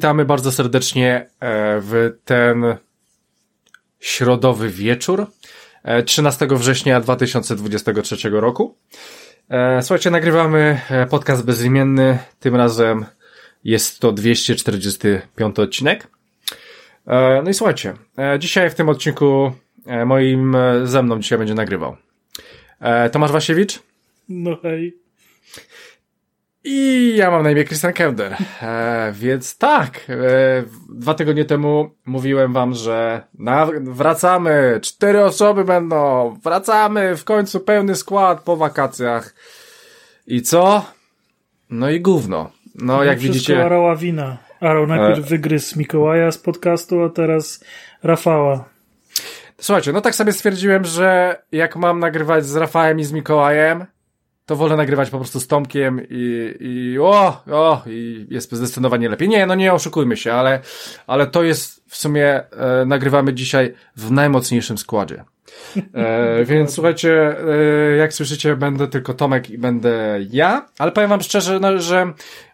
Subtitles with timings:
[0.00, 1.26] witamy bardzo serdecznie e,
[1.80, 2.76] w ten
[3.98, 5.26] środowy wieczór
[6.06, 8.76] 13 e, września 2023 roku.
[9.50, 12.18] E, słuchajcie, nagrywamy podcast bezimienny.
[12.40, 13.06] Tym razem
[13.64, 16.08] jest to 245 odcinek.
[17.44, 17.94] No i słuchajcie,
[18.38, 19.52] dzisiaj w tym odcinku
[20.06, 21.96] moim ze mną dzisiaj będzie nagrywał
[23.12, 23.82] Tomasz Wasiewicz.
[24.28, 24.96] No hej.
[26.64, 30.14] I ja mam na imię Christian Kender, e, więc tak, e,
[30.88, 37.94] dwa tygodnie temu mówiłem wam, że na, wracamy, cztery osoby będą, wracamy, w końcu pełny
[37.94, 39.34] skład po wakacjach.
[40.26, 40.84] I co?
[41.70, 42.50] No i gówno.
[42.74, 43.64] No, no jak widzicie...
[43.64, 44.36] Arała wina.
[44.60, 45.28] Arał najpierw e...
[45.28, 47.64] wygryzł Mikołaja z podcastu, a teraz
[48.02, 48.64] Rafała.
[49.60, 53.86] Słuchajcie, no tak sobie stwierdziłem, że jak mam nagrywać z Rafałem i z Mikołajem,
[54.50, 59.28] to wolę nagrywać po prostu z Tomkiem i, i o, o, i jest zdecydowanie lepiej.
[59.28, 60.60] Nie, no nie oszukujmy się, ale,
[61.06, 65.24] ale to jest w sumie, e, nagrywamy dzisiaj w najmocniejszym składzie.
[65.94, 67.36] E, więc słuchajcie,
[67.92, 72.12] e, jak słyszycie, będę tylko Tomek i będę ja, ale powiem wam szczerze, no, że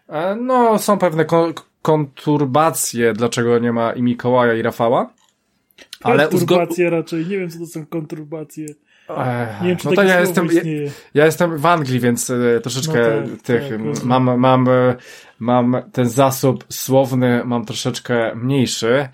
[0.09, 5.13] e, no, są pewne kon konturbacje, dlaczego nie ma i Mikołaja i Rafała.
[6.03, 8.65] Ale konturbacje raczej, nie wiem co to są konturbacje.
[9.09, 10.61] Ech, nie wiem, czy no to ja jestem, ja,
[11.13, 14.95] ja, jestem w Anglii, więc e, troszeczkę no tak, tych, tak, mam, mam, e,
[15.39, 19.09] mam ten zasób słowny, mam troszeczkę mniejszy.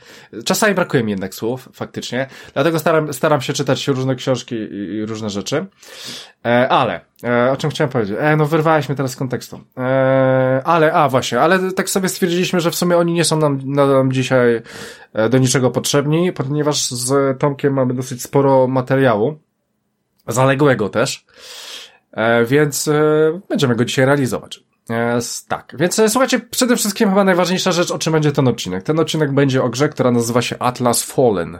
[0.46, 2.28] Czasami brakuje mi jednak słów, faktycznie.
[2.54, 5.66] Dlatego staram, staram się czytać różne książki i, i różne rzeczy.
[6.46, 8.18] E, ale, e, o czym chciałem powiedzieć?
[8.20, 9.60] E, no wyrwałeś mnie teraz z kontekstu.
[9.78, 13.60] E, ale, a właśnie, ale tak sobie stwierdziliśmy, że w sumie oni nie są nam,
[13.66, 14.62] nam dzisiaj
[15.14, 19.40] e, do niczego potrzebni, ponieważ z Tomkiem mamy dosyć sporo materiału
[20.28, 21.26] zaległego też,
[22.12, 23.02] e, więc e,
[23.50, 24.64] będziemy go dzisiaj realizować.
[24.90, 28.84] E, tak, więc słuchajcie, przede wszystkim chyba najważniejsza rzecz, o czym będzie ten odcinek.
[28.84, 31.60] Ten odcinek będzie o grze, która nazywa się Atlas Fallen,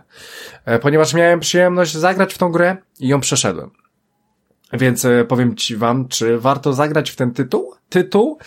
[0.82, 3.72] ponieważ miałem przyjemność zagrać w tą grę i ją przeszedłem.
[4.74, 7.74] Więc powiem ci wam, czy warto zagrać w ten tytuł?
[7.90, 8.38] Tytuł,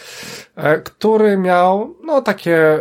[0.85, 2.79] który miał, no takie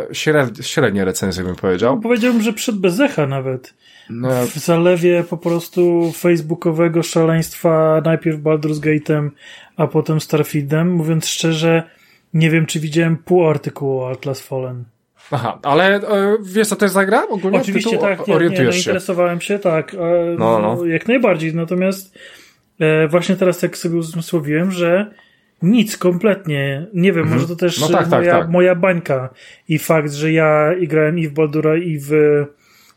[0.62, 1.96] średnie recenzje bym powiedział.
[1.96, 3.74] No, powiedziałbym, że przed Bezecha nawet.
[4.10, 4.46] No.
[4.46, 9.30] W zalewie po prostu facebookowego szaleństwa, najpierw Baldur's Gate'em,
[9.76, 10.90] a potem Starfieldem.
[10.90, 11.82] Mówiąc szczerze,
[12.34, 14.84] nie wiem, czy widziałem pół artykułu o Atlas Fallen.
[15.30, 17.28] Aha, ale e, wiesz, co to jest za gra?
[17.28, 19.98] Ogólnie Oczywiście tytuł, tak, nie, orientujesz nie, zainteresowałem się, tak, e,
[20.38, 20.86] no, no.
[20.86, 22.18] jak najbardziej, natomiast
[22.80, 25.10] e, właśnie teraz tak sobie uzmysłowiłem, że
[25.62, 26.86] nic, kompletnie.
[26.94, 27.40] Nie wiem, mhm.
[27.40, 29.28] może to też no tak, tak, moja, tak, moja bańka
[29.68, 32.10] i fakt, że ja grałem i w Baldura i w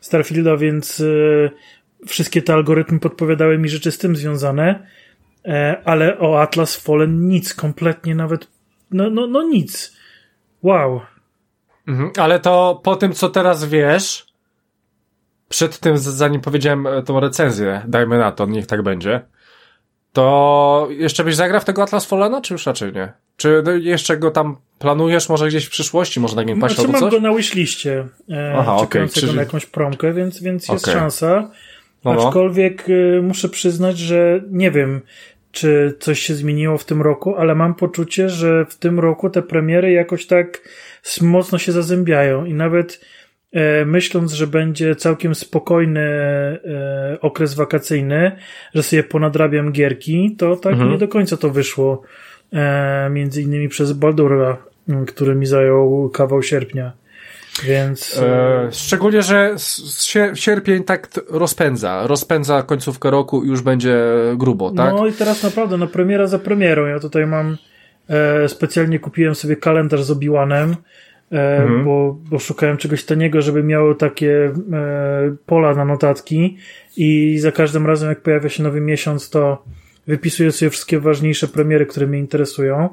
[0.00, 1.50] Starfielda, więc y,
[2.06, 4.86] wszystkie te algorytmy podpowiadały mi rzeczy z tym związane,
[5.44, 8.48] e, ale o Atlas Fallen nic, kompletnie nawet,
[8.90, 9.96] no, no, no nic.
[10.62, 11.00] Wow.
[11.88, 14.26] Mhm, ale to po tym, co teraz wiesz,
[15.48, 19.20] przed tym, zanim powiedziałem e, tą recenzję, dajmy na to, niech tak będzie,
[20.12, 23.12] to jeszcze byś zagrał w tego Atlas Fallena, czy już raczej nie?
[23.36, 27.10] Czy jeszcze go tam planujesz może gdzieś w przyszłości, może na Game Passie znaczy, mam
[27.10, 29.34] go na wishliście, e, Aha, okay, czyli...
[29.34, 31.00] na jakąś promkę, więc, więc jest okay.
[31.00, 31.50] szansa.
[32.04, 32.26] No, no.
[32.26, 35.00] Aczkolwiek y, muszę przyznać, że nie wiem,
[35.52, 39.42] czy coś się zmieniło w tym roku, ale mam poczucie, że w tym roku te
[39.42, 40.68] premiery jakoś tak
[41.20, 43.00] mocno się zazębiają i nawet
[43.86, 48.32] myśląc, że będzie całkiem spokojny e, okres wakacyjny,
[48.74, 50.90] że sobie ponadrabiam gierki, to tak mhm.
[50.90, 52.02] nie do końca to wyszło.
[52.52, 54.56] E, między innymi przez Baldura,
[55.06, 56.92] który mi zajął kawał sierpnia.
[57.64, 58.18] Więc.
[58.22, 59.56] E, szczególnie, że
[60.34, 62.06] sierpień tak rozpędza.
[62.06, 63.98] Rozpędza końcówkę roku i już będzie
[64.36, 64.94] grubo, tak?
[64.94, 66.86] No i teraz naprawdę, no premiera za premierą.
[66.86, 67.56] Ja tutaj mam.
[68.08, 70.76] E, specjalnie kupiłem sobie kalendarz z Obiłanem, e,
[71.30, 71.84] mhm.
[71.84, 76.56] bo, bo szukałem czegoś taniego, żeby miało takie e, pola na notatki
[76.96, 79.64] i za każdym razem, jak pojawia się nowy miesiąc, to
[80.06, 82.88] wypisuję sobie wszystkie ważniejsze premiery, które mnie interesują.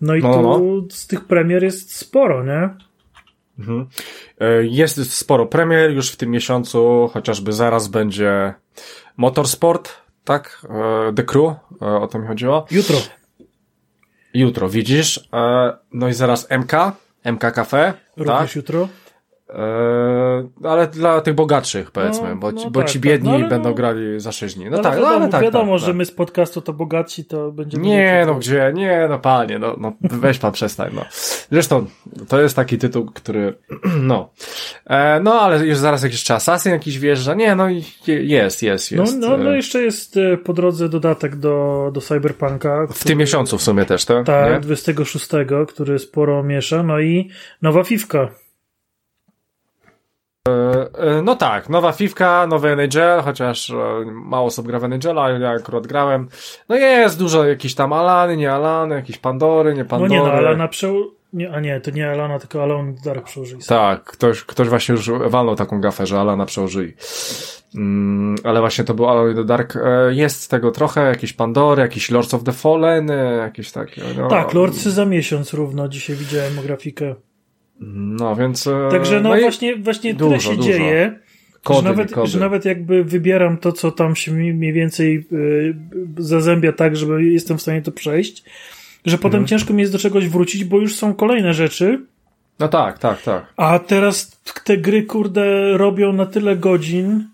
[0.00, 0.82] No i no, tu no.
[0.90, 2.70] z tych premier jest sporo, nie?
[3.58, 3.86] Mhm.
[4.40, 8.54] E, jest sporo premier już w tym miesiącu, chociażby zaraz będzie
[9.16, 9.92] Motorsport,
[10.24, 10.66] tak?
[10.70, 11.44] E, The Crew,
[11.82, 12.66] e, o to mi chodziło.
[12.70, 12.96] Jutro.
[14.34, 15.28] Jutro, widzisz?
[15.92, 16.72] No i zaraz MK,
[17.24, 17.94] MK Cafe.
[18.16, 18.56] Również tak?
[18.56, 18.88] jutro.
[19.54, 23.02] Eee, ale dla tych bogatszych, powiedzmy, no, bo, ci, no bo tak, ci tak.
[23.02, 23.40] biedni tak.
[23.40, 24.70] no, będą no, grali za 6 dni.
[24.70, 25.42] No, tak, wiadomo, no, ale tak.
[25.42, 25.96] Wiadomo, tak, że tak.
[25.96, 27.84] my z podcastu to bogaci, to będziemy.
[27.84, 31.04] Nie, no gdzie, nie, no panie, no, no weź pan przestań, no.
[31.50, 31.86] Zresztą,
[32.28, 33.54] to jest taki tytuł, który,
[34.00, 34.30] no.
[34.86, 37.68] E, no, ale już zaraz jakiś czas Assassin jakiś wjeżdża, nie, no
[38.06, 39.18] jest, jest, no, jest.
[39.18, 42.86] No, no, no jeszcze jest e, po drodze dodatek do, do Cyberpunka.
[42.86, 44.26] W tym miesiącu w sumie też, tak?
[44.26, 45.28] Tak, 26,
[45.68, 47.30] który sporo miesza, no i
[47.62, 48.28] nowa Fifka.
[51.22, 53.72] No tak, nowa Fifka, nowy NHL, chociaż
[54.06, 56.28] mało osób gra w NHL, ale ja akurat grałem.
[56.68, 60.14] No jest dużo jakichś tam Alany, nie Alany, jakieś Pandory, nie Pandory.
[60.14, 61.14] No nie, no Alana przeł...
[61.32, 63.62] Nie, a nie, to nie Alana, tylko Alone Dark przełożyli.
[63.68, 66.92] Tak, ktoś, ktoś właśnie już walnął taką gafę, że Alana przełożyli.
[67.74, 69.76] Mm, ale właśnie to był the Dark.
[69.76, 74.02] E, jest z tego trochę, jakieś Pandory, jakiś Lords of the Fallen, e, jakieś takie.
[74.18, 77.14] No, tak, Lordsy za miesiąc równo, dzisiaj widziałem grafikę.
[77.80, 78.66] No, więc...
[78.66, 80.68] E, Także no, no właśnie, właśnie dużo, tyle się dużo.
[80.68, 81.18] dzieje.
[81.62, 85.76] Kody, że, nawet, że nawet jakby wybieram to, co tam się mniej więcej yy,
[86.18, 88.44] zazębia tak, żeby jestem w stanie to przejść,
[89.04, 89.46] że potem mhm.
[89.46, 92.00] ciężko mi jest do czegoś wrócić, bo już są kolejne rzeczy.
[92.58, 93.52] No tak, tak, tak.
[93.56, 97.28] A teraz te gry, kurde, robią na tyle godzin.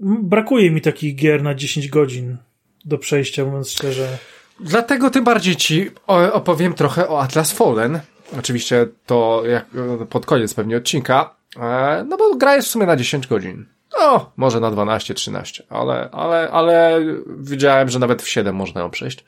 [0.00, 2.36] Brakuje mi takich gier na 10 godzin
[2.84, 4.18] do przejścia, mówiąc szczerze.
[4.60, 5.90] Dlatego tym bardziej ci
[6.32, 8.00] opowiem trochę o Atlas Fallen.
[8.38, 9.66] Oczywiście to jak
[10.10, 11.34] pod koniec pewnie odcinka.
[11.56, 13.66] E, no bo gra jest w sumie na 10 godzin.
[13.98, 18.90] No, może na 12, 13, ale, ale, ale widziałem, że nawet w 7 można ją
[18.90, 19.24] przejść.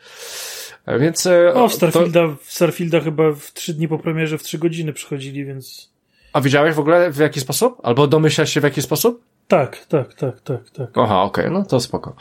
[0.87, 1.27] E, więc.
[1.27, 2.37] E, o, w Starfielda, to...
[2.45, 5.91] w Starfielda chyba w 3 dni po premierze w 3 godziny przychodzili, więc.
[6.33, 7.81] A widziałeś w ogóle w jaki sposób?
[7.83, 9.23] Albo domyślasz się w jaki sposób?
[9.49, 10.89] Tak, tak, tak, tak, tak.
[10.95, 12.15] Aha, okej, okay, no to spoko.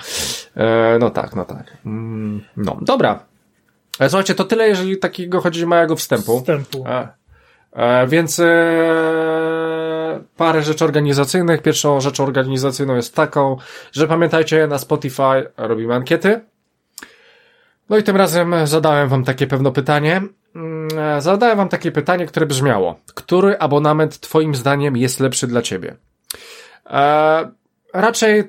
[0.55, 1.77] E, no tak, no tak.
[1.85, 3.28] Mm, no, dobra.
[4.07, 6.39] Słuchajcie, to tyle, jeżeli takiego chodzi małego wstępu.
[6.39, 6.85] Wstępu.
[7.73, 11.61] E, więc e, parę rzeczy organizacyjnych.
[11.61, 13.57] Pierwszą rzeczą organizacyjną jest taką,
[13.91, 16.41] że pamiętajcie, na Spotify robimy ankiety.
[17.89, 20.21] No i tym razem zadałem wam takie pewne pytanie.
[20.55, 22.99] Mm, e, zadałem wam takie pytanie, które brzmiało.
[23.15, 25.95] Który abonament twoim zdaniem jest lepszy dla ciebie?
[26.85, 27.51] E,
[27.93, 28.43] raczej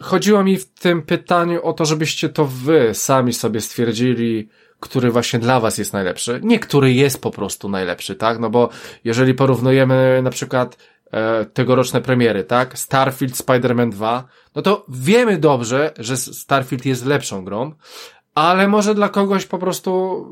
[0.00, 4.48] chodziło mi w tym pytaniu o to, żebyście to wy sami sobie stwierdzili,
[4.80, 6.40] który właśnie dla was jest najlepszy.
[6.42, 8.38] Nie który jest po prostu najlepszy, tak?
[8.38, 8.68] No bo
[9.04, 10.76] jeżeli porównujemy na przykład
[11.12, 12.78] e, tegoroczne premiery, tak?
[12.78, 14.24] Starfield, Spider-Man 2,
[14.54, 17.72] no to wiemy dobrze, że Starfield jest lepszą grą,
[18.34, 20.24] ale może dla kogoś po prostu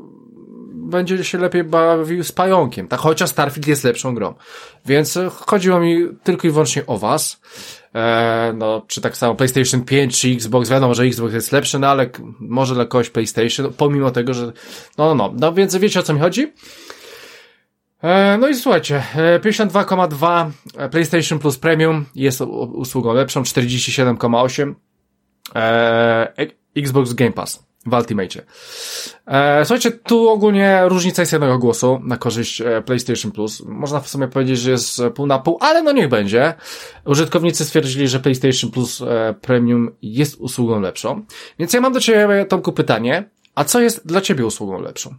[0.73, 2.99] będzie się lepiej bawił z pająkiem, tak?
[2.99, 4.33] Chociaż Starfield jest lepszą grą.
[4.85, 7.41] Więc chodziło mi tylko i wyłącznie o was.
[7.95, 11.87] E, no, czy tak samo PlayStation 5, czy Xbox, wiadomo, że Xbox jest lepszy, no
[11.87, 12.09] ale
[12.39, 14.53] może dla kogoś PlayStation, pomimo tego, że, no,
[14.97, 16.53] no, no, no więc wiecie o co mi chodzi?
[18.03, 24.73] E, no i słuchajcie, 52,2 e, PlayStation Plus Premium jest usługą lepszą, 47,8
[26.75, 28.43] Xbox Game Pass w Ultimate.
[29.25, 33.61] E, słuchajcie, tu ogólnie różnica jest jednego głosu na korzyść e, PlayStation Plus.
[33.65, 36.53] Można w sumie powiedzieć, że jest pół na pół, ale no niech będzie.
[37.05, 41.25] Użytkownicy stwierdzili, że PlayStation Plus e, Premium jest usługą lepszą.
[41.59, 43.29] Więc ja mam do Ciebie, Tomku, pytanie.
[43.55, 45.15] A co jest dla Ciebie usługą lepszą?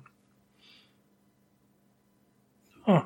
[2.87, 3.01] O.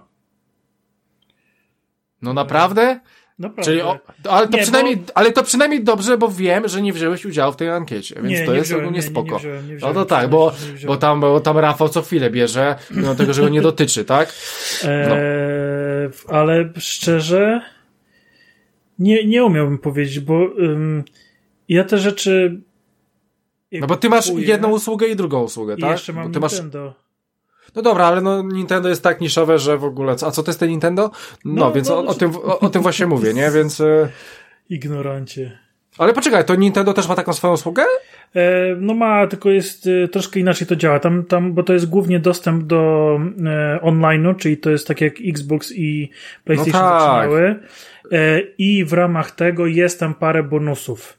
[2.22, 3.00] No naprawdę?
[3.40, 3.62] Naprawdę.
[3.62, 5.02] Czyli o, ale, to nie, przynajmniej, bo...
[5.14, 8.46] ale to przynajmniej dobrze, bo wiem, że nie wziąłeś udziału w tej ankiecie, więc nie,
[8.46, 9.32] to nie jest wziąłem, ogólnie spoko.
[9.32, 10.52] Nie, wziąłem, wziąłem, no to tak, bo,
[10.86, 14.34] bo, tam, bo tam Rafał co chwilę bierze, mimo tego, że go nie dotyczy, tak?
[14.84, 14.90] No.
[14.90, 17.60] Eee, ale szczerze
[18.98, 21.04] nie, nie umiałbym powiedzieć, bo um,
[21.68, 22.60] ja te rzeczy
[23.72, 25.90] no bo ty masz jedną usługę i drugą usługę, tak?
[25.90, 26.84] I jeszcze mam bo ty Nintendo.
[26.84, 27.09] Masz...
[27.74, 30.12] No dobra, ale no Nintendo jest tak niszowe, że w ogóle.
[30.12, 31.10] A co to jest ten Nintendo?
[31.44, 33.50] No, no więc no, o, o, tym, o, o, tym właśnie mówię, nie?
[33.50, 33.80] Więc.
[33.80, 34.08] E,
[34.70, 35.58] Ignorancie.
[35.98, 37.82] Ale poczekaj, to Nintendo też ma taką swoją usługę?
[38.36, 40.98] E, no ma, tylko jest e, troszkę inaczej to działa.
[40.98, 45.14] Tam, tam, bo to jest głównie dostęp do e, online'u, czyli to jest tak jak
[45.28, 46.10] Xbox i
[46.44, 47.00] PlayStation no tak.
[47.00, 47.60] zaczynały.
[48.12, 51.18] E, I w ramach tego jest tam parę bonusów.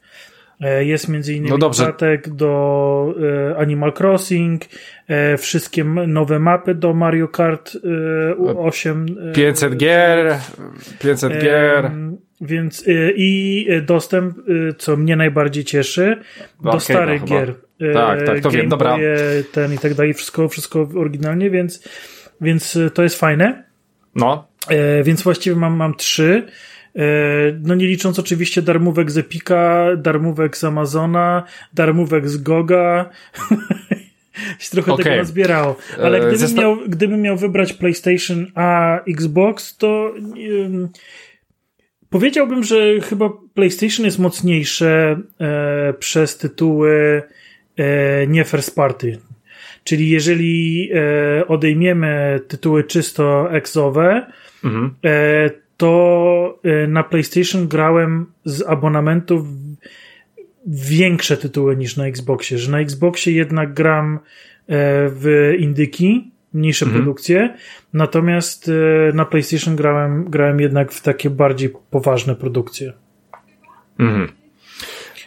[0.62, 3.14] E, jest między innymi no dodatek do
[3.50, 4.62] e, Animal Crossing,
[5.08, 7.76] e, wszystkie nowe mapy do Mario Kart
[8.56, 9.06] 8.
[9.34, 10.38] 500 gier,
[10.98, 11.90] 500 gier.
[12.40, 12.84] Więc
[13.16, 14.36] i dostęp,
[14.78, 16.16] co mnie najbardziej cieszy,
[16.60, 17.54] do starych gier.
[17.94, 18.98] Tak, tak, to wiem, dobra.
[19.52, 21.88] Ten i tak dalej, wszystko, wszystko oryginalnie, więc,
[22.40, 23.64] więc to jest fajne.
[24.14, 24.48] No.
[25.04, 26.46] Więc właściwie mam, mam trzy.
[26.96, 27.02] E,
[27.62, 31.42] no nie licząc oczywiście darmówek z Epika, darmówek z Amazona,
[31.74, 33.10] darmówek z Goga.
[34.58, 35.04] się trochę okay.
[35.04, 35.76] tego zbierało.
[36.02, 40.14] Ale e, gdybym, Zesta miał, gdybym miał wybrać PlayStation a Xbox, to
[40.62, 40.88] um,
[42.10, 47.22] powiedziałbym, że chyba PlayStation jest mocniejsze e, przez tytuły
[47.76, 49.18] e, nie first party.
[49.84, 54.26] Czyli jeżeli e, odejmiemy tytuły czysto exowe,
[54.64, 54.94] mhm.
[55.82, 59.46] E, to y, na PlayStation grałem z abonamentów
[60.66, 64.18] większe tytuły niż na Xboxie, że na Xboxie jednak gram e,
[65.08, 67.02] w indyki, mniejsze mhm.
[67.02, 67.56] produkcje,
[67.92, 72.92] natomiast e, na PlayStation grałem, grałem jednak w takie bardziej poważne produkcje.
[73.98, 74.28] Mhm.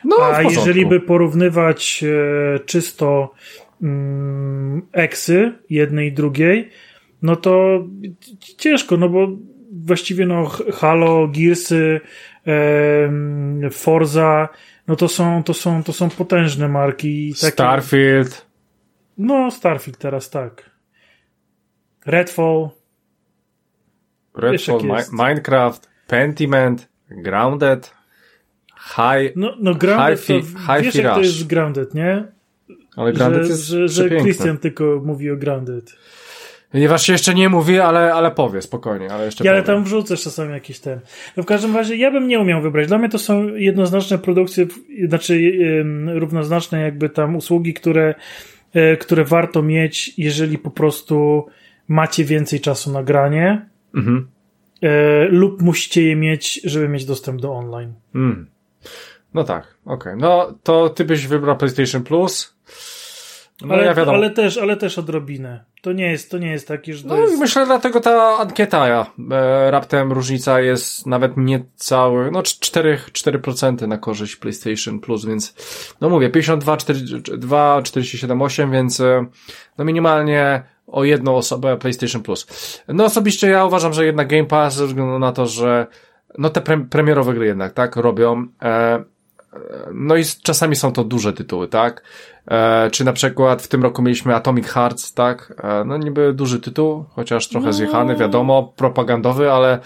[0.05, 3.33] No, A jeżeli by porównywać e, czysto
[3.81, 6.69] mm, eksy jednej i drugiej,
[7.21, 7.83] no to
[8.57, 9.27] ciężko, no bo
[9.83, 12.01] właściwie no Halo, Gearsy,
[12.47, 14.49] e, Forza,
[14.87, 17.33] no to są, to są, to są potężne marki.
[17.41, 17.51] Takie...
[17.51, 18.45] Starfield.
[19.17, 20.69] No, Starfield teraz tak.
[22.05, 22.69] Redfall.
[24.35, 27.93] Redfall, Minecraft, Pentiment, Grounded,
[28.85, 29.35] High.
[29.35, 32.27] No, no Grounded high to, high wiesz, jak to jest Grounded, nie?
[32.95, 35.95] Ale Grounded że, jest Że, że Christian tylko mówi o Grounded.
[36.75, 40.17] Ponieważ się jeszcze nie mówi, ale, ale powie spokojnie, ale jeszcze ja, Ale tam wrzucę
[40.17, 40.99] czasami jakiś ten.
[41.37, 42.87] No w każdym razie ja bym nie umiał wybrać.
[42.87, 44.67] Dla mnie to są jednoznaczne produkcje,
[45.07, 48.15] znaczy yy, równoznaczne jakby tam usługi, które,
[48.73, 51.45] yy, które warto mieć, jeżeli po prostu
[51.87, 54.27] macie więcej czasu na granie mhm.
[54.81, 54.89] yy,
[55.29, 57.93] lub musicie je mieć, żeby mieć dostęp do online.
[58.15, 58.47] Mm.
[59.33, 59.95] No tak, okej.
[59.95, 60.15] Okay.
[60.15, 62.55] No to ty byś wybrał PlayStation Plus.
[63.61, 64.17] No ale, ja wiadomo.
[64.17, 65.63] ale też, ale też odrobinę.
[65.81, 67.33] To nie jest, to nie jest taki, że No jest...
[67.33, 73.87] i myślę dlatego ta ankieta, ja, e, raptem różnica jest nawet niecały, no 4, 4%
[73.87, 75.55] na korzyść PlayStation Plus, więc
[76.01, 79.25] no mówię, 52, 42, 47, 8, więc e,
[79.77, 82.47] no minimalnie o jedną osobę PlayStation Plus.
[82.87, 85.87] No osobiście ja uważam, że jednak Game Pass ze względu na to, że
[86.37, 89.03] no te pre premierowe gry jednak, tak, robią, e,
[89.93, 92.03] no i czasami są to duże tytuły, tak?
[92.47, 95.53] E, czy na przykład w tym roku mieliśmy Atomic Hearts, tak?
[95.63, 97.73] E, no niby duży tytuł, chociaż trochę no.
[97.73, 99.79] zjechany, wiadomo, propagandowy, ale,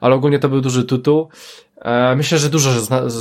[0.00, 1.28] ale ogólnie to był duży tytuł.
[1.84, 2.70] E, myślę, że dużo,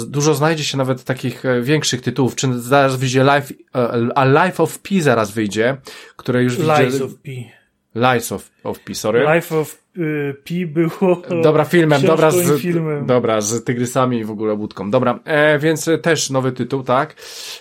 [0.07, 2.35] dużo znajdzie się nawet takich e, większych tytułów.
[2.35, 5.77] Czy zaraz wyjdzie Life, e, a Life of P zaraz wyjdzie,
[6.15, 7.31] które już Life Lies of P.
[7.95, 9.35] Lies of, of P, sorry.
[9.35, 11.21] Life of y, P było.
[11.43, 13.05] Dobra, filmem, dobra, z, filmem.
[13.05, 14.91] dobra, z tygrysami i w ogóle łódką.
[14.91, 17.15] Dobra, e, więc też nowy tytuł, tak.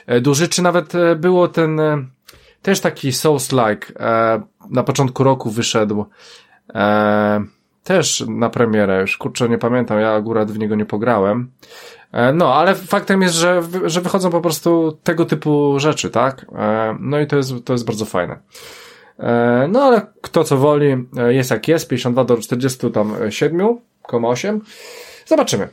[0.07, 2.05] E, duży, czy nawet e, było ten, e,
[2.63, 6.05] też taki Souls-like, e, na początku roku wyszedł,
[6.75, 7.45] e,
[7.85, 11.51] też na premierę, już kurczę nie pamiętam, ja akurat w niego nie pograłem.
[12.13, 16.47] E, no, ale faktem jest, że, że wychodzą po prostu tego typu rzeczy, tak?
[16.59, 18.39] E, no i to jest, to jest bardzo fajne.
[19.21, 24.61] E, no ale kto co woli, e, jest jak jest, 52 do 47,8.
[25.27, 25.69] Zobaczymy.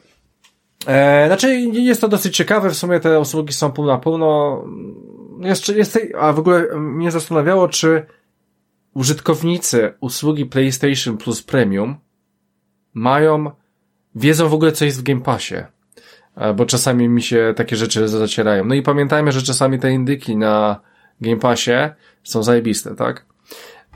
[0.87, 4.63] E, znaczy jest to dosyć ciekawe, w sumie te usługi są pół na pół, no
[5.41, 8.05] jeszcze jest, a w ogóle mnie zastanawiało, czy
[8.93, 11.95] użytkownicy usługi PlayStation Plus Premium
[12.93, 13.51] mają,
[14.15, 15.55] wiedzą w ogóle co jest w Game Passie
[16.55, 18.65] bo czasami mi się takie rzeczy zacierają.
[18.65, 20.79] No i pamiętajmy, że czasami te indyki na
[21.21, 21.71] Game Passie
[22.23, 23.25] są zajebiste, tak?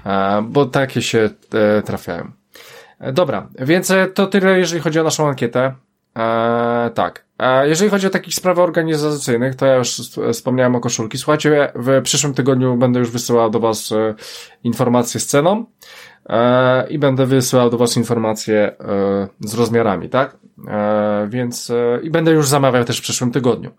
[0.05, 2.31] E, bo takie się e, trafiają.
[2.99, 5.73] E, dobra, więc to tyle, jeżeli chodzi o naszą ankietę.
[6.17, 7.25] E, tak.
[7.39, 10.01] E, jeżeli chodzi o takich spraw organizacyjnych, to ja już
[10.33, 11.17] wspomniałem o koszulki.
[11.17, 14.15] Słuchajcie, w przyszłym tygodniu będę już wysyłał do Was e,
[14.63, 15.65] informacje z ceną
[16.29, 18.75] e, i będę wysyłał do Was informacje
[19.39, 20.37] z rozmiarami, tak?
[21.27, 21.71] Więc
[22.03, 23.71] i będę już zamawiał też w przyszłym tygodniu.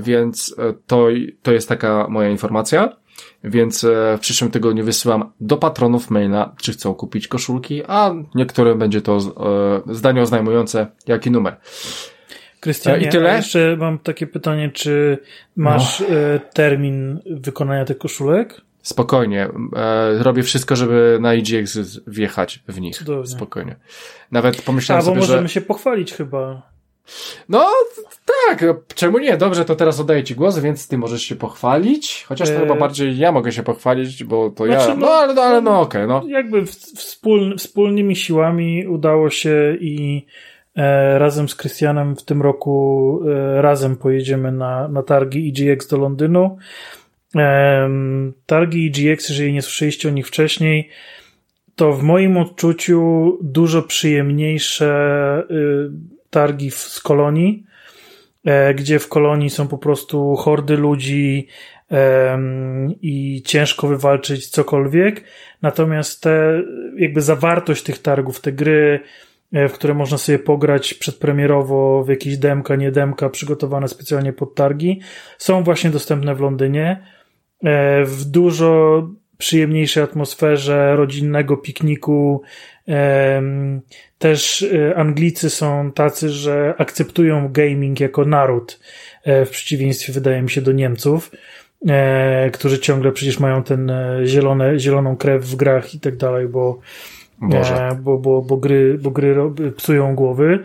[0.00, 1.08] Więc to,
[1.42, 2.96] to jest taka moja informacja.
[3.44, 8.78] Więc e, w przyszłym tygodniu wysyłam do patronów maila, czy chcą kupić koszulki, a niektórym
[8.78, 9.18] będzie to
[9.88, 11.56] e, zdanie oznajmujące, jaki numer.
[12.60, 13.36] Krystianie, I tyle?
[13.36, 15.18] jeszcze mam takie pytanie, czy
[15.56, 16.06] masz no.
[16.54, 18.60] termin wykonania tych koszulek?
[18.82, 19.48] Spokojnie.
[19.76, 22.96] E, robię wszystko, żeby na IGX wjechać w nich.
[22.96, 23.26] Cudownie.
[23.26, 23.76] Spokojnie.
[24.30, 25.54] Nawet pomyślałem A, bo sobie, możemy że...
[25.54, 26.71] się pochwalić chyba.
[27.48, 27.66] No,
[28.48, 29.36] tak, czemu nie?
[29.36, 32.78] Dobrze, to teraz oddaję Ci głos, więc Ty możesz się pochwalić, chociaż to chyba e,
[32.78, 35.80] bardziej ja mogę się pochwalić, bo to znaczy, ja, no, no ale, no, ale no
[35.80, 36.28] okej, okay, no.
[36.28, 40.26] Jakby wspól, wspólnymi siłami udało się i
[40.76, 45.98] e, razem z Krystianem w tym roku e, razem pojedziemy na, na targi EGX do
[45.98, 46.58] Londynu.
[47.36, 47.90] E,
[48.46, 50.88] targi EGX, jeżeli nie słyszeliście o nich wcześniej,
[51.76, 54.92] to w moim odczuciu dużo przyjemniejsze
[56.32, 57.66] targi z kolonii,
[58.44, 61.48] e, gdzie w kolonii są po prostu hordy ludzi
[63.02, 65.24] i ciężko wywalczyć cokolwiek.
[65.62, 66.62] Natomiast te,
[66.96, 69.00] jakby zawartość tych targów, te gry,
[69.52, 74.54] e, w które można sobie pograć przedpremierowo w jakieś demka, nie demka, przygotowane specjalnie pod
[74.54, 75.00] targi,
[75.38, 77.06] są właśnie dostępne w Londynie.
[77.64, 79.02] E, w dużo
[79.42, 82.42] przyjemniejszej atmosferze rodzinnego pikniku,
[84.18, 88.80] też e, Anglicy są tacy, że akceptują gaming jako naród,
[89.24, 91.30] e, w przeciwieństwie, wydaje mi się, do Niemców.
[91.88, 96.48] e, którzy ciągle przecież mają ten e, zielone, zieloną krew w grach i tak dalej,
[96.48, 96.80] bo,
[98.02, 99.36] bo, bo, bo, gry, bo gry
[99.76, 100.58] psują głowy.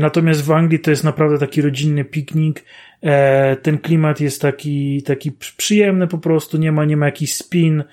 [0.00, 2.64] Natomiast w Anglii to jest naprawdę taki rodzinny piknik.
[3.02, 7.84] E, ten klimat jest taki, taki przyjemny po prostu, nie ma, nie ma jakiś spin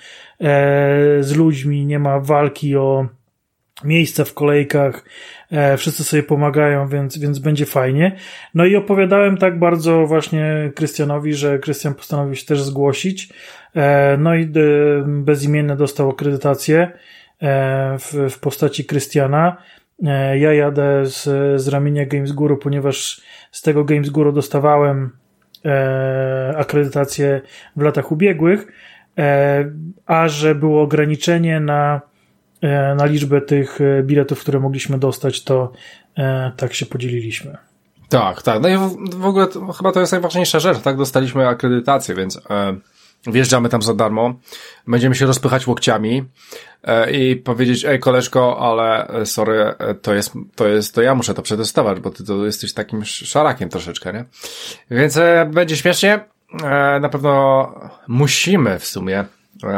[1.20, 3.08] z ludźmi, nie ma walki o
[3.84, 5.06] miejsca w kolejkach,
[5.78, 8.16] wszyscy sobie pomagają, więc, więc będzie fajnie.
[8.54, 13.30] No i opowiadałem tak bardzo właśnie Krystianowi, że Krystian postanowił się też zgłosić.
[14.18, 14.52] No i
[15.06, 16.92] bezimienny dostał akredytację
[18.00, 19.58] w, w postaci Krystiana.
[20.04, 21.24] E, ja jadę z,
[21.62, 25.12] z ramienia Games Guru, ponieważ z tego Games Guru dostawałem
[25.66, 27.42] e, akredytację
[27.76, 28.68] w latach ubiegłych,
[29.18, 29.72] e,
[30.06, 32.02] a że było ograniczenie na,
[32.62, 35.72] e, na liczbę tych e, biletów, które mogliśmy dostać, to
[36.18, 37.58] e, tak się podzieliliśmy.
[38.10, 38.62] Tak, tak.
[38.62, 40.98] No i w, w ogóle to, chyba to jest najważniejsza rzecz, tak?
[40.98, 42.42] Dostaliśmy akredytację, więc
[43.28, 44.34] Wjeżdżamy tam za darmo,
[44.88, 46.24] będziemy się rozpychać łokciami
[46.84, 51.16] e, i powiedzieć, ej koleżko, ale e, sorry, e, to jest, to jest, to ja
[51.16, 54.26] muszę to przetestować, bo ty to jesteś takim szarakiem troszeczkę, nie?
[54.92, 56.20] Więc będzie śmiesznie,
[57.02, 57.74] na pewno
[58.08, 59.26] musimy w sumie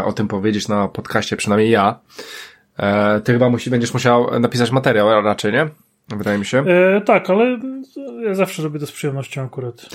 [0.06, 2.00] o tym powiedzieć na podcaście, przynajmniej ja.
[3.24, 5.70] Ty chyba musi, będziesz musiał napisać materiał raczej, nie?
[6.18, 6.64] Wydaje mi się.
[6.66, 7.60] E, tak, ale
[8.24, 9.90] ja zawsze robię to z przyjemnością akurat.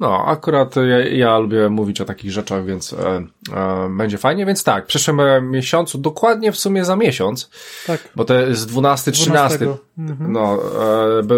[0.00, 4.46] No, akurat ja, ja lubię mówić o takich rzeczach, więc e, e, będzie fajnie.
[4.46, 7.50] Więc tak, w przyszłym e, miesiącu, dokładnie w sumie za miesiąc,
[7.86, 8.08] tak.
[8.16, 9.58] bo to jest 12, 13.
[9.58, 9.86] 12.
[9.98, 10.32] Mhm.
[10.32, 10.58] No,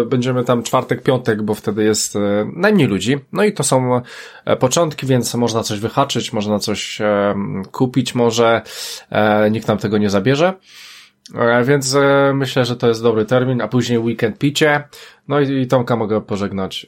[0.01, 2.19] e, będziemy tam czwartek, piątek, bo wtedy jest e,
[2.55, 3.19] najmniej ludzi.
[3.33, 4.01] No i to są
[4.45, 7.01] e, początki, więc można coś wyhaczyć, można coś
[7.71, 8.61] kupić, może
[9.51, 10.53] nikt nam tego nie zabierze.
[11.63, 11.95] Więc
[12.33, 14.83] myślę, że to jest dobry termin, a później weekend picie.
[15.27, 16.87] No i, i Tomka mogę pożegnać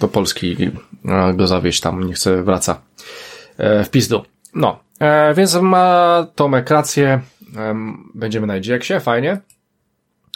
[0.00, 0.56] do Polski
[1.34, 2.80] go zawieść tam, nie chce wraca
[3.58, 4.22] e, w pizdu.
[4.54, 7.20] No, e, więc ma Tomek rację,
[8.14, 9.40] będziemy na się, fajnie.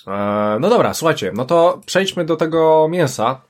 [0.06, 3.40] E, no dobra, słuchajcie, no to przejdźmy do tego mięsa.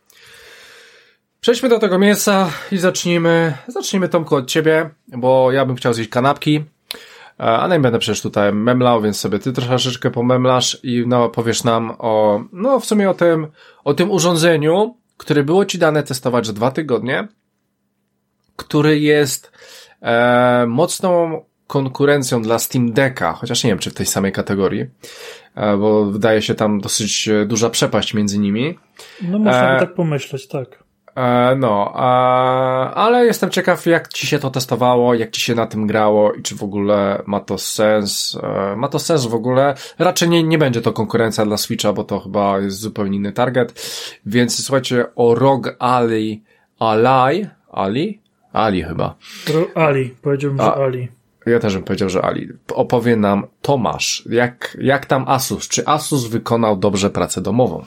[1.41, 6.11] Przejdźmy do tego mięsa i zacznijmy, zacznijmy Tomku od ciebie, bo ja bym chciał zjeść
[6.11, 6.65] kanapki,
[7.39, 11.93] a nie będę przecież tutaj memlał, więc sobie ty troszeczkę pomemlasz i no, powiesz nam
[11.99, 13.47] o, no w sumie o tym,
[13.85, 17.29] o tym urządzeniu, które było ci dane testować za dwa tygodnie,
[18.57, 19.53] który jest
[20.03, 24.87] e, mocną konkurencją dla Steam Decka, chociaż nie wiem, czy w tej samej kategorii,
[25.55, 28.79] e, bo wydaje się tam dosyć duża przepaść między nimi.
[29.23, 30.88] No można by e, tak pomyśleć, tak.
[31.19, 31.93] E, no,
[32.95, 36.43] ale jestem ciekaw, jak ci się to testowało, jak ci się na tym grało i
[36.43, 38.39] czy w ogóle ma to sens.
[38.43, 39.75] E, ma to sens w ogóle.
[39.99, 43.91] Raczej nie, nie będzie to konkurencja dla Switcha, bo to chyba jest zupełnie inny target.
[44.27, 46.43] Więc słuchajcie, o ROG Ali,
[46.79, 48.21] Ali, Ali?
[48.53, 49.15] Ali chyba.
[49.75, 51.09] Ali, powiedziałbym, że Ali.
[51.47, 52.49] Ja też bym powiedział, że Ali.
[52.75, 55.69] Opowie nam Tomasz, jak, jak tam Asus?
[55.69, 57.85] Czy Asus wykonał dobrze pracę domową?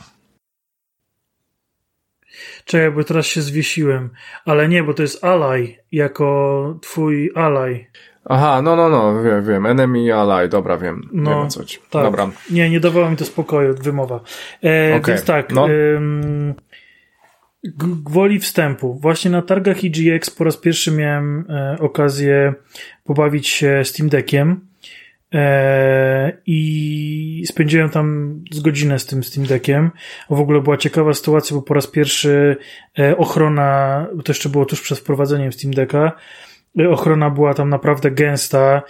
[2.65, 4.09] Czekaj, bo teraz się zwiesiłem.
[4.45, 7.85] Ale nie, bo to jest Ally, jako twój Ally.
[8.25, 9.65] Aha, no, no, no, wiem, wiem.
[9.65, 11.09] Enemy Ally, dobra, wiem.
[11.13, 11.79] No, wiem coś.
[11.89, 12.03] Tak.
[12.03, 12.29] Dobra.
[12.51, 14.19] Nie, nie dawało mi to spokoju, wymowa.
[14.63, 15.15] E, okay.
[15.15, 15.69] Więc tak, no.
[15.69, 16.53] ym,
[18.03, 18.93] gwoli wstępu.
[18.93, 22.53] Właśnie na targach EGX po raz pierwszy miałem e, okazję
[23.03, 24.70] pobawić się Steam Deckiem.
[25.33, 29.91] E, I spędziłem tam z godzinę z tym Steam Deckiem.
[30.29, 32.57] W ogóle była ciekawa sytuacja, bo po raz pierwszy
[32.99, 36.11] e, ochrona, to jeszcze było tuż przed wprowadzeniem Steam Decka,
[36.79, 38.81] e, ochrona była tam naprawdę gęsta.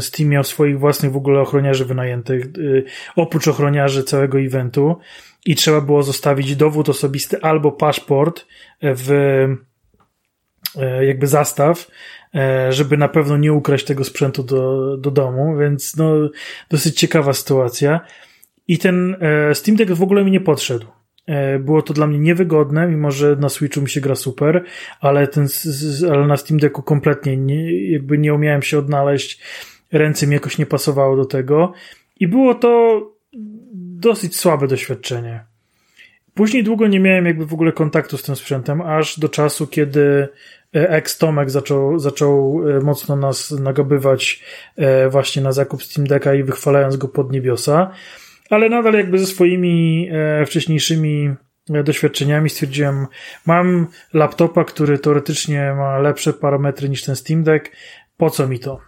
[0.00, 2.46] Steam miał swoich własnych w ogóle ochroniarzy wynajętych,
[3.16, 4.96] oprócz ochroniarzy całego eventu.
[5.46, 8.46] I trzeba było zostawić dowód osobisty albo paszport
[8.82, 9.46] w
[11.00, 11.86] jakby zastaw,
[12.70, 16.14] żeby na pewno nie ukraść tego sprzętu do, do domu, więc no,
[16.70, 18.00] dosyć ciekawa sytuacja.
[18.68, 20.86] I ten e, Steam Deck w ogóle mi nie podszedł.
[21.26, 24.64] E, było to dla mnie niewygodne, mimo że na Switchu mi się gra super,
[25.00, 25.46] ale, ten,
[26.12, 29.40] ale na Steam Decku kompletnie nie, jakby nie umiałem się odnaleźć,
[29.92, 31.72] ręce mi jakoś nie pasowało do tego
[32.20, 33.00] i było to
[33.82, 35.44] dosyć słabe doświadczenie.
[36.34, 40.00] Później długo nie miałem jakby w ogóle kontaktu z tym sprzętem, aż do czasu, kiedy
[40.10, 40.28] E,
[40.72, 44.42] ex-Tomek zaczął, zaczął e, mocno nas nagabywać
[44.76, 47.90] e, właśnie na zakup Steam Decka i wychwalając go pod niebiosa,
[48.50, 50.10] ale nadal jakby ze swoimi
[50.46, 51.34] wcześniejszymi
[51.68, 53.06] doświadczeniami stwierdziłem,
[53.46, 57.70] mam laptopa, który teoretycznie ma lepsze parametry niż ten Steam Deck,
[58.16, 58.80] po co mi to?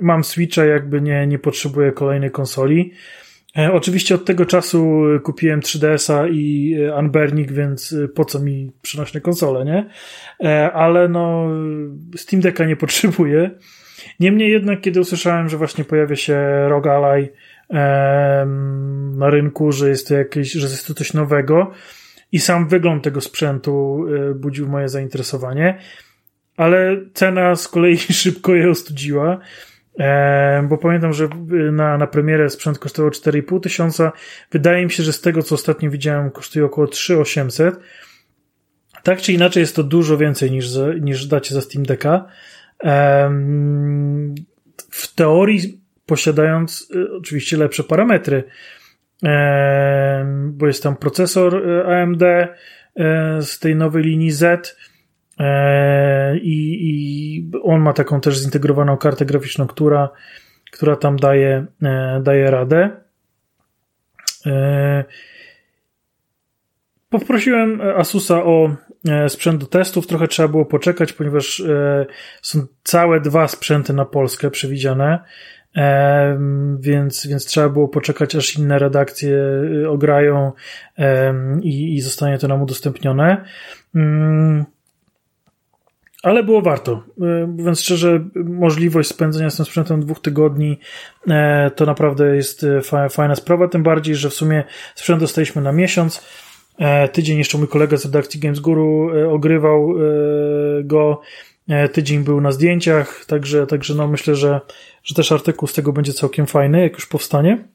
[0.00, 2.92] Mam Switcha, jakby nie, nie potrzebuję kolejnej konsoli.
[3.58, 8.72] E, oczywiście od tego czasu kupiłem 3DS-a i e, Unburning, więc e, po co mi
[8.82, 9.86] przenośne konsole, nie?
[10.72, 11.48] Ale no,
[12.16, 13.50] Steam Decka nie potrzebuję.
[14.20, 16.38] Niemniej jednak, kiedy usłyszałem, że właśnie pojawia się
[16.68, 17.28] ROG Ally
[19.16, 21.70] na rynku, że jest to jakieś, że jest to coś nowego
[22.32, 25.78] i sam wygląd tego sprzętu budził moje zainteresowanie,
[26.56, 29.38] ale cena z kolei szybko je ostudziła.
[30.68, 31.28] Bo pamiętam, że
[31.72, 34.12] na, na premierę sprzęt kosztował 4,5 tysiąca.
[34.50, 37.80] Wydaje mi się, że z tego, co ostatnio widziałem, kosztuje około 3,800.
[39.02, 42.26] Tak czy inaczej jest to dużo więcej niż, za, niż dacie za Steam Decka.
[44.90, 48.44] W teorii posiadając e, oczywiście lepsze parametry,
[50.46, 52.22] bo jest tam procesor e, AMD
[53.40, 54.76] z tej nowej linii Z,
[56.42, 60.08] I, I on ma taką też zintegrowaną kartę graficzną, która,
[60.70, 62.90] która tam daje, e, daje radę.
[64.46, 65.04] E,
[67.10, 68.76] poprosiłem Asusa o
[69.28, 70.06] sprzęt do testów.
[70.06, 71.62] Trochę trzeba było poczekać, ponieważ
[72.42, 75.24] są całe dwa sprzęty na Polskę przewidziane.
[76.80, 79.38] Więc, więc trzeba było poczekać, aż inne redakcje
[79.88, 80.52] ograją
[81.62, 83.44] i, i zostanie to nam udostępnione.
[86.24, 87.02] Ale było warto.
[87.20, 90.78] E, mówiąc szczerze, możliwość spędzenia z tym sprzętem dwóch tygodni
[91.28, 95.72] e, to naprawdę jest e, fajna sprawa, tym bardziej, że w sumie sprzęt dostaliśmy na
[95.72, 96.26] miesiąc.
[97.12, 99.94] Tydzień jeszcze mój kolega z redakcji Games Guru ogrywał
[100.84, 101.20] go.
[101.92, 104.60] Tydzień był na zdjęciach, także, także no myślę, że,
[105.04, 107.68] że też artykuł z tego będzie całkiem fajny, jak już powstanie,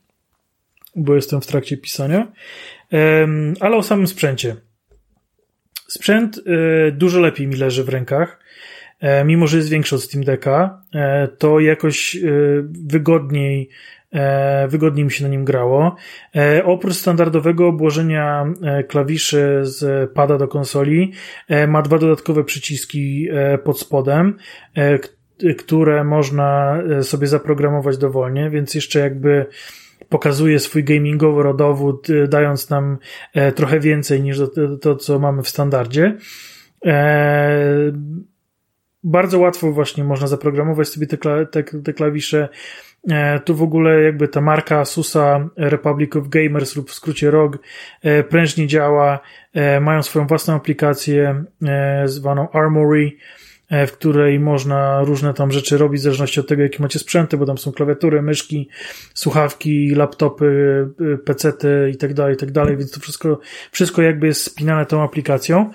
[0.95, 2.27] bo jestem w trakcie pisania.
[3.59, 4.55] Ale o samym sprzęcie.
[5.89, 8.39] Sprzęt y, dużo lepiej mi leży w rękach.
[8.99, 13.69] E, mimo, że jest większy od Steam Decka, e, to jakoś y, wygodniej
[14.13, 15.95] e, wygodniej mi się na nim grało.
[16.63, 18.53] Oprócz standardowego obłożenia
[18.87, 21.13] klawiszy z pada do konsoli,
[21.67, 23.27] ma dwa dodatkowe przyciski
[23.63, 24.37] pod spodem,
[25.57, 29.45] które można sobie zaprogramować dowolnie, więc jeszcze jakby
[30.09, 32.97] pokazuje swój gamingowy rodowód, y, dając nam
[33.33, 36.17] e, trochę więcej niż to, to co mamy w standardzie.
[36.85, 37.91] E,
[39.03, 42.49] bardzo łatwo właśnie można zaprogramować sobie te, te, te klawisze.
[43.09, 47.57] E, tu w ogóle jakby ta marka Susa Republic of Gamers lub w skrócie ROG
[48.29, 49.19] prężnie działa.
[49.81, 51.43] Mają swoją własną aplikację
[52.05, 53.11] zwaną Armory
[53.87, 57.45] w której można różne tam rzeczy robić w zależności od tego, jakie macie sprzęty, bo
[57.45, 58.69] tam są klawiatury, myszki,
[59.13, 63.39] słuchawki, laptopy, e, pecety i tak dalej, i tak dalej, więc to wszystko,
[63.71, 65.71] wszystko jakby jest spinane tą aplikacją.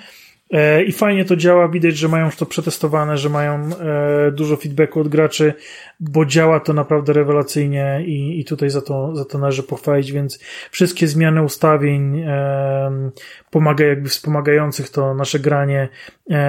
[0.50, 4.57] E, I fajnie to działa, widać, że mają już to przetestowane, że mają e, dużo
[4.57, 5.54] feedbacku od graczy,
[6.00, 10.38] bo działa to naprawdę rewelacyjnie i, i tutaj za to, za to należy pochwalić, więc
[10.70, 13.11] wszystkie zmiany ustawień e,
[13.50, 15.88] pomaga, jakby wspomagających to nasze granie,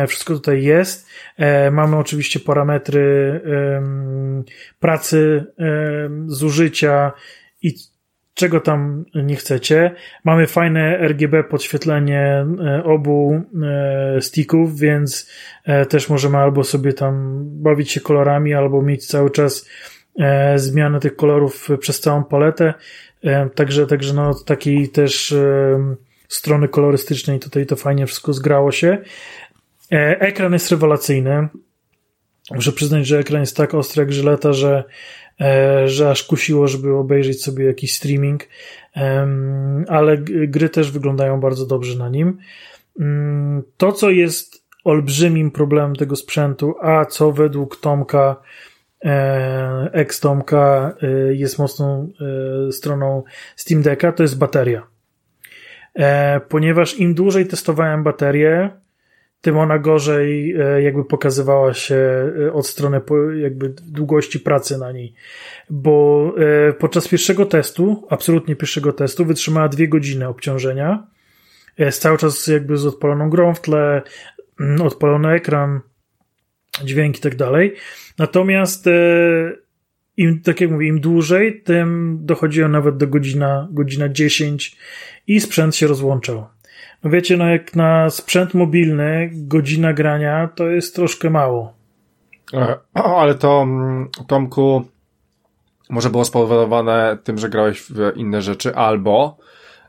[0.08, 1.08] wszystko tutaj jest.
[1.72, 3.42] Mamy oczywiście parametry
[4.80, 5.46] pracy,
[6.28, 7.12] zużycia
[7.62, 7.76] i
[8.36, 9.92] czego tam nie chcecie.
[10.24, 15.30] Mamy fajne RGB podświetlenie e, obu e, sticków, więc
[15.64, 19.70] e, też możemy albo sobie tam bawić się kolorami, albo mieć cały czas
[20.56, 22.74] zmianę tych kolorów przez całą paletę.
[23.56, 25.36] Także, także no takiej też
[26.28, 28.98] strony kolorystycznej tutaj to fajnie wszystko zgrało się.
[29.92, 31.48] Ekran jest rewelacyjny.
[32.52, 34.84] Muszę przyznać, że ekran jest tak ostry jak żyleta, że
[35.86, 38.48] że aż kusiło, żeby obejrzeć sobie jakiś streaming,
[39.88, 40.18] ale
[40.48, 42.38] gry też wyglądają bardzo dobrze na nim.
[43.00, 48.42] Mm, to, co jest olbrzymim problemem tego sprzętu, a co według Tomka,
[49.06, 52.12] e, ex-Tomka e, jest mocną
[52.72, 53.24] stroną
[53.56, 54.88] Steam Decka, to jest bateria.
[56.50, 58.70] Ponieważ im dłużej testowałem baterię,
[59.46, 63.02] tym ona gorzej e, jakby pokazywała się e, od strony
[63.42, 65.14] jakby długości pracy na niej.
[65.70, 66.34] Bo
[66.70, 71.08] e, podczas pierwszego testu, absolutnie pierwszego testu, wytrzymała dwie godziny obciążenia.
[71.92, 74.02] Cały czas jakby z odpaloną grą w tle,
[74.60, 75.80] mm, odpalony ekran,
[76.84, 77.76] dźwięk i tak dalej.
[78.18, 78.86] Natomiast
[80.18, 84.78] im, tak jak mówię, im dłużej, tym dochodziło nawet do godzina, godzina 10
[85.28, 86.55] i sprzęt się rozłączał.
[87.06, 91.74] Wiecie, no jak na sprzęt mobilny godzina grania to jest troszkę mało.
[92.54, 94.86] E, o, ale to, mm, Tomku,
[95.90, 99.38] może było spowodowane tym, że grałeś w inne rzeczy, albo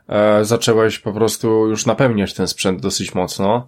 [0.09, 3.67] e, zacząłeś po prostu już napełniać ten sprzęt dosyć mocno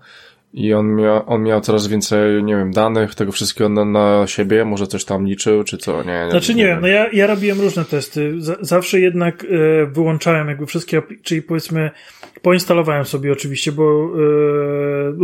[0.54, 4.66] I on miał, on miał coraz więcej, nie wiem, danych, tego wszystkiego na, na siebie,
[4.66, 7.62] może coś tam liczył, czy co, nie, nie Znaczy nie, wiem, no ja, ja robiłem
[7.62, 11.92] różne testy, Z, zawsze jednak e, wyłączałem jakby wszystkie, czyli powiedzmy,
[12.42, 14.10] poinstalowałem sobie oczywiście, bo e,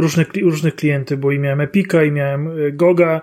[0.01, 3.21] różne, różnych klienty, bo i miałem Epika, i miałem e, Goga,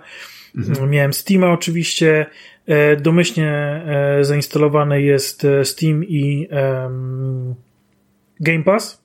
[0.56, 0.90] mhm.
[0.90, 2.26] miałem Steama oczywiście,
[2.66, 6.48] e, domyślnie e, zainstalowany jest e, Steam i
[8.40, 9.02] Game Pass,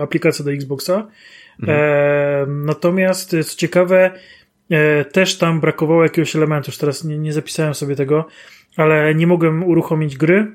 [0.00, 1.06] aplikacja do Xboxa,
[1.62, 1.78] Mhm.
[1.80, 4.10] E, natomiast, co ciekawe,
[4.70, 8.26] e, też tam brakowało jakiegoś elementu, już teraz nie, nie zapisałem sobie tego,
[8.76, 10.46] ale nie mogłem uruchomić gry,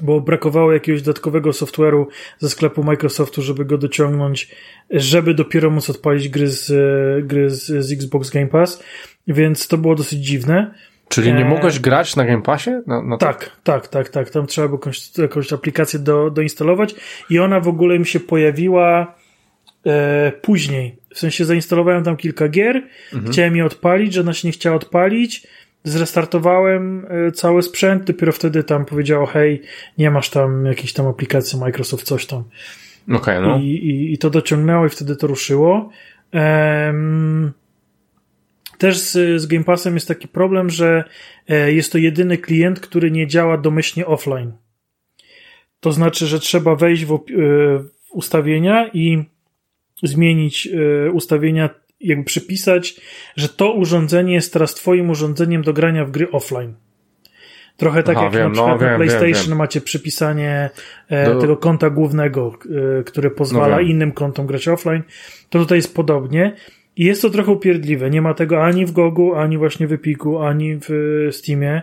[0.00, 2.06] bo brakowało jakiegoś dodatkowego software'u
[2.38, 4.50] ze sklepu Microsoftu, żeby go dociągnąć,
[4.90, 6.72] żeby dopiero móc odpalić gry z,
[7.26, 8.82] gry z, z Xbox Game Pass,
[9.26, 10.74] więc to było dosyć dziwne.
[11.08, 12.70] Czyli nie e, mogłeś grać na Game Passie?
[12.86, 14.30] No, no tak, tak, tak, tak.
[14.30, 16.94] Tam trzeba było jakąś, jakąś aplikację do, doinstalować
[17.30, 19.14] i ona w ogóle mi się pojawiła
[19.86, 20.96] e, później.
[21.14, 23.32] W sensie zainstalowałem tam kilka gier, mhm.
[23.32, 25.46] chciałem je odpalić, że ona się nie chciała odpalić,
[25.84, 29.62] zrestartowałem e, cały sprzęt, dopiero wtedy tam powiedziało, hej,
[29.98, 32.44] nie masz tam jakiejś tam aplikacji Microsoft, coś tam.
[33.12, 33.58] Okay, no.
[33.58, 35.90] I, i, I to dociągnęło i wtedy to ruszyło.
[36.32, 37.52] Um,
[38.78, 41.04] też z, z Game Passem jest taki problem, że
[41.48, 44.52] e, jest to jedyny klient, który nie działa domyślnie offline.
[45.80, 47.18] To znaczy, że trzeba wejść w, e,
[47.78, 49.24] w ustawienia i
[50.02, 50.68] zmienić
[51.06, 53.00] e, ustawienia, jakby przypisać,
[53.36, 56.74] że to urządzenie jest teraz twoim urządzeniem do grania w gry offline.
[57.76, 59.58] Trochę tak Aha, jak wiem, na przykład no, na PlayStation wiem, wiem.
[59.58, 60.70] macie przypisanie
[61.08, 61.40] e, do...
[61.40, 62.52] tego konta głównego,
[63.00, 65.02] e, które pozwala no, innym kontom grać offline,
[65.50, 66.56] to tutaj jest podobnie.
[66.96, 68.10] I jest to trochę upierdliwe.
[68.10, 70.88] Nie ma tego ani w Gogu, ani właśnie w Epiku, ani w
[71.30, 71.82] Steamie,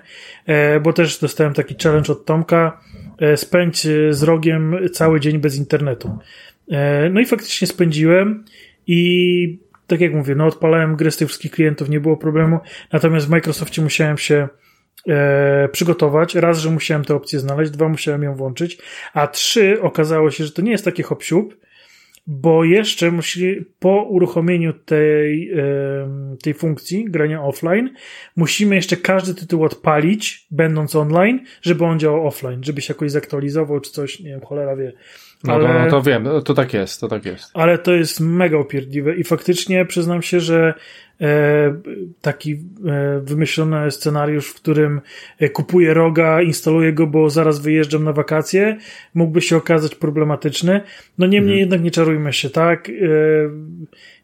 [0.84, 2.82] bo też dostałem taki challenge od Tomka.
[3.36, 6.18] Spędź z rogiem cały dzień bez internetu.
[6.70, 8.46] E, no i faktycznie spędziłem
[8.88, 12.60] i tak jak mówię, no odpalałem gry z tych wszystkich klientów, nie było problemu,
[12.94, 14.48] natomiast w Microsoftie musiałem się
[15.08, 16.36] e, przygotować.
[16.36, 18.78] Raz, że musiałem tę opcję znaleźć, dwa, musiałem ją włączyć,
[19.14, 21.24] a trzy, okazało się, że to nie jest taki hop
[22.28, 25.52] bo jeszcze musi, po uruchomieniu tej,
[26.44, 27.94] tej funkcji grania offline,
[28.36, 33.80] musimy jeszcze każdy tytuł odpalić, będąc online, żeby on działał offline, żeby się jakoś zaktualizował,
[33.80, 34.94] czy coś, nie wiem, cholera wie.
[35.44, 37.52] No, ale, no, no to wiem, to tak jest, to tak jest.
[37.54, 40.74] Ale to jest mega upierdliwe i faktycznie przyznam się, że
[42.22, 45.02] taki e, wymyślony scenariusz, w którym
[45.40, 48.78] e, kupuję roga, instaluję go, bo zaraz wyjeżdżam na wakacje,
[49.14, 50.82] mógłby się okazać problematyczny.
[51.18, 51.60] No niemniej mhm.
[51.60, 52.90] jednak nie czarujmy się, tak?
[52.90, 52.94] E,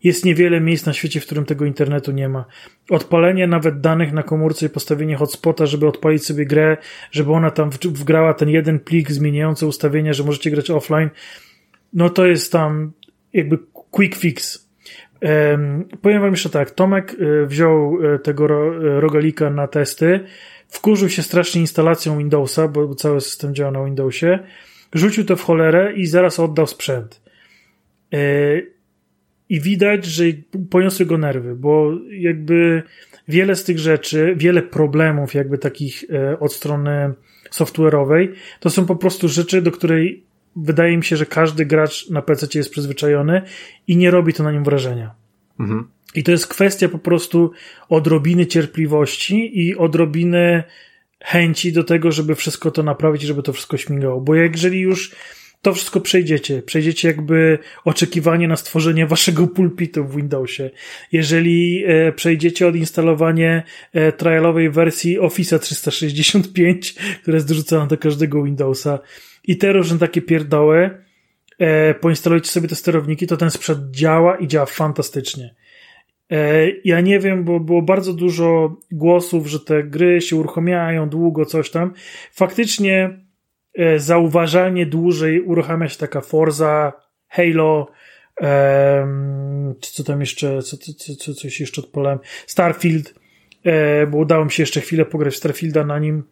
[0.04, 2.46] jest niewiele miejsc na świecie, w którym tego internetu nie ma.
[2.90, 6.78] Odpalenie nawet danych na komórce i postawienie hotspota, żeby odpalić sobie grę,
[7.12, 11.10] żeby ona tam wgrała ten jeden plik zmieniający ustawienia, że możecie grać offline,
[11.94, 12.92] no to jest tam
[13.34, 13.58] jakby
[13.92, 14.66] quick fix.
[16.01, 20.19] Powiem wam jeszcze tak, Tomek e, wziął e, tego ro, rogalika na testy,
[20.67, 24.39] wkurzył się strasznie instalacją Windowsa, bo cały system działa na Windowsie,
[24.93, 27.21] rzucił to w cholerę i zaraz oddał sprzęt.
[28.13, 28.17] E,
[29.49, 30.23] i widać, że
[30.69, 32.84] poniosły go nerwy, bo jakby
[33.27, 37.13] wiele z tych rzeczy, wiele problemów jakby takich e, od strony
[37.51, 38.27] software'owej,
[38.60, 40.27] to są po prostu rzeczy, do której
[40.58, 43.41] wydaje mi się, że każdy gracz na PC jest przyzwyczajony
[43.88, 45.15] i nie robi to na nim wrażenia.
[45.60, 45.88] Mhm.
[46.15, 47.52] I to jest kwestia po prostu
[47.89, 50.63] odrobiny cierpliwości i odrobiny
[51.24, 54.22] chęci do tego, żeby wszystko to naprawić, żeby to wszystko śmigało.
[54.22, 55.15] Bo jeżeli już
[55.62, 56.62] to wszystko przejdziecie.
[56.62, 60.70] Przejdziecie jakby oczekiwanie na stworzenie waszego pulpitu w Windowsie.
[61.12, 69.00] Jeżeli e, przejdziecie odinstalowanie e, trialowej wersji Office 365, która jest dorzucona do każdego Windowsa
[69.48, 71.04] i te różne takie pierdoły,
[71.60, 75.56] e, poinstalujcie sobie te sterowniki, to ten sprzęt działa i działa fantastycznie.
[76.32, 81.46] E, ja nie wiem, bo było bardzo dużo głosów, że te gry się uruchamiają długo,
[81.46, 81.94] coś tam.
[82.32, 83.28] Faktycznie
[83.78, 86.94] E, zauważalnie dłużej uruchamia się taka Forza,
[87.28, 87.88] Halo,
[88.42, 93.14] um, co tam jeszcze, co, co, co, coś jeszcze odpalałem, Starfield,
[93.64, 96.24] e, bo udało mi się jeszcze chwilę pograć Starfielda na nim.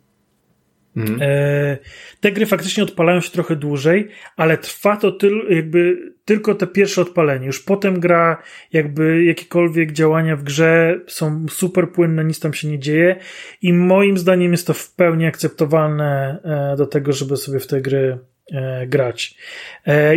[0.98, 1.20] Mhm.
[1.22, 1.78] E,
[2.20, 7.02] te gry faktycznie odpalają się trochę dłużej, ale trwa to tyl, jakby tylko te pierwsze
[7.02, 7.46] odpalenie.
[7.46, 12.80] Już potem gra, jakby jakiekolwiek działania w grze są super płynne, nic tam się nie
[12.80, 13.16] dzieje
[13.62, 17.82] i moim zdaniem jest to w pełni akceptowalne e, do tego, żeby sobie w te
[17.82, 18.18] gry
[18.52, 19.38] e, grać.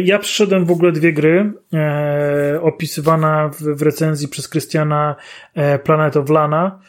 [0.04, 1.52] Ja przeszedłem w ogóle dwie gry,
[2.60, 5.16] opisywana w recenzji przez Krystiana
[5.84, 6.80] Planet of Lana,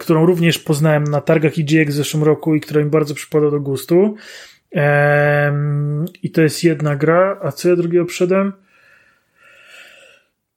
[0.00, 3.60] którą również poznałem na targach EGX w zeszłym roku i która mi bardzo przypada do
[3.60, 4.14] gustu.
[6.22, 8.52] I to jest jedna gra, a co ja drugiego przedem?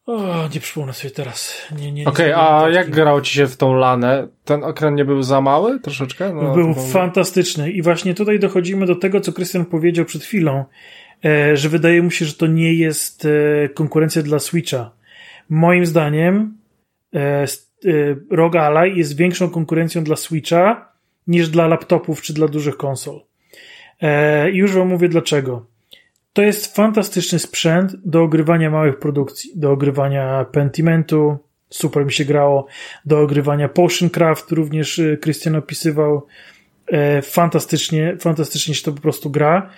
[0.06, 1.62] O, nie przypomnę sobie teraz.
[1.80, 4.28] Nie, nie, Okej, okay, a jak grało ci się w tą lanę?
[4.44, 6.34] Ten ekran nie był za mały troszeczkę?
[6.34, 10.66] No, był fantastyczny i właśnie tutaj dochodzimy do tego, co Krystian powiedział przed chwilą,
[11.26, 14.92] e, że wydaje mu się, że to nie jest e, konkurencja dla Switcha.
[15.50, 16.58] Moim zdaniem
[17.16, 17.48] e,
[18.32, 20.92] ROG Ally jest większą konkurencją dla Switcha
[21.28, 23.22] niż dla laptopów czy dla dużych konsol.
[24.54, 25.66] I już wam mówię dlaczego.
[26.34, 31.38] To jest fantastyczny sprzęt do ogrywania małych produkcji, do ogrywania Pentimentu,
[31.70, 32.66] super mi się grało,
[33.06, 36.26] do ogrywania Potioncraft, również y, Christian opisywał,
[36.88, 39.70] e, fantastycznie, fantastycznie się to po prostu gra.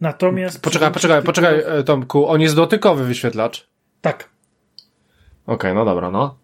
[0.00, 0.62] Natomiast...
[0.62, 3.66] Poczekaj, poczekaj, poczekaj e, Tomku, on jest dotykowy wyświetlacz?
[4.00, 4.28] Tak.
[5.46, 6.38] Okej, okay, no dobra, no.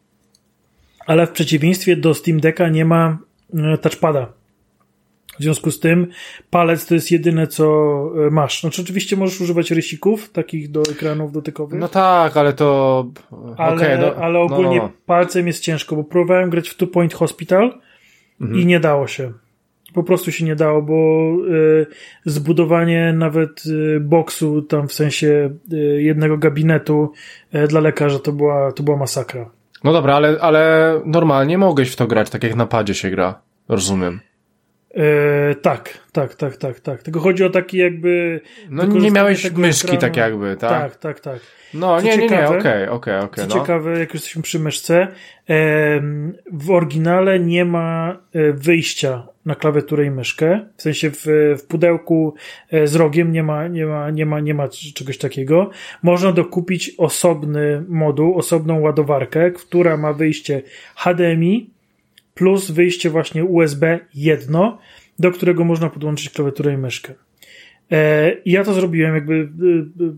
[1.10, 3.18] Ale w przeciwieństwie do Steam Decka nie ma
[3.54, 4.32] e, touchpada.
[5.38, 6.06] W związku z tym
[6.50, 7.64] palec to jest jedyne, co
[8.26, 8.60] e, masz.
[8.60, 11.80] Znaczy oczywiście możesz używać rysików, takich do ekranów dotykowych.
[11.80, 13.06] No tak, ale to...
[13.56, 14.90] Ale, okay, no, ale ogólnie no, no.
[15.06, 17.80] palcem jest ciężko, bo próbowałem grać w Two Point Hospital
[18.40, 18.60] mhm.
[18.60, 19.32] i nie dało się.
[19.94, 20.94] Po prostu się nie dało, bo
[21.48, 21.86] y,
[22.24, 27.12] zbudowanie nawet y, boksu tam w sensie y, jednego gabinetu
[27.68, 29.50] dla lekarza to była, to była masakra.
[29.84, 33.42] No dobra, ale, ale normalnie mogłeś w to grać, tak jak na padzie się gra.
[33.68, 34.20] Rozumiem.
[34.94, 37.02] E, tak, tak, tak, tak, tak.
[37.02, 38.40] Tylko chodzi o taki jakby.
[38.70, 40.00] No nie miałeś myszki ekranu.
[40.00, 40.70] tak jakby, tak?
[40.70, 41.40] Tak, tak, tak.
[41.74, 43.46] No Co nie, nie, nie, okej, okej, okej.
[43.46, 43.60] Co no.
[43.60, 45.08] ciekawe, jak już jesteśmy przy myszce,
[46.52, 50.60] w oryginale nie ma e, wyjścia na klawiaturę i myszkę.
[50.76, 51.26] W sensie w,
[51.58, 52.34] w pudełku
[52.70, 55.70] e, z rogiem nie ma, nie, ma, nie, ma, nie ma czegoś takiego.
[56.02, 60.62] Można dokupić osobny moduł, osobną ładowarkę, która ma wyjście
[60.96, 61.70] HDMI
[62.40, 64.78] plus wyjście właśnie USB jedno,
[65.18, 67.14] do którego można podłączyć klawiaturę i myszkę.
[67.92, 70.12] E, ja to zrobiłem jakby, e, e,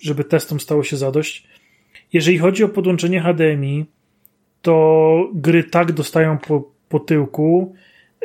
[0.00, 1.46] żeby testom stało się zadość.
[2.12, 3.86] Jeżeli chodzi o podłączenie HDMI,
[4.62, 7.74] to gry tak dostają po, po tyłku,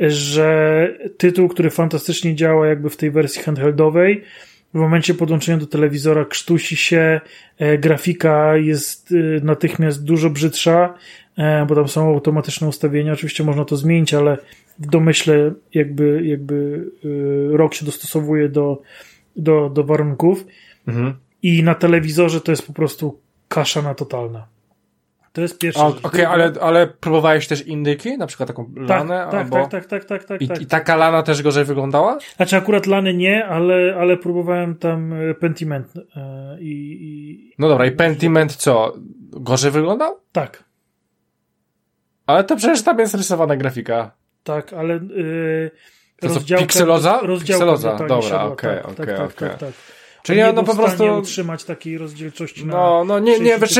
[0.01, 4.23] że tytuł, który fantastycznie działa jakby w tej wersji handheldowej,
[4.73, 7.21] w momencie podłączenia do telewizora krztusi się,
[7.79, 10.93] grafika jest natychmiast dużo brzydsza,
[11.67, 13.13] bo tam są automatyczne ustawienia.
[13.13, 14.37] Oczywiście można to zmienić, ale
[14.79, 16.85] w domyśle jakby, jakby
[17.53, 18.81] e, rok się dostosowuje do,
[19.35, 20.45] do, do warunków.
[20.87, 21.13] Mhm.
[21.43, 24.47] I na telewizorze to jest po prostu kasza na totalna.
[25.33, 25.85] To jest pierwsze.
[25.85, 28.17] Okej, okay, ale, ale próbowałeś też indyki?
[28.17, 29.27] Na przykład taką tak, lanę?
[29.31, 29.55] Tak, albo...
[29.55, 30.61] tak, tak, tak, tak, tak, I, tak.
[30.61, 32.17] I taka lana też gorzej wyglądała?
[32.35, 35.93] Znaczy akurat lany nie, ale, ale próbowałem tam e, Pentiment
[36.59, 37.53] i, i...
[37.59, 38.93] No dobra, i Pentiment co?
[39.31, 40.19] Gorzej wyglądał?
[40.31, 40.66] Tak.
[42.27, 44.11] Ale to przecież tam jest rysowana grafika.
[44.43, 45.71] Tak, ale yy,
[46.19, 47.21] to co, pikseloza?
[47.39, 49.73] Pikseloza, dobra, okej, okej, tak, tak, tak, tak,
[50.23, 53.79] Czyli ja no po prostu utrzymać takiej rozdzielczości no, na no nie, nie, wiesz,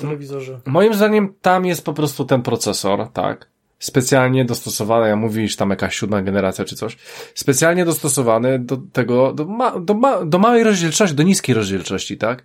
[0.00, 0.60] telewizorze.
[0.66, 3.50] Moim zdaniem tam jest po prostu ten procesor, tak?
[3.78, 6.96] Specjalnie dostosowany, ja mówisz tam jakaś siódma generacja czy coś,
[7.34, 12.44] specjalnie dostosowany do tego, do, ma, do, ma, do małej rozdzielczości, do niskiej rozdzielczości, tak?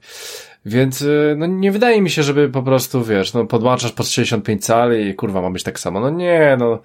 [0.66, 4.66] Więc y, no nie wydaje mi się, żeby po prostu, wiesz, no podłączasz pod 65
[4.66, 6.00] cali i kurwa ma być tak samo.
[6.00, 6.80] No nie, no,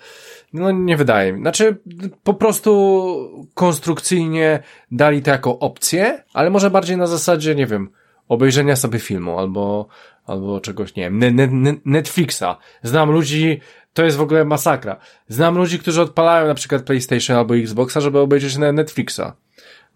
[0.53, 1.41] no nie wydaje mi.
[1.41, 1.77] Znaczy
[2.23, 7.91] po prostu konstrukcyjnie dali to jako opcję, ale może bardziej na zasadzie, nie wiem,
[8.29, 9.89] obejrzenia sobie filmu albo,
[10.27, 12.57] albo czegoś, nie wiem, ne, ne, Netflixa.
[12.83, 13.61] Znam ludzi,
[13.99, 14.97] to jest w ogóle masakra.
[15.29, 19.21] Znam ludzi, którzy odpalają na przykład PlayStation albo Xboxa, żeby obejrzeć na Netflixa.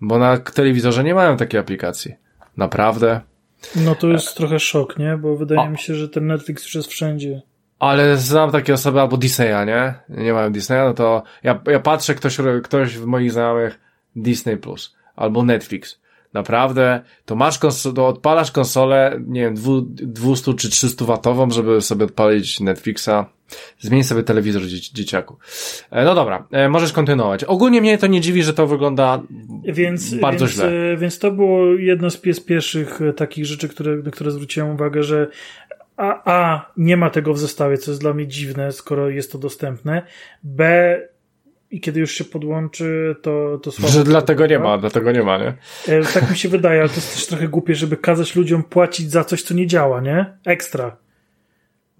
[0.01, 2.15] Bo na telewizorze nie mają takiej aplikacji.
[2.57, 3.21] Naprawdę.
[3.77, 5.17] No to jest trochę szok, nie?
[5.17, 7.43] Bo wydaje mi się, że ten Netflix już jest wszędzie.
[7.79, 9.95] Ale znam takie osoby albo Disneya, nie?
[10.09, 13.81] Nie mają Disneya, no to ja, ja patrzę, ktoś, ktoś w moich znajomych
[14.17, 16.01] Disney Plus albo Netflix.
[16.33, 19.55] Naprawdę, to masz konsol, to odpalasz konsolę, nie wiem,
[19.91, 23.11] 200 czy 300 watową, żeby sobie odpalić Netflixa.
[23.79, 25.37] Zmień sobie telewizor dzieci, dzieciaku.
[25.91, 27.45] E, no dobra, e, możesz kontynuować.
[27.45, 29.23] Ogólnie mnie to nie dziwi, że to wygląda
[29.65, 30.93] więc, bardzo więc, źle.
[30.93, 35.27] E, więc to było jedno z pierwszych takich rzeczy, które, na które zwróciłem uwagę, że
[35.97, 39.39] a, a nie ma tego w zestawie, co jest dla mnie dziwne, skoro jest to
[39.39, 40.03] dostępne.
[40.43, 41.01] B
[41.71, 43.93] i kiedy już się podłączy, to, to słabo.
[43.93, 45.55] Że dlatego nie ma, dlatego nie ma, nie?
[46.15, 49.25] Tak mi się wydaje, ale to jest też trochę głupie, żeby kazać ludziom płacić za
[49.25, 50.39] coś, co nie działa, nie?
[50.45, 50.97] Ekstra.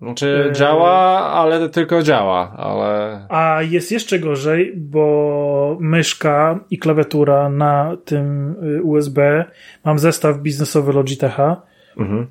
[0.03, 0.53] Znaczy e...
[0.53, 0.91] działa,
[1.33, 3.21] ale tylko działa, ale...
[3.29, 9.45] A jest jeszcze gorzej, bo myszka i klawiatura na tym y, USB,
[9.85, 11.63] mam zestaw biznesowy Logitecha
[11.97, 12.27] mhm.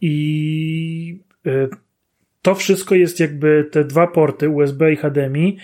[0.00, 1.68] i y,
[2.42, 5.58] to wszystko jest jakby te dwa porty USB i HDMI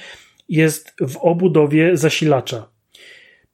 [0.48, 2.66] jest w obudowie zasilacza.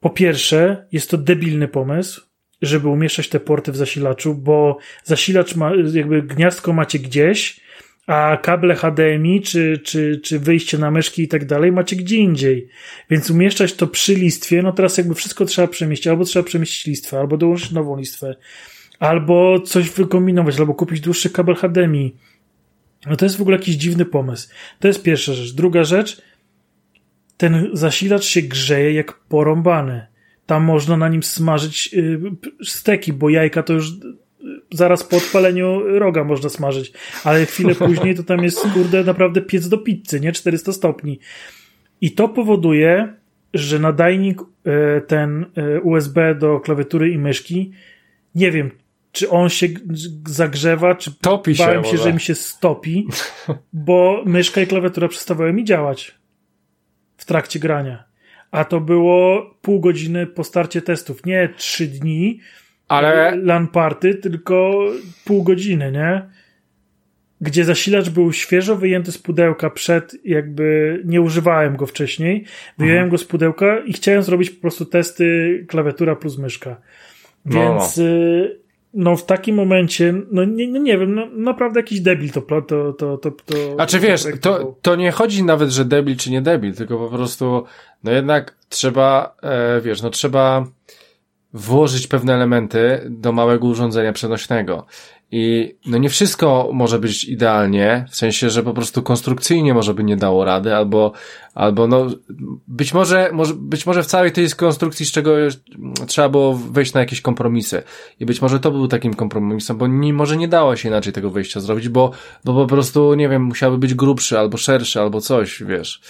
[0.00, 2.29] Po pierwsze, jest to debilny pomysł,
[2.62, 7.60] żeby umieszczać te porty w zasilaczu, bo zasilacz ma, jakby gniazdko macie gdzieś,
[8.06, 12.68] a kable HDMI czy, czy, czy wyjście na myszki i tak dalej macie gdzie indziej.
[13.10, 17.18] Więc umieszczać to przy listwie, no teraz jakby wszystko trzeba przemieścić, albo trzeba przemieścić listwę,
[17.18, 18.36] albo dołączyć nową listwę,
[18.98, 22.16] albo coś wykombinować, albo kupić dłuższy kabel HDMI.
[23.06, 24.48] No to jest w ogóle jakiś dziwny pomysł.
[24.80, 25.52] To jest pierwsza rzecz.
[25.52, 26.22] Druga rzecz,
[27.36, 30.06] ten zasilacz się grzeje jak porąbany.
[30.50, 32.20] Tam można na nim smażyć y,
[32.64, 33.90] steki, bo jajka to już
[34.72, 36.92] zaraz po odpaleniu roga można smażyć,
[37.24, 40.32] ale chwilę później to tam jest, kurde, naprawdę piec do pizzy, nie?
[40.32, 41.18] 400 stopni.
[42.00, 43.14] I to powoduje,
[43.54, 45.46] że nadajnik e, ten
[45.82, 47.72] USB do klawiatury i myszki,
[48.34, 48.70] nie wiem,
[49.12, 49.66] czy on się
[50.26, 53.06] zagrzewa, czy Topi się, bałem się, że mi się stopi,
[53.72, 56.14] bo myszka i klawiatura przestawały mi działać
[57.16, 58.09] w trakcie grania.
[58.50, 62.40] A to było pół godziny po starcie testów, nie trzy dni,
[62.88, 63.36] ale...
[63.36, 64.84] LAN party, tylko
[65.24, 66.22] pół godziny, nie?
[67.40, 72.44] Gdzie zasilacz był świeżo wyjęty z pudełka przed, jakby nie używałem go wcześniej.
[72.78, 73.10] Wyjąłem mhm.
[73.10, 76.76] go z pudełka i chciałem zrobić po prostu testy klawiatura plus myszka.
[77.46, 79.10] Więc no, no.
[79.12, 82.62] no w takim momencie, no nie, no nie wiem, no, naprawdę jakiś debil to to,
[82.62, 86.30] to, to, to, to A czy wiesz, to, to nie chodzi nawet, że debil czy
[86.30, 87.64] nie debil, tylko po prostu,
[88.04, 90.66] no jednak trzeba, e, wiesz, no trzeba
[91.52, 94.86] włożyć pewne elementy do małego urządzenia przenośnego.
[95.32, 100.04] I no nie wszystko może być idealnie, w sensie, że po prostu konstrukcyjnie może by
[100.04, 101.12] nie dało rady, albo,
[101.54, 102.06] albo no,
[102.68, 105.30] być może, może, być może w całej tej konstrukcji, z czego
[106.06, 107.82] trzeba było wejść na jakieś kompromisy.
[108.20, 111.30] I być może to był takim kompromisem, bo nie, może nie dało się inaczej tego
[111.30, 112.10] wyjścia zrobić, bo,
[112.44, 116.00] bo po prostu, nie wiem, musiałby być grubszy, albo szerszy, albo coś, wiesz.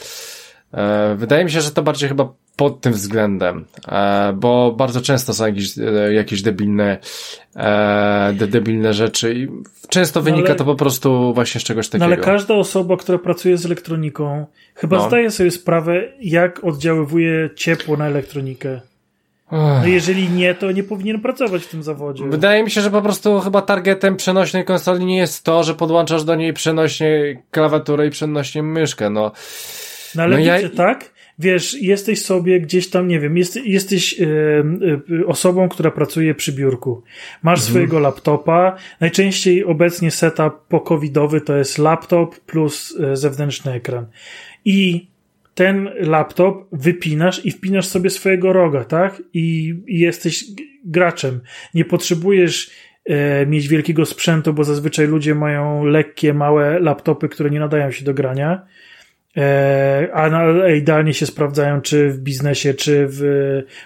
[0.75, 5.35] E, wydaje mi się, że to bardziej chyba pod tym względem, e, bo bardzo często
[5.35, 6.99] są jakieś, e, jakieś debilne,
[8.33, 9.49] de, debilne rzeczy i
[9.89, 12.09] często no wynika ale, to po prostu właśnie z czegoś takiego.
[12.09, 15.09] No ale każda osoba, która pracuje z elektroniką, chyba no.
[15.09, 18.81] zdaje sobie sprawę, jak oddziaływuje ciepło na elektronikę.
[19.53, 22.25] No jeżeli nie, to nie powinien pracować w tym zawodzie.
[22.29, 26.25] Wydaje mi się, że po prostu chyba targetem przenośnej konsoli nie jest to, że podłączasz
[26.25, 29.33] do niej przenośnie klawiaturę i przenośnie myszkę, no.
[30.19, 30.69] Ale no wiecie, ja...
[30.69, 31.13] tak?
[31.39, 34.27] Wiesz, jesteś sobie gdzieś tam, nie wiem, jest, jesteś e,
[35.21, 37.03] e, osobą, która pracuje przy biurku.
[37.43, 37.71] Masz mhm.
[37.71, 38.77] swojego laptopa.
[39.01, 44.07] Najczęściej obecnie setup po-covidowy to jest laptop plus e, zewnętrzny ekran.
[44.65, 45.09] I
[45.55, 49.23] ten laptop wypinasz i wpinasz sobie swojego roga, tak?
[49.35, 50.45] I, i jesteś
[50.85, 51.41] graczem.
[51.75, 52.71] Nie potrzebujesz
[53.05, 58.05] e, mieć wielkiego sprzętu, bo zazwyczaj ludzie mają lekkie, małe laptopy, które nie nadają się
[58.05, 58.67] do grania
[60.13, 63.23] a idealnie się sprawdzają czy w biznesie, czy w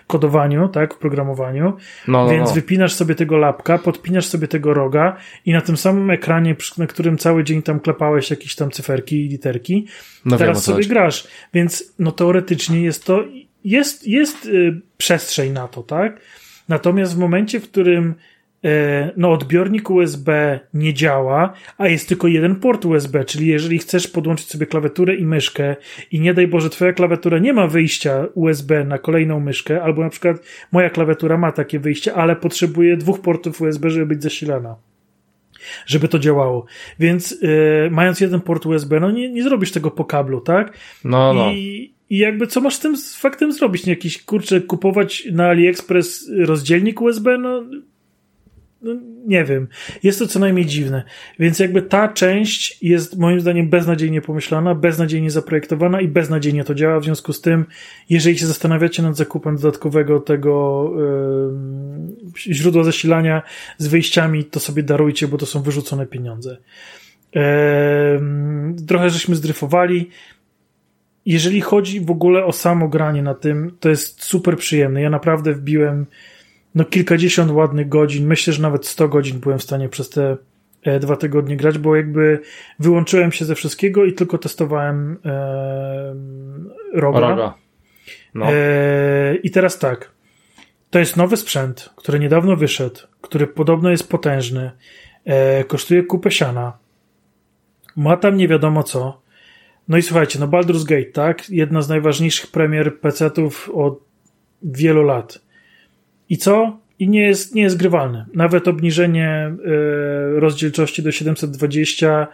[0.06, 1.76] kodowaniu, tak, w programowaniu.
[2.08, 2.54] No, no, Więc no.
[2.54, 5.16] wypinasz sobie tego lapka, podpinasz sobie tego roga
[5.46, 9.28] i na tym samym ekranie, na którym cały dzień tam klepałeś jakieś tam cyferki i
[9.28, 9.86] literki,
[10.24, 11.28] no teraz wiem, sobie grasz.
[11.54, 13.24] Więc no teoretycznie jest to,
[13.64, 16.20] jest, jest y, przestrzeń na to, tak?
[16.68, 18.14] Natomiast w momencie, w którym E,
[19.16, 24.48] no odbiornik USB nie działa, a jest tylko jeden port USB, czyli jeżeli chcesz podłączyć
[24.48, 25.76] sobie klawiaturę i myszkę
[26.12, 30.10] i nie daj Boże twoja klawiatura nie ma wyjścia USB na kolejną myszkę, albo na
[30.10, 30.36] przykład
[30.72, 34.76] moja klawiatura ma takie wyjście, ale potrzebuje dwóch portów USB, żeby być zasilana
[35.86, 36.66] żeby to działało.
[36.98, 40.78] Więc yy, mając jeden port USB, no nie, nie zrobisz tego po kablu, tak?
[41.04, 41.52] No, no.
[41.52, 43.86] I, I jakby co masz z tym faktem zrobić?
[43.86, 47.38] Nie jakiś kurczę, kupować na AliExpress rozdzielnik USB?
[47.38, 47.62] No
[48.84, 49.68] no, nie wiem.
[50.02, 51.02] Jest to co najmniej dziwne.
[51.38, 57.00] Więc jakby ta część jest moim zdaniem beznadziejnie pomyślana, beznadziejnie zaprojektowana i beznadziejnie to działa.
[57.00, 57.64] W związku z tym,
[58.10, 60.90] jeżeli się zastanawiacie nad zakupem dodatkowego tego
[62.46, 63.42] yy, źródła zasilania
[63.78, 66.56] z wyjściami, to sobie darujcie, bo to są wyrzucone pieniądze.
[67.34, 67.42] Yy,
[68.86, 70.10] trochę żeśmy zdryfowali.
[71.26, 75.02] Jeżeli chodzi w ogóle o samo granie na tym, to jest super przyjemne.
[75.02, 76.06] Ja naprawdę wbiłem
[76.74, 80.36] no kilkadziesiąt ładnych godzin, myślę, że nawet 100 godzin byłem w stanie przez te
[80.82, 82.40] e, dwa tygodnie grać, bo jakby
[82.78, 86.14] wyłączyłem się ze wszystkiego i tylko testowałem e,
[86.92, 87.20] roga.
[87.20, 87.54] roga.
[88.34, 88.46] No.
[88.52, 90.10] E, I teraz tak.
[90.90, 94.70] To jest nowy sprzęt, który niedawno wyszedł, który podobno jest potężny,
[95.24, 96.78] e, kosztuje kupę siana,
[97.96, 99.20] ma tam nie wiadomo co.
[99.88, 101.50] No i słuchajcie, no Baldur's Gate, tak?
[101.50, 104.00] Jedna z najważniejszych premier PC-ów od
[104.62, 105.38] wielu lat.
[106.34, 106.78] I co?
[106.98, 108.24] I nie jest, nie jest grywalny.
[108.34, 109.54] Nawet obniżenie
[110.36, 112.26] y, rozdzielczości do 720p,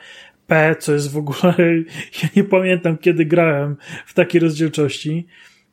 [0.78, 1.54] co jest w ogóle,
[2.22, 3.76] ja nie pamiętam kiedy grałem
[4.06, 5.26] w takiej rozdzielczości.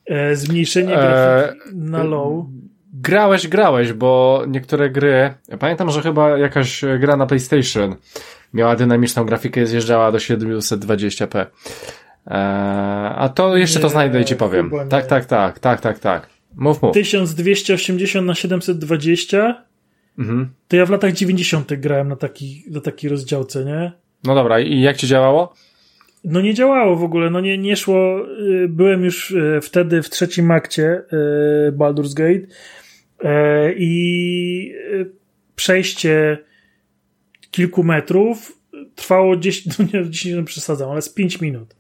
[0.06, 2.46] E, zmniejszenie grafiki na low.
[2.94, 7.96] grałeś, grałeś, bo niektóre gry, pamiętam, że chyba jakaś gra na PlayStation
[8.54, 11.46] miała dynamiczną grafikę i zjeżdżała do 720p.
[12.28, 14.72] Eee, a to jeszcze nie, to znajdę i ci powiem.
[14.90, 16.37] Tak, tak, tak, tak, tak, tak.
[16.58, 16.94] Mów, mów.
[16.94, 19.64] 1280 na 720
[20.20, 20.50] mhm.
[20.68, 21.74] to ja w latach 90.
[21.74, 23.92] grałem na, taki, na takiej rozdziałce, nie?
[24.24, 25.54] No dobra, i jak ci działało?
[26.24, 28.26] No nie działało w ogóle, no nie, nie szło.
[28.40, 31.02] Y, byłem już y, wtedy w trzecim akcie
[31.68, 32.48] y, Baldur's Gate
[33.76, 34.74] i
[35.56, 36.38] przejście
[37.52, 38.60] kilku metrów
[38.96, 41.76] trwało 10, no nie 10 minut przesadzam, ale z 5 minut.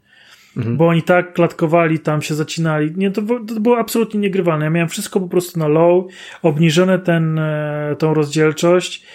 [0.58, 0.78] Mhm.
[0.78, 2.93] Bo oni tak klatkowali, tam się zacinali.
[2.95, 4.66] Nie, to, to było absolutnie niegrywalne.
[4.66, 6.05] Ja miałem wszystko po prostu na low,
[6.41, 9.05] obniżone ten, e, tą rozdzielczość.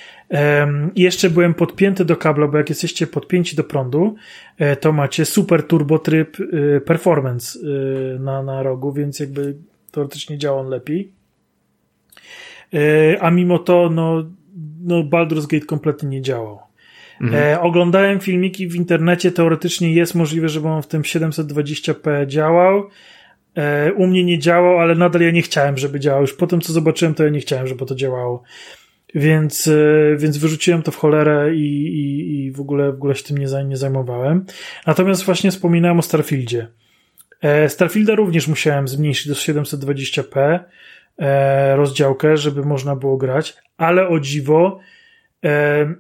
[0.94, 4.14] I jeszcze byłem podpięty do kabla, bo jak jesteście podpięci do prądu,
[4.58, 7.58] e, to macie super turbo tryb e, performance
[8.18, 9.54] na, na rogu, więc jakby
[9.90, 11.12] teoretycznie działa on lepiej.
[13.20, 14.24] A mimo to, no,
[14.82, 16.58] no Baldur's Gate kompletnie nie działał.
[17.22, 17.42] Mhm.
[17.42, 22.88] E, oglądałem filmiki w internecie, teoretycznie jest możliwe, żeby on w tym 720p działał.
[23.56, 26.20] E, u mnie nie działał, ale nadal ja nie chciałem, żeby działał.
[26.20, 28.42] Już po tym, co zobaczyłem, to ja nie chciałem, żeby to działało.
[29.14, 33.24] Więc, e, więc wyrzuciłem to w cholerę i, i, i w, ogóle, w ogóle się
[33.24, 34.44] tym nie, nie zajmowałem.
[34.86, 36.68] Natomiast właśnie wspominałem o Starfieldzie.
[37.40, 40.58] E, Starfielda również musiałem zmniejszyć do 720p
[41.18, 44.80] e, rozdziałkę, żeby można było grać, ale o dziwo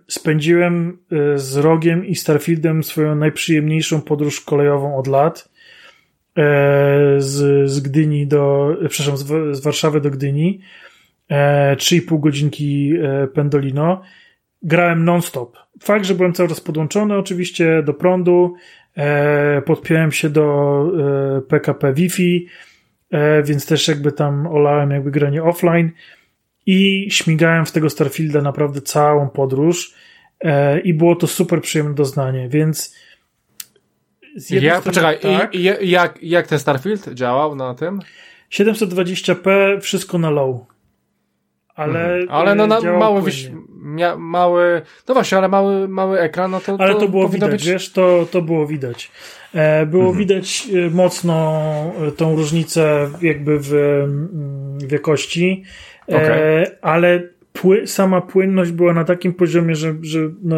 [0.08, 5.48] spędziłem e, z Rogiem i Starfieldem swoją najprzyjemniejszą podróż kolejową od lat.
[6.38, 6.44] E,
[7.18, 9.16] z, z Gdyni do, przepraszam,
[9.54, 10.60] z, Warszawy do Gdyni.
[11.30, 12.92] 3,5 godzinki
[13.34, 14.02] pendolino.
[14.62, 15.58] Grałem non-stop.
[15.82, 18.54] Fakt, że byłem cały czas podłączony oczywiście do prądu,
[19.64, 20.92] podpiąłem się do
[21.48, 22.46] PKP Wi-Fi,
[23.44, 25.90] więc też jakby tam olałem jakby granie offline
[26.66, 29.94] i śmigałem w tego Starfielda naprawdę całą podróż
[30.40, 32.94] e, i było to super przyjemne doznanie, więc
[34.50, 38.00] ja, poczekaj, tak, i, i, jak, jak ten Starfield działał na tym?
[38.50, 39.50] 720p,
[39.80, 40.60] wszystko na low.
[41.74, 42.26] Ale, mhm.
[42.30, 43.22] ale no na mały,
[43.82, 46.76] mia, mały, no właśnie, ale mały, mały ekran, no to.
[46.78, 47.66] Ale to, to było widać, być...
[47.66, 49.10] wiesz, to, to było widać.
[49.54, 50.18] E, było mhm.
[50.18, 51.62] widać e, mocno
[52.16, 55.64] tą różnicę jakby w, mm, w jakości.
[56.16, 56.30] Okay.
[56.30, 60.56] E, ale pły, sama płynność była na takim poziomie, że, że no,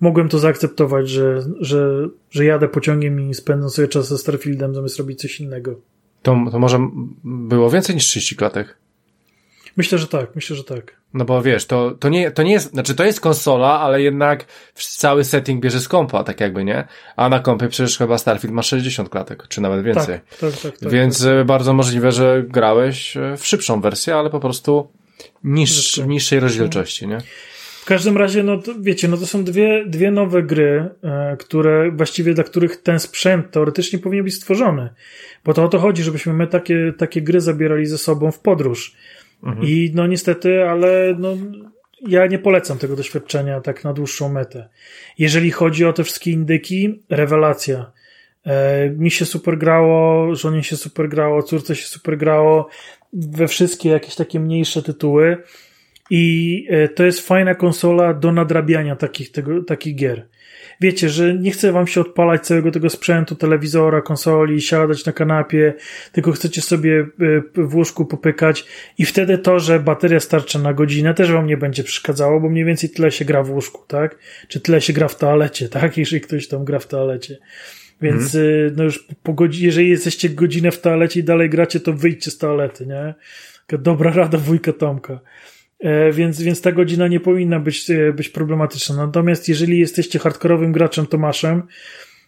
[0.00, 4.98] mogłem to zaakceptować, że, że, że jadę pociągiem i spędzam sobie czas ze Starfieldem zamiast
[4.98, 5.80] robić coś innego.
[6.22, 6.78] To, to może
[7.24, 8.76] było więcej niż 30 klatek?
[9.76, 11.00] Myślę, że tak, myślę, że tak.
[11.14, 14.46] No bo wiesz, to, to, nie, to nie jest, znaczy to jest konsola, ale jednak
[14.74, 16.84] cały setting bierze z kompa, tak jakby, nie?
[17.16, 20.20] A na kompie przecież chyba Starfield ma 60 klatek, czy nawet więcej.
[20.40, 20.78] Tak, tak, tak.
[20.78, 21.46] tak Więc tak.
[21.46, 24.88] bardzo możliwe, że grałeś e, w szybszą wersję, ale po prostu
[25.44, 27.18] niż, w niższej rozdzielczości, nie?
[27.80, 31.90] W każdym razie, no to, wiecie, no to są dwie, dwie nowe gry, e, które
[31.90, 34.90] właściwie dla których ten sprzęt teoretycznie powinien być stworzony.
[35.44, 38.94] Bo to o to chodzi, żebyśmy my takie, takie gry zabierali ze sobą w podróż.
[39.42, 39.66] Mhm.
[39.66, 41.36] I no niestety, ale no,
[42.08, 44.68] ja nie polecam tego doświadczenia tak na dłuższą metę.
[45.18, 47.92] Jeżeli chodzi o te wszystkie indyki, rewelacja.
[48.46, 52.68] E, mi się super grało, żonie się super grało, córce się super grało,
[53.12, 55.36] we wszystkie jakieś takie mniejsze tytuły.
[56.10, 60.26] I e, to jest fajna konsola do nadrabiania takich, tego, takich gier
[60.80, 65.74] wiecie, że nie chce wam się odpalać całego tego sprzętu, telewizora, konsoli, siadać na kanapie,
[66.12, 67.06] tylko chcecie sobie e,
[67.62, 68.66] w łóżku popykać
[68.98, 72.64] i wtedy to, że bateria starcza na godzinę też wam nie będzie przeszkadzało, bo mniej
[72.64, 74.18] więcej tyle się gra w łóżku, tak?
[74.48, 75.96] Czy tyle się gra w toalecie, tak?
[75.96, 77.38] Jeżeli ktoś tam gra w toalecie.
[78.02, 78.74] Więc hmm.
[78.76, 82.38] no już po godzinie, jeżeli jesteście godzinę w toalecie i dalej gracie, to wyjdźcie z
[82.38, 83.14] toalety, nie?
[83.66, 85.20] Taka dobra rada wujka Tomka.
[85.80, 88.96] E, więc, więc ta godzina nie powinna być, e, być problematyczna.
[88.96, 91.62] Natomiast jeżeli jesteście hardkorowym graczem Tomaszem,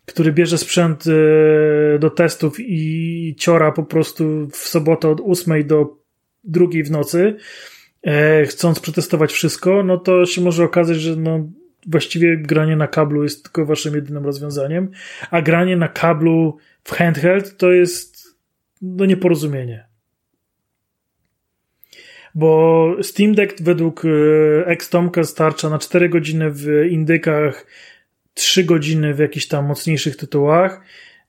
[0.07, 5.97] który bierze sprzęt e, do testów i ciora po prostu w sobotę od 8 do
[6.45, 7.37] 2 w nocy,
[8.47, 11.49] chcąc przetestować wszystko, no to się może okazać, że no,
[11.87, 14.91] właściwie granie na kablu jest tylko waszym jedynym rozwiązaniem,
[15.31, 18.37] a granie na kablu w handheld to jest
[18.83, 19.92] no nieporozumienie
[22.35, 24.03] bo Steam Deck według
[24.67, 27.67] Extomka e, starcza na 4 godziny w indykach,
[28.35, 30.81] 3 godziny w jakichś tam mocniejszych tytułach.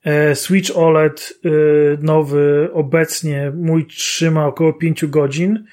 [0.04, 1.48] E, Switch OLED e,
[2.00, 5.64] nowy obecnie mój trzyma około 5 godzin.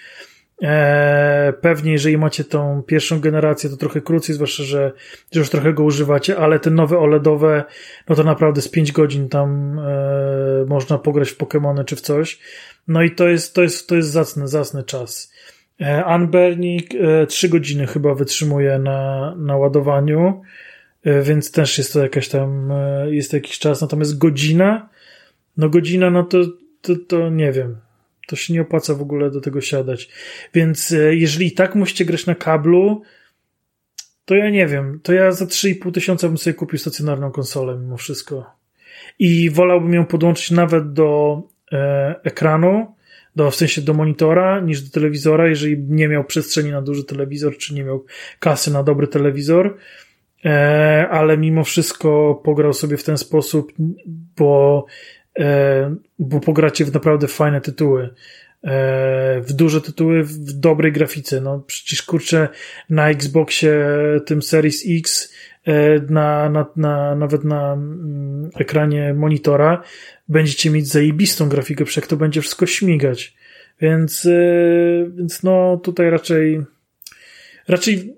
[0.62, 4.92] E, pewnie, jeżeli macie tą pierwszą generację, to trochę krócej, zwłaszcza, że,
[5.36, 7.64] już trochę go używacie, ale te nowe OLEDowe,
[8.10, 12.40] no to naprawdę z 5 godzin tam e, można pograć w Pokémony czy w coś.
[12.88, 15.34] No i to jest, to jest, to jest zacny, zacny czas.
[15.80, 20.42] E, Unburning e, 3 godziny chyba wytrzymuje na, na ładowaniu,
[21.22, 22.74] więc też jest to jakaś tam,
[23.10, 23.82] jest to jakiś czas.
[23.82, 24.90] Natomiast godzina,
[25.58, 26.38] no godzina, no to,
[26.82, 27.78] to, to nie wiem
[28.28, 30.10] to się nie opłaca w ogóle do tego siadać.
[30.54, 33.02] Więc e, jeżeli i tak musicie grać na kablu,
[34.26, 37.98] to ja nie wiem, to ja za 3,5 tysiąca bym sobie kupił stacjonarną konsolę mimo
[37.98, 38.56] wszystko.
[39.20, 41.42] I wolałbym ją podłączyć nawet do
[41.72, 42.96] e, ekranu,
[43.36, 47.58] do, w sensie do monitora, niż do telewizora, jeżeli nie miał przestrzeni na duży telewizor,
[47.58, 48.06] czy nie miał
[48.40, 49.78] kasy na dobry telewizor.
[50.46, 53.74] E, ale mimo wszystko pograł sobie w ten sposób,
[54.38, 54.86] bo
[56.20, 58.10] bo pogracie w naprawdę fajne tytuły.
[58.64, 61.42] E, w duże tytuły, w dobrej grafice.
[61.42, 62.50] No przecież kurczę,
[62.90, 63.76] na Xboxie
[64.26, 65.34] tym Series X,
[65.66, 69.84] e, na, na, na, nawet na mm, ekranie monitora
[70.30, 73.36] będziecie mieć zajebistą grafikę, przecież to będzie wszystko śmigać.
[73.82, 74.28] Więc,
[75.16, 76.64] więc no tutaj raczej
[77.68, 78.16] raczej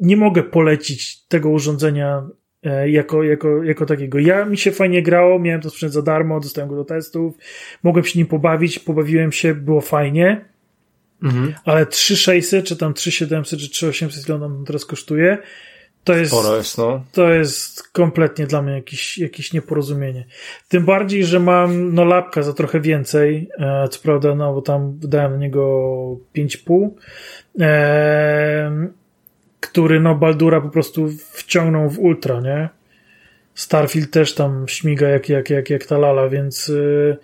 [0.00, 2.47] nie mogę polecić tego urządzenia E,
[2.86, 4.18] jako, jako, jako takiego.
[4.18, 7.34] Ja mi się fajnie grało, miałem to sprzęt za darmo, dostałem go do testów,
[7.82, 10.44] mogłem się nim pobawić, pobawiłem się, było fajnie,
[11.22, 11.54] mhm.
[11.64, 15.38] ale 3600, czy tam 3700, czy 3800, ile on teraz kosztuje,
[16.04, 17.04] to jest, jest, no.
[17.12, 20.24] to jest kompletnie dla mnie jakieś, jakieś nieporozumienie.
[20.68, 24.98] Tym bardziej, że mam no lapka za trochę więcej, e, co prawda, no bo tam
[24.98, 25.60] wydałem na niego
[26.36, 26.90] 5,5,
[27.60, 28.88] e,
[29.60, 32.68] który no Baldura po prostu wciągnął w ultra, nie?
[33.54, 37.16] Starfield też tam śmiga jak, jak, jak, jak ta lala, więc, yy,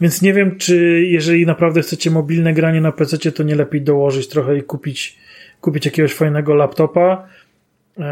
[0.00, 4.28] więc nie wiem, czy jeżeli naprawdę chcecie mobilne granie na PC, to nie lepiej dołożyć
[4.28, 5.18] trochę i kupić,
[5.60, 7.28] kupić jakiegoś fajnego laptopa.
[7.98, 8.04] Yy,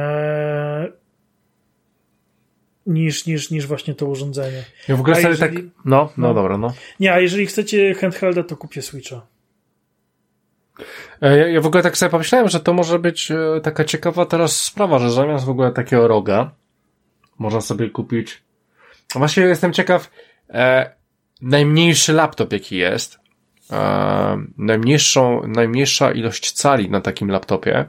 [2.86, 4.64] niż, niż, niż właśnie to urządzenie.
[4.88, 5.56] Ja w ogóle jeżeli...
[5.56, 5.64] tak.
[5.84, 6.74] No, no, no, dobra, no.
[7.00, 9.26] Nie, a jeżeli chcecie handhelda, to kupcie Switcha.
[11.22, 14.26] E, ja, ja w ogóle tak sobie pomyślałem, że to może być e, taka ciekawa
[14.26, 16.50] teraz sprawa, że zamiast w ogóle takiego roga
[17.38, 18.42] można sobie kupić.
[19.14, 20.10] Właśnie jestem ciekaw,
[20.50, 20.90] e,
[21.42, 23.18] najmniejszy laptop jaki jest,
[23.70, 27.84] e, najmniejszą, najmniejsza ilość cali na takim laptopie,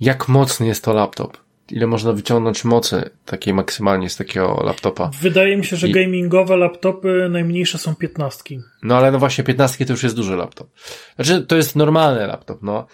[0.00, 5.10] jak mocny jest to laptop ile można wyciągnąć mocy takiej maksymalnie z takiego laptopa.
[5.20, 5.92] Wydaje mi się, że I...
[5.92, 8.60] gamingowe laptopy najmniejsze są piętnastki.
[8.82, 10.68] No ale no właśnie piętnastki to już jest duży laptop.
[11.16, 12.86] Znaczy to jest normalny laptop, no.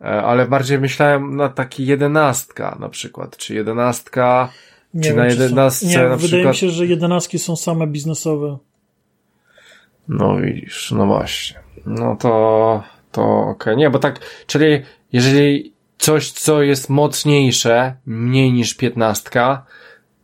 [0.00, 4.52] E, ale bardziej myślałem na taki jedenastka na przykład, czy jedenastka,
[4.94, 6.54] nie czy wiem, na jedenastce Nie, na wydaje przykład...
[6.54, 8.58] mi się, że jedenastki są same biznesowe.
[10.08, 11.60] No widzisz, no właśnie.
[11.86, 13.50] No to, to okej.
[13.50, 13.76] Okay.
[13.76, 19.66] Nie, bo tak, czyli jeżeli coś, co jest mocniejsze, mniej niż piętnastka,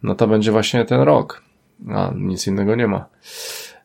[0.02, 1.42] no to będzie właśnie ten rok.
[1.88, 3.08] A nic innego nie ma.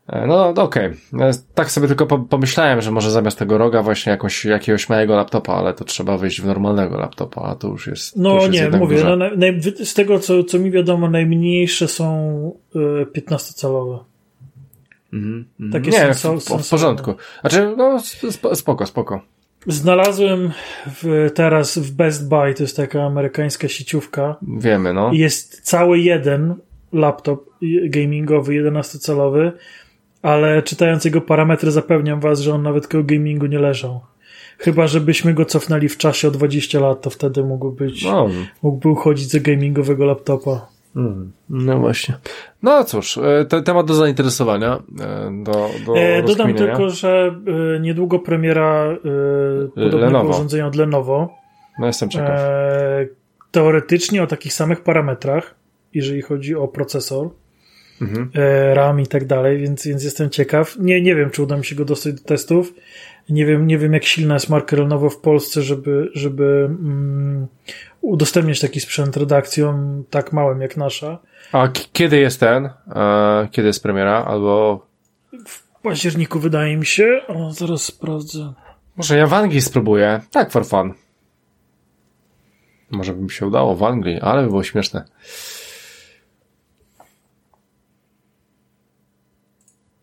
[0.07, 0.93] E, no, okej.
[1.13, 1.29] Okay.
[1.29, 5.53] E, tak sobie tylko pomyślałem, że może zamiast tego roga właśnie jakąś, jakiegoś małego laptopa,
[5.53, 8.15] ale to trzeba wejść w normalnego laptopa, a to już jest.
[8.15, 12.31] No już nie, mówię, no, naj, z tego co, co mi wiadomo, najmniejsze są
[12.75, 13.99] y, 15-calowe.
[15.13, 15.83] Mhm, mhm.
[15.83, 17.13] Takie nie, są, w, w, w porządku.
[17.41, 17.99] Znaczy, no
[18.53, 19.21] spoko, spoko.
[19.67, 20.51] Znalazłem
[20.87, 24.35] w, teraz w Best Buy, to jest taka amerykańska sieciówka.
[24.57, 25.13] Wiemy, no.
[25.13, 26.55] Jest cały jeden
[26.93, 27.49] laptop
[27.83, 29.51] gamingowy, 11-calowy,
[30.21, 34.01] ale czytając jego parametry zapewniam was, że on nawet koło gamingu nie leżał.
[34.57, 38.29] Chyba, żebyśmy go cofnęli w czasie o 20 lat, to wtedy mógł być, no.
[38.61, 40.67] mógłby uchodzić za gamingowego laptopa.
[40.95, 42.15] Mm, no właśnie.
[42.63, 44.83] No cóż, e, te, temat do zainteresowania.
[44.99, 47.35] E, do, do e, Dodam tylko, że
[47.75, 48.97] e, niedługo premiera e,
[49.67, 50.29] podobnego Lenovo.
[50.29, 51.37] urządzenia od Lenovo.
[51.79, 52.39] No jestem ciekaw.
[52.39, 53.07] E,
[53.51, 55.55] teoretycznie o takich samych parametrach,
[55.93, 57.29] jeżeli chodzi o procesor,
[58.01, 58.29] mhm.
[58.73, 60.77] RAM i tak dalej, więc, więc jestem ciekaw.
[60.79, 62.73] Nie, nie wiem, czy uda mi się go dostać do testów.
[63.29, 67.47] Nie wiem, nie wiem jak silna jest marka Lenovo w Polsce, żeby, żeby mm,
[68.01, 71.19] udostępniać taki sprzęt redakcjom tak małym jak nasza.
[71.51, 72.69] A kiedy jest ten?
[72.95, 74.25] E, kiedy jest premiera?
[74.25, 74.85] Albo...
[75.47, 77.21] W październiku wydaje mi się.
[77.27, 78.53] O, zaraz sprawdzę.
[78.97, 80.21] Może ja w Anglii spróbuję.
[80.31, 80.93] Tak, for fun.
[82.91, 85.05] Może by mi się udało w Anglii, ale by było śmieszne.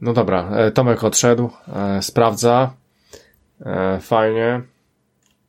[0.01, 2.73] No dobra, e, Tomek odszedł, e, sprawdza.
[3.67, 4.63] E, fajnie.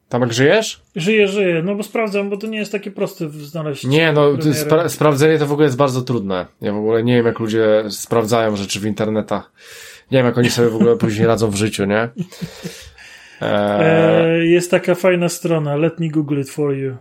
[0.10, 0.82] Tomek, żyjesz?
[0.96, 3.84] Żyję, żyję, no bo sprawdzam, bo to nie jest takie proste znaleźć.
[3.84, 6.46] Nie, no spra sprawdzenie to w ogóle jest bardzo trudne.
[6.62, 9.52] Ja w ogóle nie wiem, jak ludzie sprawdzają rzeczy w internetach.
[10.12, 12.10] Nie wiem, jak oni sobie w ogóle później radzą w życiu, nie?
[13.42, 16.96] E, jest taka fajna strona, let me google it for you.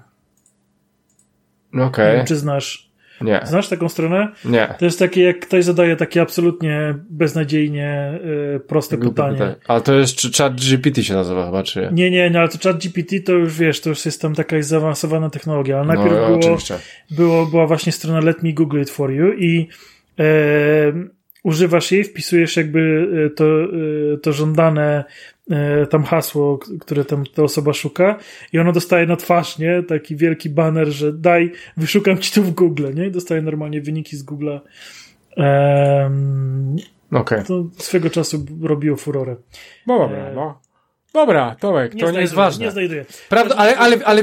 [1.74, 1.86] Okej.
[1.86, 2.24] Okay.
[2.24, 2.87] Czy znasz?
[3.20, 3.40] Nie.
[3.44, 4.28] Znasz taką stronę?
[4.44, 4.74] Nie.
[4.78, 8.20] To jest takie, jak ktoś zadaje takie absolutnie beznadziejnie
[8.56, 9.32] y, proste pytanie.
[9.32, 9.54] pytanie.
[9.68, 12.10] Ale to jest, czy chat GPT się nazywa chyba, czy nie?
[12.10, 15.30] Nie, nie, ale to chat GPT to już wiesz, to już jest tam taka zaawansowana
[15.30, 16.58] technologia, ale najpierw no, było,
[17.10, 19.68] było, była właśnie strona Let Me Google It For You i
[20.18, 20.24] e,
[21.42, 25.04] używasz jej, wpisujesz jakby e, to, e, to żądane
[25.90, 28.18] tam hasło, które tam ta osoba szuka
[28.52, 29.82] i ona dostaje na twarz, nie?
[29.82, 33.06] Taki wielki banner, że daj, wyszukam ci tu w Google, nie?
[33.06, 34.60] I dostaje normalnie wyniki z Google'a.
[35.36, 36.76] Um,
[37.10, 37.20] Okej.
[37.20, 37.44] Okay.
[37.44, 39.36] To swego czasu robiło furorę.
[39.86, 40.60] No dobra, no.
[41.14, 42.64] Dobra, Tomek, to nie jest ważne.
[42.64, 43.04] Nie znajduję.
[43.28, 44.22] Prawda, ale, ale, ale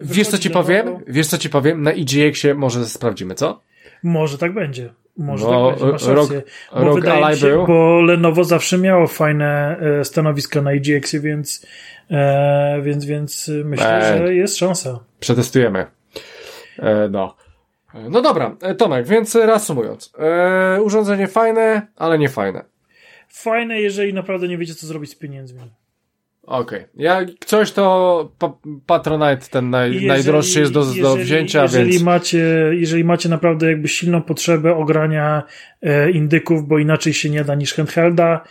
[0.00, 0.86] wiesz co ci powiem?
[1.06, 1.82] Wiesz co ci powiem?
[1.82, 3.60] Na EGX-ie może sprawdzimy, co?
[4.02, 4.92] Może tak będzie.
[5.20, 6.42] Może no, tak będzie, masz rację.
[6.72, 11.66] Bo rok wydaje się, bo Lenovo zawsze miało fajne e, stanowiska na EGX-ie, więc,
[12.10, 15.00] e, więc, więc myślę, e, że jest szansa.
[15.20, 15.86] Przetestujemy.
[16.78, 17.36] E, no.
[18.10, 20.12] No dobra, e, Tomek, więc reasumując.
[20.18, 22.64] E, urządzenie fajne, ale nie fajne.
[23.28, 25.60] Fajne, jeżeli naprawdę nie wiecie, co zrobić z pieniędzmi.
[26.50, 26.78] Okej.
[26.78, 26.88] Okay.
[26.94, 28.52] Jak coś to pa
[28.86, 32.02] Patronite ten naj, jeżeli, najdroższy jest do, jeżeli, do wzięcia, jeżeli więc...
[32.02, 35.42] Macie, jeżeli macie naprawdę jakby silną potrzebę ogrania
[35.82, 38.44] e, indyków, bo inaczej się nie da niż handhelda,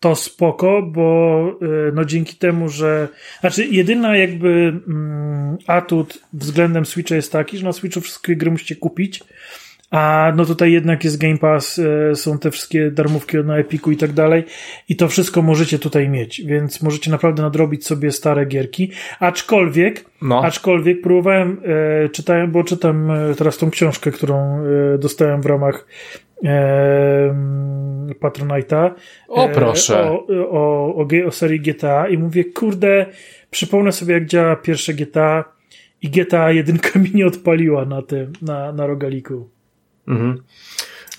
[0.00, 3.08] to spoko, bo e, no dzięki temu, że
[3.40, 8.76] znaczy jedyna jakby mm, atut względem Switcha jest taki, że na Switchu wszystkie gry musicie
[8.76, 9.20] kupić,
[9.90, 11.80] a no tutaj jednak jest Game Pass,
[12.10, 14.44] e, są te wszystkie darmówki na Epiku i tak dalej
[14.88, 20.44] i to wszystko możecie tutaj mieć, więc możecie naprawdę nadrobić sobie stare gierki, aczkolwiek, no.
[20.44, 21.60] aczkolwiek próbowałem,
[22.04, 24.62] e, czytałem, bo czytam e, teraz tą książkę, którą
[24.98, 25.86] dostałem w ramach
[26.44, 27.34] e,
[28.20, 28.90] Patronite'a.
[29.28, 30.10] O proszę.
[30.10, 33.06] O, o, o, o serii GTA i mówię, kurde,
[33.50, 35.44] przypomnę sobie jak działa pierwsze GTA
[36.02, 39.48] i GTA jedynka mi nie odpaliła na tym, na, na rogaliku.
[40.08, 40.42] Mhm.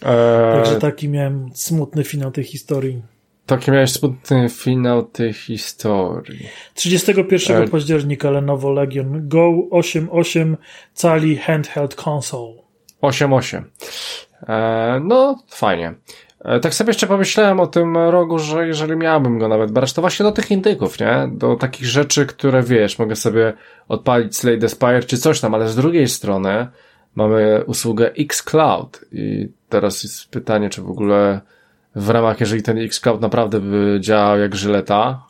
[0.01, 0.53] E...
[0.53, 3.01] Także taki miałem smutny finał tej historii.
[3.45, 6.49] Taki miałeś smutny finał tej historii.
[6.73, 7.67] 31 e...
[7.67, 10.55] października Lenovo Legion Go 8.8
[10.93, 12.53] cali handheld console.
[13.01, 13.63] 8.8.
[14.47, 15.93] E, no, fajnie.
[16.39, 20.01] E, tak sobie jeszcze pomyślałem o tym rogu, że jeżeli miałbym go nawet brać, to
[20.01, 21.29] właśnie do tych indyków, nie?
[21.31, 23.53] Do takich rzeczy, które wiesz, mogę sobie
[23.87, 26.67] odpalić Slade Spire czy coś tam, ale z drugiej strony
[27.15, 31.41] mamy usługę xCloud i teraz jest pytanie, czy w ogóle
[31.95, 35.23] w ramach, jeżeli ten xCloud naprawdę by działał jak żyleta,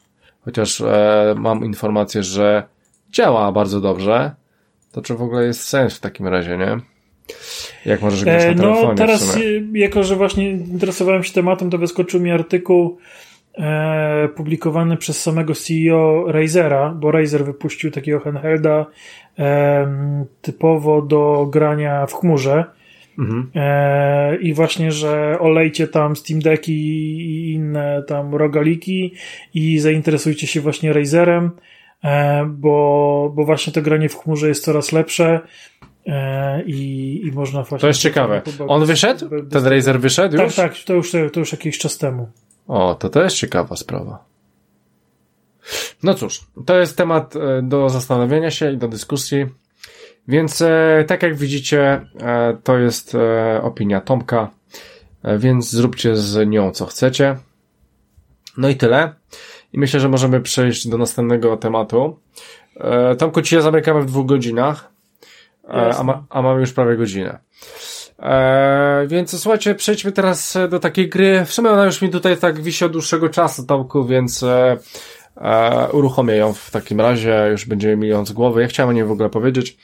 [0.46, 2.64] chociaż e, mam informację, że
[3.12, 4.32] działa bardzo dobrze,
[4.92, 6.78] to czy w ogóle jest sens w takim razie, nie?
[7.86, 8.88] Jak możesz grać na e, no, telefonie?
[8.88, 9.38] No teraz,
[9.74, 12.98] jako że właśnie interesowałem się tematem, to wyskoczył mi artykuł
[13.58, 18.86] e, publikowany przez samego CEO Razera, bo Razer wypuścił takiego handhelda
[20.42, 22.66] typowo do grania w chmurze.
[23.20, 23.52] Mhm.
[23.56, 29.14] E, I właśnie, że olejcie tam Steam Decki i inne tam rogaliki
[29.54, 31.52] i zainteresujcie się właśnie Razerem,
[32.04, 35.40] e, bo, bo właśnie to granie w chmurze jest coraz lepsze.
[36.08, 37.82] E, I, i można właśnie.
[37.82, 38.42] To jest ciekawe.
[38.68, 39.30] On wyszedł?
[39.50, 40.56] Ten Razer wyszedł tak, już?
[40.56, 42.30] Tak, tak, to już, to już jakiś czas temu.
[42.68, 44.29] O, to też ciekawa sprawa.
[46.04, 49.46] No cóż, to jest temat e, do zastanowienia się i do dyskusji.
[50.28, 53.18] Więc e, tak jak widzicie, e, to jest
[53.62, 54.50] opinia Tomka,
[55.38, 57.36] więc zróbcie z nią co chcecie.
[58.58, 59.14] No i tyle.
[59.74, 62.20] I myślę, że możemy przejść do następnego tematu.
[63.18, 64.92] Tomku, dzisiaj zamykamy w dwóch godzinach,
[65.68, 67.40] a, ma, a mamy już prawie godzinę.
[68.20, 71.46] Eee, więc słuchajcie, przejdźmy teraz do takiej gry.
[71.46, 74.78] W sumie ona już mi tutaj tak wisi od dłuższego czasu, Tomku, więc e,
[75.40, 78.62] e, uruchomię ją w takim razie, już będziemy mieli ją z głowy.
[78.62, 79.78] Ja chciałem o niej w ogóle powiedzieć.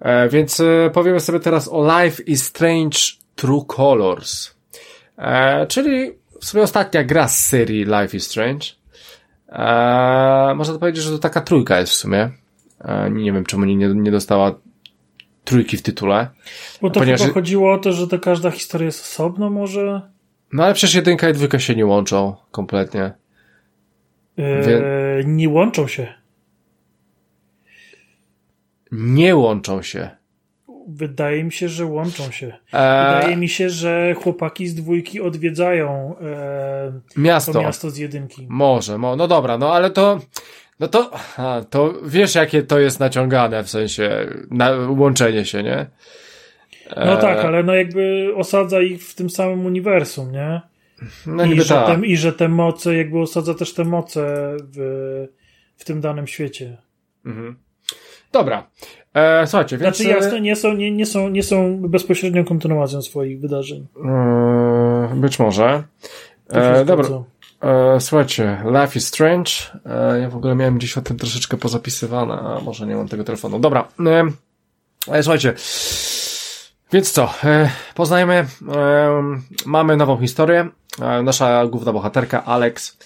[0.00, 2.98] E, więc e, powiemy sobie teraz o Life is Strange
[3.34, 4.54] True Colors.
[5.18, 8.66] E, czyli w sumie ostatnia gra z serii Life is Strange.
[9.48, 12.30] E, można powiedzieć, że to taka trójka jest w sumie.
[12.80, 14.54] E, nie wiem, czemu nie, nie dostała
[15.44, 16.28] trójki w tytule.
[16.82, 17.20] Bo to ponieważ...
[17.20, 20.02] chyba chodziło o to, że to każda historia jest osobno może?
[20.52, 23.12] No ale przecież jedynka i dwójka się nie łączą kompletnie.
[24.36, 24.82] Wie...
[25.24, 26.14] Nie łączą się.
[28.92, 30.10] Nie łączą się.
[30.88, 32.46] Wydaje mi się, że łączą się.
[32.46, 33.14] Eee...
[33.14, 37.52] Wydaje mi się, że chłopaki z dwójki odwiedzają e, miasto.
[37.52, 38.46] to miasto z jedynki.
[38.50, 40.20] Może, mo no dobra, no ale to
[40.80, 45.86] no to, a, to wiesz, jakie to jest naciągane, w sensie na, łączenie się, nie?
[46.96, 47.20] No e...
[47.20, 50.60] tak, ale no jakby osadza ich w tym samym uniwersum, nie?
[51.26, 52.00] No, I, że tak.
[52.00, 55.26] te, I że te moce, jakby osadza też te moce w,
[55.76, 56.76] w tym danym świecie.
[57.24, 57.56] Mhm.
[58.32, 58.70] Dobra.
[59.14, 59.96] E, słuchajcie, więc...
[59.96, 63.86] Znaczy jasne, nie są, nie, nie, są, nie są bezpośrednią kontynuacją swoich wydarzeń.
[64.04, 65.82] E, być może.
[66.50, 67.08] E, dobra.
[67.60, 69.50] E, słuchajcie, Life is Strange.
[69.86, 73.24] E, ja w ogóle miałem gdzieś o tym troszeczkę pozapisywane, a może nie mam tego
[73.24, 73.58] telefonu.
[73.58, 73.88] Dobra.
[74.06, 74.24] E,
[75.12, 75.54] e słuchajcie.
[76.92, 77.34] Więc co?
[77.44, 78.46] E, poznajmy.
[79.66, 80.68] mamy nową historię.
[81.22, 82.98] nasza główna bohaterka, Alex,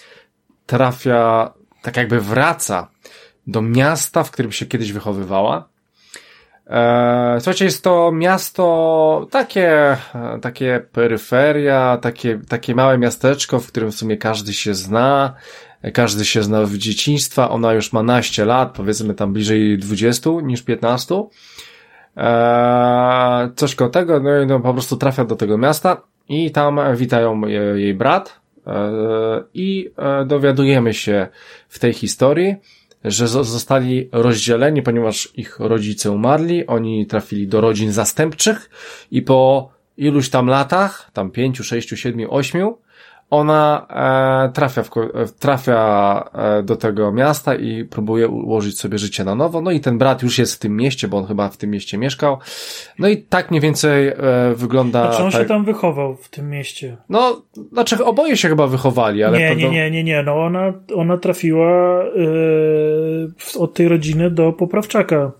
[0.65, 2.87] trafia, tak jakby wraca
[3.47, 5.69] do miasta, w którym się kiedyś wychowywała.
[6.67, 9.97] E, słuchajcie, jest to miasto takie,
[10.41, 15.33] takie peryferia, takie, takie małe miasteczko, w którym w sumie każdy się zna,
[15.93, 20.61] każdy się zna w dzieciństwa, ona już ma naście lat, powiedzmy tam bliżej 20 niż
[20.61, 21.23] 15.
[22.17, 26.79] Eee, coś koło tego, no i no, po prostu trafia do tego miasta i tam
[26.95, 28.73] witają jej, jej brat eee,
[29.53, 31.27] i e, dowiadujemy się
[31.69, 32.55] w tej historii,
[33.03, 38.69] że zostali rozdzieleni, ponieważ ich rodzice umarli, oni trafili do rodzin zastępczych
[39.11, 42.77] i po iluś tam latach, tam pięciu, sześciu, siedmiu, ośmiu,
[43.31, 44.89] ona e, trafia, w,
[45.39, 49.61] trafia e, do tego miasta i próbuje ułożyć sobie życie na nowo.
[49.61, 51.97] No i ten brat już jest w tym mieście, bo on chyba w tym mieście
[51.97, 52.37] mieszkał.
[52.99, 54.15] No i tak mniej więcej e,
[54.55, 55.03] wygląda.
[55.03, 55.41] Znaczy on tak...
[55.41, 56.97] się tam wychował w tym mieście.
[57.09, 59.39] No, znaczy oboje się chyba wychowali, ale.
[59.39, 60.23] Nie, nie, nie, nie, nie.
[60.23, 65.31] No ona, ona trafiła e, od tej rodziny do poprawczaka.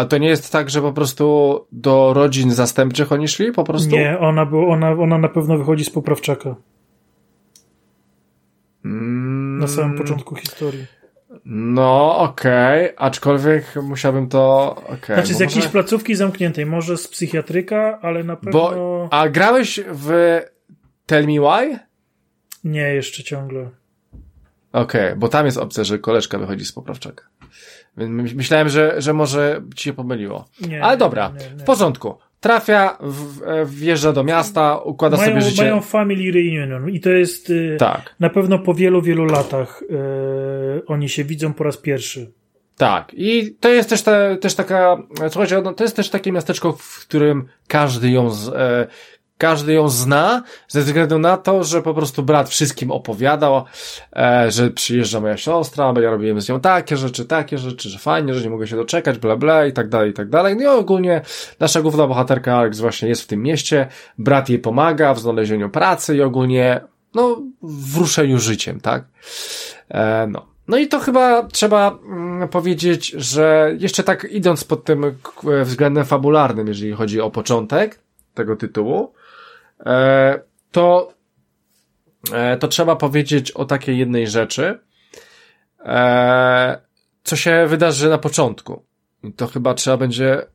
[0.00, 3.90] A to nie jest tak, że po prostu do rodzin zastępczych oni szli po prostu?
[3.90, 6.54] Nie, ona, był, ona, ona na pewno wychodzi z poprawczaka.
[8.84, 9.58] Mm.
[9.58, 10.86] Na samym początku historii.
[11.44, 12.98] No, okej, okay.
[12.98, 14.74] aczkolwiek musiałbym to.
[14.84, 15.68] Okay, znaczy z jakiejś może...
[15.68, 18.52] placówki zamkniętej, może z psychiatryka, ale na pewno.
[18.52, 20.40] Bo, a grałeś w
[21.06, 21.78] Tell Me Why?
[22.64, 23.60] Nie, jeszcze ciągle.
[24.72, 27.24] Okej, okay, bo tam jest opcja, że koleżka wychodzi z poprawczaka.
[28.34, 30.48] Myślałem, że, że może ci się pomyliło.
[30.68, 32.14] Nie, Ale dobra, nie, nie, w porządku.
[32.40, 35.62] Trafia, w, wjeżdża do miasta, układa mają, sobie życie.
[35.62, 38.14] Mają family reunion i to jest y, tak.
[38.20, 42.32] na pewno po wielu, wielu latach yy, oni się widzą po raz pierwszy.
[42.76, 43.12] Tak.
[43.14, 47.46] I to jest też, ta, też taka, słuchajcie, to jest też takie miasteczko, w którym
[47.68, 48.86] każdy ją, z, e,
[49.40, 53.64] każdy ją zna, ze względu na to, że po prostu brat wszystkim opowiadał,
[54.16, 57.98] e, że przyjeżdża moja siostra, bo ja robiłem z nią takie rzeczy, takie rzeczy, że
[57.98, 60.56] fajnie, że nie mogę się doczekać, bla bla i tak dalej, i tak dalej.
[60.56, 61.20] No i ogólnie
[61.60, 63.86] nasza główna bohaterka Alex właśnie jest w tym mieście,
[64.18, 66.80] brat jej pomaga w znalezieniu pracy i ogólnie,
[67.14, 69.04] no, w ruszeniu życiem, tak?
[69.88, 70.46] E, no.
[70.68, 75.16] No i to chyba trzeba mm, powiedzieć, że jeszcze tak idąc pod tym
[75.64, 77.98] względem fabularnym, jeżeli chodzi o początek
[78.34, 79.19] tego tytułu, E,
[80.72, 81.12] to,
[82.32, 84.78] e, to trzeba powiedzieć o takiej jednej rzeczy,
[85.84, 86.80] e,
[87.22, 88.82] co się wydarzy na początku.
[89.24, 90.46] I to chyba trzeba będzie,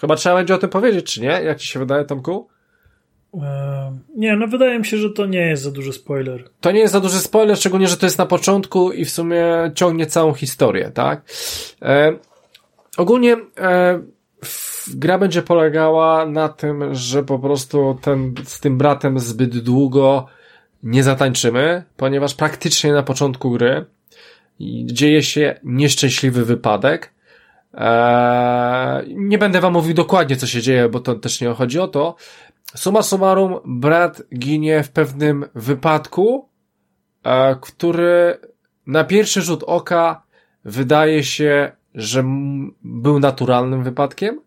[0.00, 1.28] chyba trzeba będzie o tym powiedzieć, czy nie?
[1.28, 2.48] Jak ci się wydaje, Tomku?
[4.16, 6.44] Nie, no wydaje mi się, że to nie jest za duży spoiler.
[6.60, 9.70] To nie jest za duży spoiler, szczególnie, że to jest na początku i w sumie
[9.74, 11.22] ciągnie całą historię, tak?
[11.82, 12.12] E,
[12.96, 14.00] ogólnie e,
[14.94, 20.26] gra będzie polegała na tym, że po prostu ten, z tym bratem zbyt długo
[20.82, 23.86] nie zatańczymy, ponieważ praktycznie na początku gry
[24.84, 27.14] dzieje się nieszczęśliwy wypadek.
[27.74, 31.88] Eee, nie będę wam mówił dokładnie, co się dzieje, bo to też nie chodzi o
[31.88, 32.16] to.
[32.74, 36.48] Suma summarum, brat ginie w pewnym wypadku,
[37.24, 38.38] e, który
[38.86, 40.22] na pierwszy rzut oka
[40.64, 42.24] wydaje się że
[42.82, 44.40] był naturalnym wypadkiem,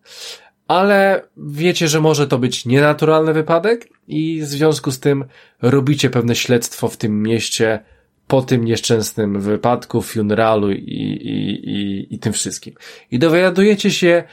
[0.68, 5.24] ale wiecie, że może to być nienaturalny wypadek i w związku z tym
[5.62, 7.80] robicie pewne śledztwo w tym mieście
[8.26, 12.74] po tym nieszczęsnym wypadku, funeralu i, i, i, i tym wszystkim.
[13.10, 14.24] I dowiadujecie się,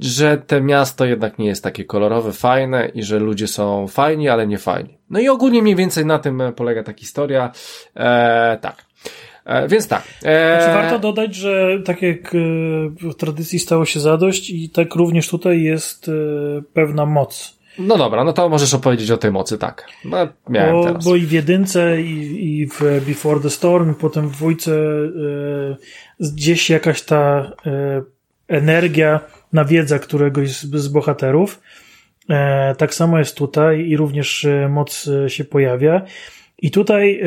[0.00, 4.46] że to miasto jednak nie jest takie kolorowe, fajne i że ludzie są fajni, ale
[4.46, 4.98] nie fajni.
[5.10, 7.52] No i ogólnie mniej więcej na tym polega ta historia.
[7.94, 8.86] Eee, tak.
[9.46, 10.02] E, więc tak.
[10.24, 10.60] E...
[10.60, 12.38] Znaczy warto dodać, że tak jak e,
[13.10, 16.12] w tradycji stało się zadość i tak również tutaj jest e,
[16.72, 17.56] pewna moc.
[17.78, 19.88] No dobra, no to możesz opowiedzieć o tej mocy, tak.
[20.04, 21.04] No, miałem bo, teraz.
[21.04, 24.72] bo i w jedynce, i, i w Before the Storm, i potem w dwójce
[26.20, 27.52] gdzieś jakaś ta
[28.48, 29.20] energia
[29.52, 31.60] nawiedza któregoś z, z bohaterów.
[32.78, 36.02] tak samo jest tutaj i również moc się pojawia.
[36.58, 37.24] I tutaj e,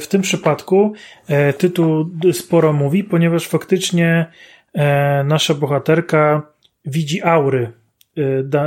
[0.00, 0.92] w tym przypadku
[1.26, 4.26] e, tytuł sporo mówi, ponieważ faktycznie
[4.74, 6.52] e, nasza bohaterka
[6.84, 7.72] widzi aury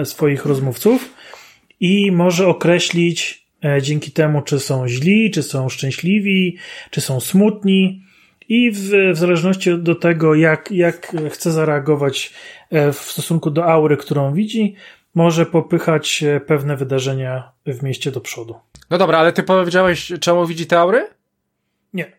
[0.03, 1.14] swoich rozmówców
[1.80, 3.45] i może określić
[3.82, 6.58] dzięki temu, czy są źli, czy są szczęśliwi,
[6.89, 8.01] czy są smutni.
[8.49, 8.80] I w,
[9.14, 12.34] w zależności do tego, jak, jak chce zareagować
[12.72, 14.76] w stosunku do aury, którą widzi,
[15.16, 18.56] może popychać pewne wydarzenia w mieście do przodu.
[18.89, 21.07] No dobra, ale ty powiedziałeś, czemu widzi te aury?
[21.93, 22.11] Nie.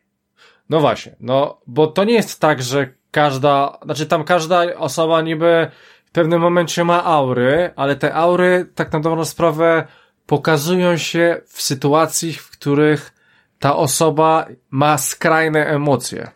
[0.69, 5.71] No właśnie, no bo to nie jest tak, że każda, znaczy tam każda osoba niby
[6.05, 9.87] w pewnym momencie ma aury, ale te aury tak na dobrą sprawę
[10.27, 13.13] pokazują się w sytuacji, w których
[13.59, 16.36] ta osoba ma skrajne emocje.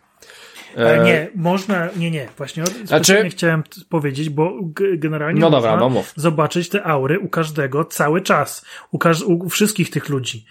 [0.77, 4.53] Ale nie, można, nie, nie, właśnie znaczy, chciałem powiedzieć, bo
[4.97, 9.49] generalnie no dobra, można no zobaczyć te aury u każdego cały czas, u, każ u
[9.49, 10.45] wszystkich tych ludzi.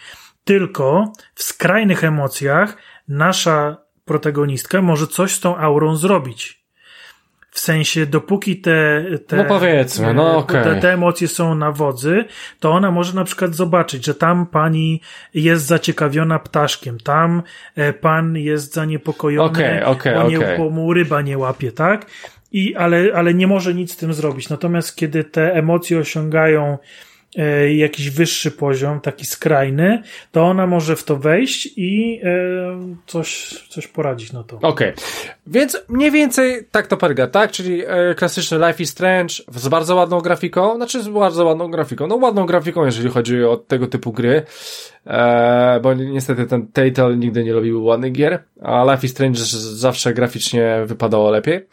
[0.45, 2.77] Tylko w skrajnych emocjach
[3.09, 6.60] nasza protagonistka może coś z tą aurą zrobić.
[7.51, 10.65] W sensie, dopóki te, te, no powiedzmy, no okay.
[10.65, 12.25] te, te emocje są na wodzy,
[12.61, 15.01] to ona może na przykład zobaczyć, że tam pani
[15.35, 17.43] jest zaciekawiona ptaszkiem, tam
[17.77, 22.07] e, pan jest zaniepokojony, okay, okay, bo, nie, bo mu ryba nie łapie, tak?
[22.53, 24.49] I, ale, ale nie może nic z tym zrobić.
[24.49, 26.79] Natomiast kiedy te emocje osiągają
[27.77, 30.03] jakiś wyższy poziom, taki skrajny,
[30.33, 34.57] to ona może w to wejść i e, coś, coś poradzić na to.
[34.57, 34.95] Okej, okay.
[35.47, 37.51] więc mniej więcej tak to polega, tak?
[37.51, 42.07] Czyli e, klasyczny Life is Strange z bardzo ładną grafiką, znaczy z bardzo ładną grafiką,
[42.07, 44.43] no ładną grafiką, jeżeli chodzi o tego typu gry,
[45.83, 50.83] bo niestety ten Telltale nigdy nie lubił ładnych gier, a Life is Strange zawsze graficznie
[50.87, 51.67] wypadało lepiej.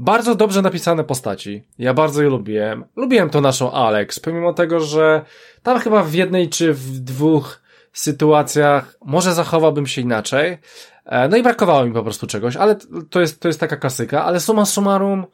[0.00, 1.64] Bardzo dobrze napisane postaci.
[1.78, 2.84] Ja bardzo je lubiłem.
[2.96, 5.24] Lubiłem to naszą Alex, pomimo tego, że
[5.62, 10.58] tam chyba w jednej czy w dwóch sytuacjach może zachowałbym się inaczej.
[11.04, 12.76] E, no i brakowało mi po prostu czegoś, ale
[13.10, 15.26] to jest, to jest taka klasyka, ale summa summarum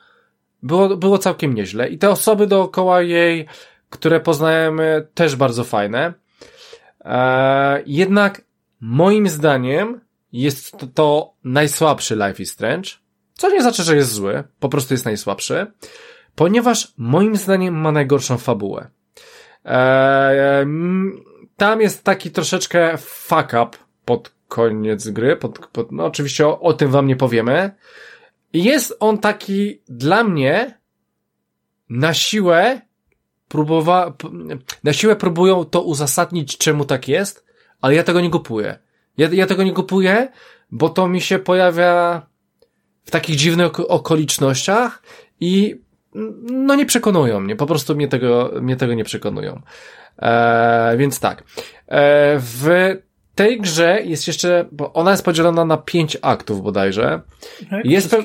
[0.63, 1.89] było, było całkiem nieźle.
[1.89, 3.47] I te osoby dookoła jej,
[3.91, 6.15] które poznajemy, też bardzo fajne.
[7.05, 8.43] E, jednak
[8.81, 10.01] moim zdaniem
[10.33, 13.04] jest to, to najsłabszy Life is Strange
[13.35, 15.67] co nie znaczy, że jest zły, po prostu jest najsłabszy,
[16.35, 18.91] ponieważ moim zdaniem ma najgorszą fabułę.
[19.65, 20.67] Eee,
[21.57, 23.69] tam jest taki troszeczkę fuck up
[24.05, 27.71] pod koniec gry, pod, pod, no oczywiście o, o tym wam nie powiemy.
[28.53, 30.79] Jest on taki dla mnie
[31.89, 32.81] na siłę
[33.49, 34.13] próbowa,
[34.85, 37.47] na siłę próbują to uzasadnić, czemu tak jest,
[37.81, 38.79] ale ja tego nie kupuję.
[39.19, 40.29] Ja, ja tego nie kupuję,
[40.71, 42.27] bo to mi się pojawia
[43.05, 45.03] w takich dziwnych okolicznościach
[45.41, 45.81] i
[46.51, 49.63] no nie przekonują mnie, po prostu mnie tego, mnie tego nie przekonują.
[50.19, 51.45] E, więc tak.
[51.89, 52.67] E, w
[53.35, 57.21] tej grze jest jeszcze, bo ona jest podzielona na pięć aktów bodajże.
[57.71, 58.19] Jak jest to,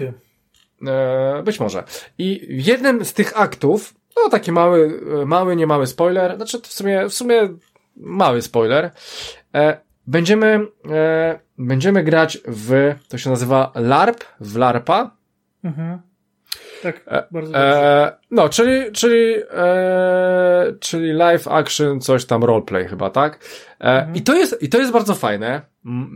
[0.87, 1.83] e, być może.
[2.17, 7.09] I jednym z tych aktów, no taki mały, mały, nie mały spoiler, znaczy w sumie,
[7.09, 7.49] w sumie
[7.97, 8.91] mały spoiler,
[9.55, 15.17] e, będziemy, e, będziemy grać w, to się nazywa LARP, w LARPa.
[15.63, 16.01] Mhm.
[16.83, 23.09] Tak, e, bardzo e, No, czyli, czyli, e, czyli live action, coś tam roleplay chyba,
[23.09, 23.45] tak?
[23.79, 24.15] E, mhm.
[24.15, 25.61] I to jest, i to jest bardzo fajne.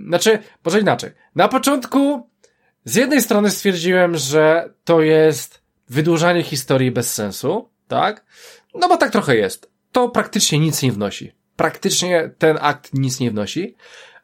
[0.08, 1.12] Znaczy, może inaczej.
[1.36, 2.30] Na początku
[2.86, 8.26] z jednej strony stwierdziłem, że to jest wydłużanie historii bez sensu, tak?
[8.76, 9.72] No bo tak trochę jest.
[9.92, 13.76] To praktycznie nic nie wnosi praktycznie ten akt nic nie wnosi.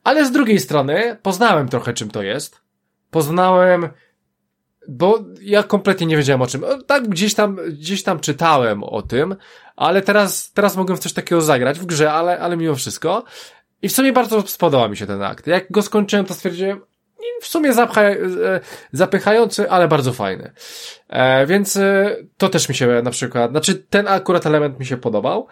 [0.09, 2.61] Ale z drugiej strony poznałem trochę czym to jest.
[3.11, 3.89] Poznałem,
[4.87, 6.65] bo ja kompletnie nie wiedziałem o czym.
[6.87, 9.35] Tak gdzieś tam, gdzieś tam czytałem o tym,
[9.75, 13.23] ale teraz, teraz mogłem w coś takiego zagrać w grze, ale, ale mimo wszystko.
[13.81, 15.47] I w sumie bardzo spodobał mi się ten akt.
[15.47, 16.81] Jak go skończyłem, to stwierdziłem,
[17.41, 18.15] w sumie zapcha, e,
[18.91, 20.51] zapychający, ale bardzo fajny.
[21.09, 24.97] E, więc e, to też mi się na przykład, znaczy ten akurat element mi się
[24.97, 25.47] podobał.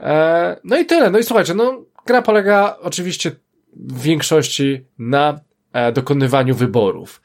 [0.00, 1.10] E, no i tyle.
[1.10, 3.32] No i słuchajcie, no, gra polega oczywiście
[3.76, 5.40] w większości na
[5.72, 7.22] e, dokonywaniu wyborów.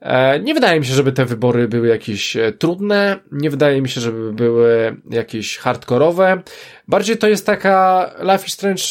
[0.00, 4.00] E, nie wydaje mi się, żeby te wybory były jakieś trudne, nie wydaje mi się,
[4.00, 6.42] żeby były jakieś hardkorowe.
[6.88, 8.82] Bardziej to jest taka Life is Strange,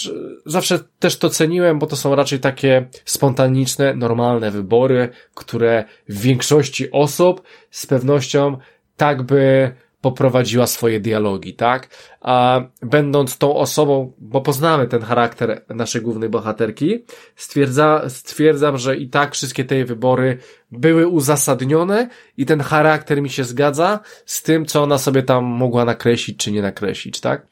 [0.45, 6.91] zawsze też to ceniłem, bo to są raczej takie spontaniczne, normalne wybory, które w większości
[6.91, 7.41] osób
[7.72, 8.58] z pewnością
[8.97, 9.72] tak by
[10.06, 11.89] poprowadziła swoje dialogi, tak?
[12.22, 19.10] A będąc tą osobą, bo poznamy ten charakter naszej głównej bohaterki, stwierdza, stwierdzam, że i
[19.10, 20.38] tak wszystkie te wybory
[20.72, 25.86] były uzasadnione i ten charakter mi się zgadza z tym, co ona sobie tam mogła
[25.86, 27.47] nakreślić, czy nie nakreślić, tak?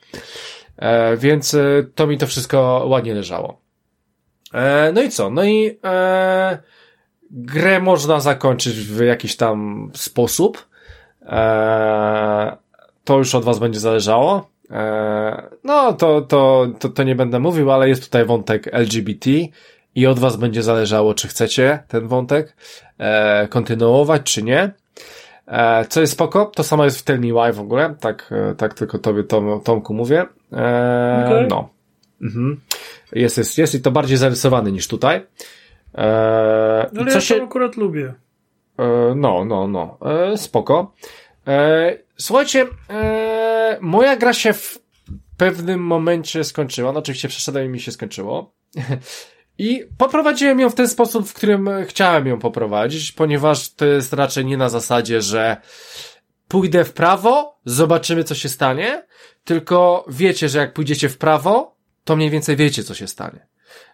[0.78, 3.62] E, więc e, to mi to wszystko ładnie leżało.
[4.54, 5.30] E, no i co?
[5.30, 6.58] No i e,
[7.32, 10.72] grę można zakończyć w jakiś tam sposób.
[11.26, 12.51] Eee,
[13.03, 14.49] to już od was będzie zależało.
[14.71, 19.30] E, no, to, to, to, to nie będę mówił, ale jest tutaj wątek LGBT
[19.95, 22.55] i od was będzie zależało, czy chcecie ten wątek
[22.97, 24.71] e, kontynuować, czy nie.
[25.47, 28.55] E, co jest spoko, to samo jest w Tell Me Why w ogóle, tak, e,
[28.55, 30.26] tak tylko tobie Tom, Tomku mówię.
[30.53, 31.47] E, okay.
[31.49, 31.69] No.
[32.21, 32.61] Mhm.
[33.11, 35.26] Jest, jest, jest i to bardziej zarysowany niż tutaj.
[35.95, 36.01] E,
[36.97, 37.43] Ale ja się...
[37.43, 38.13] akurat lubię.
[38.80, 39.97] E, no, no, no.
[40.05, 40.93] E, spoko.
[41.47, 42.65] E, słuchajcie,
[43.82, 44.80] moja gra się w
[45.38, 46.91] pewnym momencie skończyła.
[46.91, 48.53] No, oczywiście przeszedłem i mi się skończyło.
[49.57, 54.45] I poprowadziłem ją w ten sposób, w którym chciałem ją poprowadzić, ponieważ to jest raczej
[54.45, 55.57] nie na zasadzie, że
[56.47, 59.05] pójdę w prawo, zobaczymy co się stanie,
[59.43, 63.47] tylko wiecie, że jak pójdziecie w prawo, to mniej więcej wiecie co się stanie.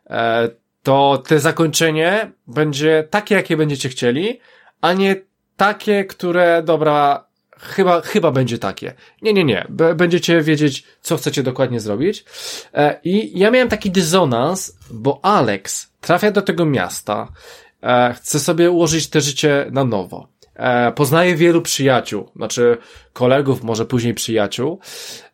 [0.10, 0.50] E,
[0.84, 4.40] to te zakończenie będzie takie, jakie będziecie chcieli,
[4.82, 5.16] a nie
[5.58, 8.94] takie, które, dobra, chyba, chyba będzie takie.
[9.22, 9.68] Nie, nie, nie.
[9.96, 12.26] Będziecie wiedzieć, co chcecie dokładnie zrobić.
[12.74, 17.28] E, I ja miałem taki dysonans, bo Alex trafia do tego miasta,
[17.84, 20.28] e, chce sobie ułożyć te życie na nowo.
[20.56, 22.78] E, poznaje wielu przyjaciół, znaczy
[23.14, 24.80] kolegów, może później przyjaciół.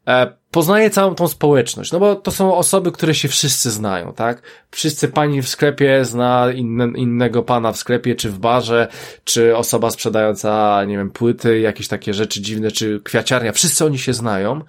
[0.07, 4.41] E, poznaje całą tą społeczność, no bo to są osoby, które się wszyscy znają, tak?
[4.71, 8.87] Wszyscy pani w sklepie zna inne, innego pana w sklepie, czy w barze,
[9.23, 14.13] czy osoba sprzedająca, nie wiem, płyty, jakieś takie rzeczy dziwne, czy kwiaciarnia, wszyscy oni się
[14.13, 14.61] znają.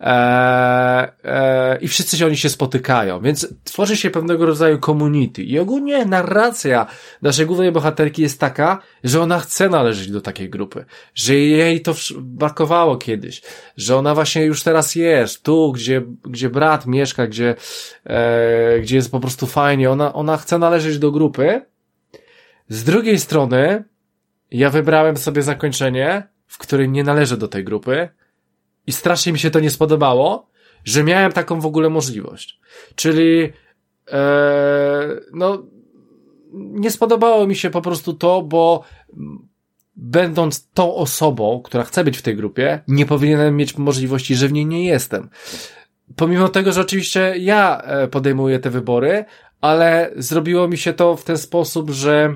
[0.00, 5.42] Eee, eee, I wszyscy się oni się spotykają, więc tworzy się pewnego rodzaju community.
[5.42, 6.86] I ogólnie narracja
[7.22, 10.84] naszej głównej bohaterki jest taka, że ona chce należeć do takiej grupy,
[11.14, 13.42] że jej to brakowało kiedyś,
[13.76, 17.54] że ona właśnie już teraz jest, tu, gdzie, gdzie brat mieszka, gdzie,
[18.04, 21.62] e, gdzie jest po prostu fajnie, ona, ona chce należeć do grupy.
[22.68, 23.84] Z drugiej strony,
[24.50, 28.08] ja wybrałem sobie zakończenie, w którym nie należę do tej grupy,
[28.86, 30.46] i strasznie mi się to nie spodobało,
[30.84, 32.60] że miałem taką w ogóle możliwość.
[32.94, 33.52] Czyli,
[34.12, 35.62] e, no,
[36.52, 38.84] nie spodobało mi się po prostu to, bo
[39.96, 44.52] będąc tą osobą, która chce być w tej grupie, nie powinienem mieć możliwości, że w
[44.52, 45.28] niej nie jestem.
[46.16, 49.24] Pomimo tego, że oczywiście ja e, podejmuję te wybory,
[49.60, 52.34] ale zrobiło mi się to w ten sposób, że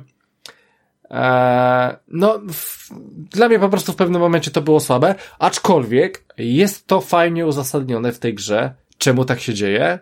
[2.09, 2.91] no, w,
[3.31, 8.13] dla mnie po prostu w pewnym momencie to było słabe, aczkolwiek jest to fajnie uzasadnione
[8.13, 9.99] w tej grze, czemu tak się dzieje.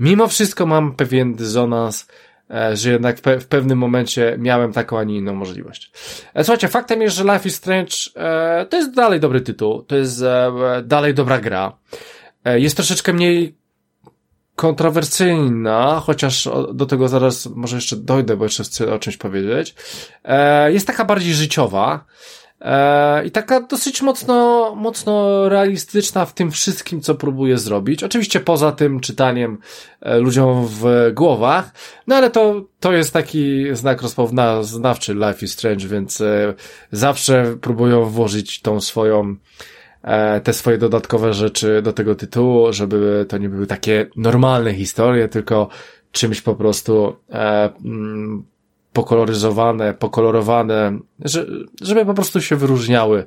[0.00, 2.08] Mimo wszystko mam pewien dysonans,
[2.50, 5.92] e, że jednak w, pe w, pewnym momencie miałem taką, a nie inną możliwość.
[6.34, 9.96] E, słuchajcie, faktem jest, że Life is Strange e, to jest dalej dobry tytuł, to
[9.96, 10.52] jest e,
[10.84, 11.76] dalej dobra gra.
[12.44, 13.59] E, jest troszeczkę mniej
[14.60, 19.74] kontrowersyjna, chociaż do tego zaraz może jeszcze dojdę, bo jeszcze chcę o czymś powiedzieć.
[20.24, 22.04] E, jest taka bardziej życiowa
[22.60, 28.04] e, i taka dosyć mocno, mocno realistyczna w tym wszystkim, co próbuje zrobić.
[28.04, 29.58] Oczywiście poza tym czytaniem
[30.00, 31.72] e, ludziom w głowach,
[32.06, 36.22] no ale to, to jest taki znak rozpoznawczy Life is Strange, więc
[36.92, 39.36] zawsze próbują włożyć tą swoją
[40.44, 45.68] te swoje dodatkowe rzeczy do tego tytułu, żeby to nie były takie normalne historie, tylko
[46.12, 48.44] czymś po prostu e, mm,
[48.92, 51.46] pokoloryzowane, pokolorowane, że,
[51.82, 53.24] żeby po prostu się wyróżniały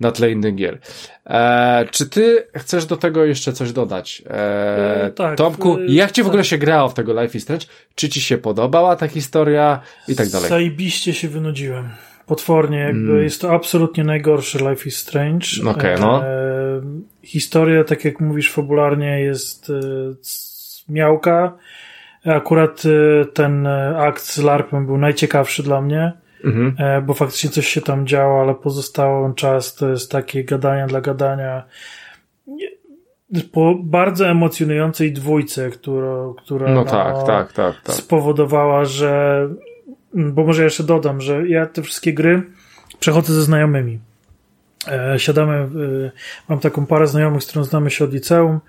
[0.00, 0.78] na tle innych gier.
[1.26, 4.22] E, czy ty chcesz do tego jeszcze coś dodać?
[4.26, 6.50] E, e, tak, Tomku, e, jak ci w ogóle tak.
[6.50, 7.66] się grało w tego Life is Strange?
[7.94, 10.48] Czy ci się podobała ta historia i tak dalej?
[10.48, 11.90] Zajebiście się wynudziłem
[12.30, 13.22] potwornie, jakby mm.
[13.22, 15.46] jest to absolutnie najgorszy Life is Strange.
[15.70, 16.24] Okay, no.
[16.24, 16.80] E,
[17.22, 19.72] historia, tak jak mówisz, fabularnie jest e,
[20.88, 21.52] miałka.
[22.26, 26.12] Akurat e, ten e, akt z LARPem był najciekawszy dla mnie,
[26.44, 27.02] mm -hmm.
[27.02, 31.64] bo faktycznie coś się tam działo, ale pozostały czas to jest takie gadania dla gadania.
[33.52, 37.94] Po bardzo emocjonującej dwójce, która, która no, no tak, tak, tak, tak.
[37.94, 39.48] spowodowała, że
[40.14, 42.42] bo może jeszcze dodam, że ja te wszystkie gry
[43.00, 43.98] przechodzę ze znajomymi.
[44.88, 45.68] E, siadamy, e,
[46.48, 48.60] mam taką parę znajomych, z którą znamy się od liceum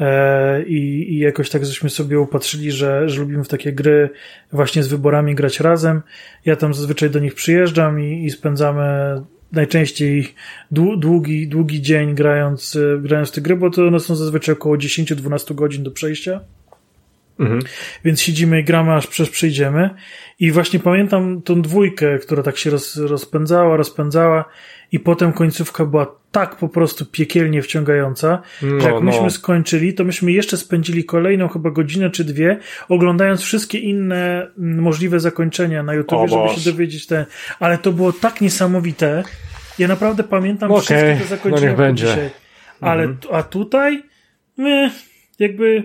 [0.00, 4.10] e, i, i jakoś tak żeśmy sobie upatrzyli, że, że lubimy w takie gry
[4.52, 6.02] właśnie z wyborami grać razem.
[6.44, 8.84] Ja tam zazwyczaj do nich przyjeżdżam i, i spędzamy
[9.52, 10.34] najczęściej
[10.70, 15.82] długi, długi dzień grając, grając te gry, bo to one są zazwyczaj około 10-12 godzin
[15.82, 16.40] do przejścia.
[17.38, 17.60] Mhm.
[18.04, 19.90] Więc siedzimy i gramy, aż przez przyjdziemy.
[20.40, 24.44] I właśnie pamiętam tą dwójkę, która tak się roz, rozpędzała, rozpędzała
[24.92, 29.30] i potem końcówka była tak po prostu piekielnie wciągająca, no, że jak myśmy no.
[29.30, 32.58] skończyli, to myśmy jeszcze spędzili kolejną chyba godzinę czy dwie,
[32.88, 37.26] oglądając wszystkie inne mm, możliwe zakończenia na YouTube, żeby się dowiedzieć te,
[37.60, 39.24] ale to było tak niesamowite.
[39.78, 40.82] Ja naprawdę pamiętam okay.
[40.82, 41.62] wszystkie te zakończenia.
[41.62, 42.06] No niech będzie.
[42.06, 42.30] Dzisiaj.
[42.80, 43.34] Ale, mhm.
[43.34, 44.02] a tutaj
[44.56, 44.90] my,
[45.38, 45.82] jakby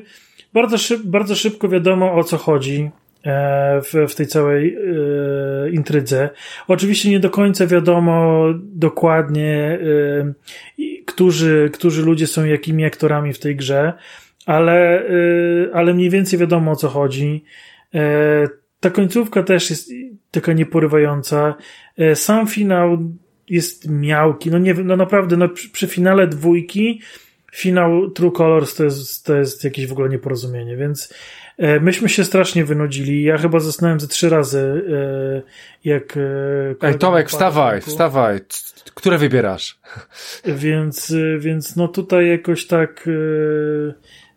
[0.53, 2.91] bardzo, szyb, bardzo szybko wiadomo o co chodzi.
[3.25, 6.29] E, w, w tej całej e, intrydze.
[6.67, 9.79] Oczywiście nie do końca wiadomo dokładnie,
[10.79, 13.93] e, którzy, którzy ludzie są jakimi aktorami w tej grze,
[14.45, 15.11] ale, e,
[15.73, 17.43] ale mniej więcej wiadomo o co chodzi.
[18.79, 19.91] Ta końcówka też jest
[20.31, 21.55] taka nieporywająca.
[22.13, 22.97] Sam finał
[23.49, 24.51] jest miałki.
[24.51, 27.01] No nie no naprawdę, no przy, przy finale dwójki
[27.51, 31.13] finał True Colors to jest, to jest jakieś w ogóle nieporozumienie, więc
[31.59, 33.23] E, myśmy się strasznie wynudzili.
[33.23, 36.17] Ja chyba zasnąłem ze trzy razy, e, jak...
[36.17, 38.39] E, Ej, Tomek, wstawaj, wstawaj.
[38.93, 39.79] Które wybierasz?
[40.45, 43.09] Więc, więc no tutaj jakoś tak...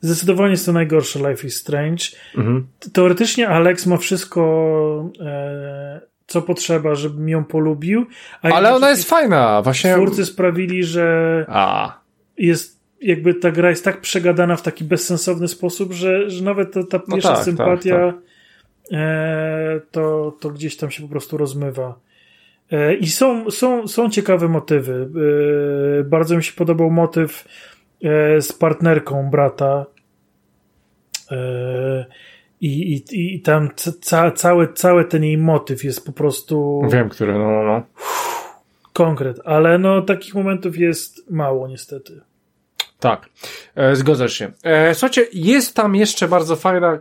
[0.00, 2.04] Zdecydowanie jest to najgorsze Life is Strange.
[2.36, 2.66] Mhm.
[2.92, 5.12] Teoretycznie Alex ma wszystko,
[6.26, 8.06] co potrzeba, żebym ją polubił.
[8.42, 9.94] Ale ona jest fajna, właśnie.
[9.94, 11.98] Twórcy sprawili, że A.
[12.38, 16.82] jest jakby ta gra jest tak przegadana w taki bezsensowny sposób, że, że nawet ta,
[16.82, 18.22] ta no pierwsza tak, sympatia tak, tak.
[18.92, 21.98] E, to, to gdzieś tam się po prostu rozmywa.
[22.70, 25.08] E, I są, są, są ciekawe motywy.
[26.00, 27.48] E, bardzo mi się podobał motyw
[28.04, 29.86] e, z partnerką brata.
[31.30, 32.06] E,
[32.60, 33.68] I, i, i tam
[34.00, 36.82] ca, cały, cały ten jej motyw jest po prostu.
[36.92, 37.62] Wiem, który, no, no.
[37.62, 37.82] no.
[38.92, 42.20] Konkret, ale no takich momentów jest mało niestety.
[43.02, 43.28] Tak,
[43.74, 44.52] e, zgadzasz się.
[44.62, 46.98] E, słuchajcie, jest tam jeszcze bardzo fajna,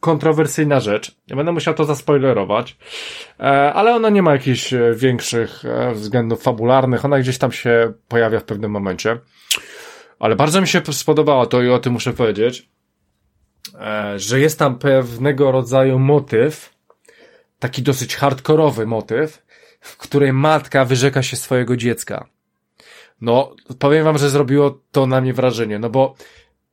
[0.00, 1.16] kontrowersyjna rzecz.
[1.30, 2.76] Nie będę musiał to zaspoilerować,
[3.40, 3.42] e,
[3.72, 7.04] ale ona nie ma jakichś e, większych e, względów fabularnych.
[7.04, 9.18] Ona gdzieś tam się pojawia w pewnym momencie.
[10.18, 12.68] Ale bardzo mi się spodobało to i o tym muszę powiedzieć,
[13.80, 16.74] e, że jest tam pewnego rodzaju motyw,
[17.58, 19.42] taki dosyć hardkorowy motyw,
[19.80, 22.33] w której matka wyrzeka się swojego dziecka.
[23.24, 26.14] No, powiem wam, że zrobiło to na mnie wrażenie, no bo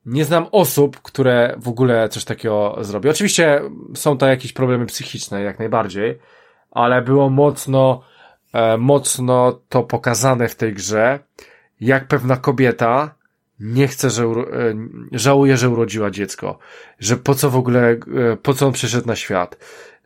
[0.06, 3.10] nie znam osób, które w ogóle coś takiego zrobią.
[3.10, 3.60] Oczywiście
[3.94, 6.18] są to jakieś problemy psychiczne, jak najbardziej,
[6.70, 8.02] ale było mocno,
[8.52, 11.18] e, mocno to pokazane w tej grze,
[11.80, 13.14] jak pewna kobieta
[13.60, 14.34] nie chce, że e,
[15.12, 16.58] żałuje, że urodziła dziecko,
[16.98, 17.98] że po co w ogóle, e,
[18.42, 19.58] po co on przyszedł na świat,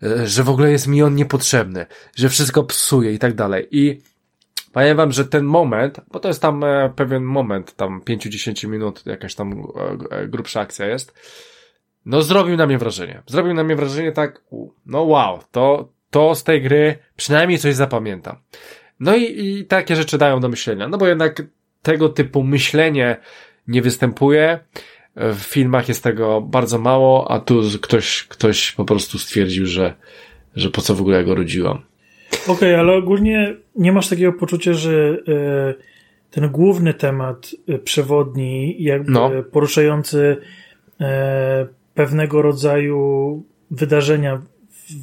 [0.02, 1.86] e, że w ogóle jest mi on niepotrzebny,
[2.16, 3.68] że wszystko psuje i tak dalej.
[3.70, 4.00] I
[4.76, 9.06] Powiem wam, że ten moment, bo to jest tam e, pewien moment, tam 5-10 minut,
[9.06, 9.52] jakaś tam
[10.10, 11.14] e, e, grubsza akcja jest,
[12.06, 13.22] no zrobił na mnie wrażenie.
[13.26, 14.42] Zrobił na mnie wrażenie tak,
[14.86, 18.36] no wow, to, to z tej gry przynajmniej coś zapamiętam.
[19.00, 21.42] No i, i takie rzeczy dają do myślenia, no bo jednak
[21.82, 23.16] tego typu myślenie
[23.68, 24.58] nie występuje.
[25.16, 29.94] W filmach jest tego bardzo mało, a tu ktoś, ktoś po prostu stwierdził, że,
[30.56, 31.82] że po co w ogóle ja go rodziłam.
[32.32, 35.74] Okej, okay, ale ogólnie nie masz takiego poczucia, że e,
[36.30, 39.30] ten główny temat e, przewodni, jakby no.
[39.52, 40.36] poruszający
[41.00, 44.42] e, pewnego rodzaju wydarzenia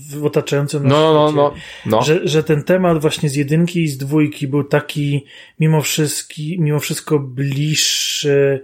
[0.10, 1.54] w otaczającym nas no, no, no,
[1.86, 2.02] no.
[2.02, 5.26] Że, że ten temat właśnie z jedynki i z dwójki był taki
[5.60, 8.64] mimo, wszystki, mimo wszystko bliższy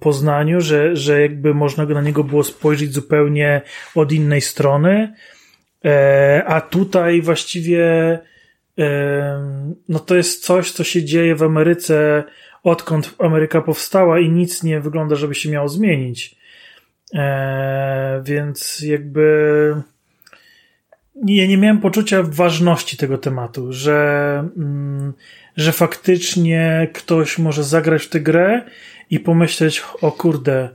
[0.00, 3.62] Poznaniu, że, że jakby można na niego było spojrzeć zupełnie
[3.94, 5.14] od innej strony,
[5.84, 8.18] E, a tutaj właściwie
[8.78, 12.24] e, no to jest coś, co się dzieje w Ameryce
[12.62, 16.36] odkąd Ameryka powstała i nic nie wygląda, żeby się miało zmienić.
[17.14, 19.74] E, więc jakby
[21.26, 25.12] ja nie miałem poczucia ważności tego tematu, że, mm,
[25.56, 28.62] że faktycznie ktoś może zagrać w tę grę
[29.10, 30.68] i pomyśleć, o kurde,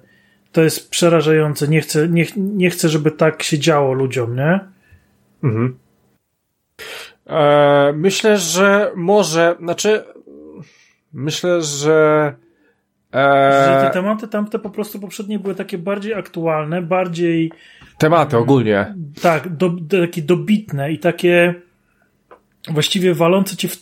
[0.52, 4.60] to jest przerażające, nie chcę, nie, nie chcę, żeby tak się działo ludziom, nie?
[5.44, 5.78] Mhm.
[7.28, 10.03] E, myślę, że może, znaczy,
[11.14, 12.36] myślę, że.
[13.14, 13.82] E...
[13.82, 17.52] Że te tematy tamte po prostu poprzednie były takie bardziej aktualne, bardziej.
[17.98, 18.95] Tematy ogólnie.
[19.22, 19.72] Tak, do,
[20.02, 21.56] takie dobitne i takie
[22.70, 23.78] właściwie walące cię w,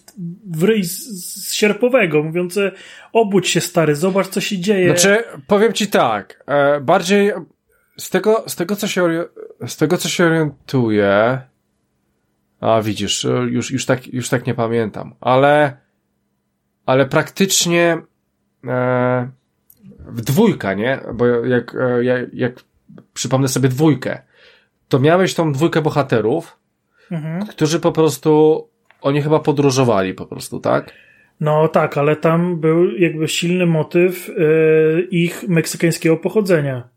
[0.52, 1.08] w ryj z,
[1.48, 2.72] z sierpowego, mówiące
[3.14, 4.88] obudź się stary, zobacz co się dzieje.
[4.88, 7.32] Znaczy, powiem ci tak, e, bardziej
[7.98, 9.26] z tego, z tego co się
[9.68, 11.42] z tego co się orientuję
[12.62, 15.16] a widzisz, już, już, tak, już tak nie pamiętam.
[15.22, 15.78] Ale,
[16.86, 17.98] ale praktycznie
[18.68, 19.30] e,
[20.00, 21.00] w dwójka, nie?
[21.14, 22.54] Bo jak, e, jak, jak
[23.14, 24.22] przypomnę sobie dwójkę,
[24.90, 26.58] to miałeś tą dwójkę bohaterów,
[27.12, 27.46] mhm.
[27.46, 28.68] którzy po prostu,
[29.02, 30.94] oni chyba podróżowali po prostu, tak?
[31.40, 34.34] No tak, ale tam był jakby silny motyw e,
[35.02, 36.90] ich meksykańskiego pochodzenia.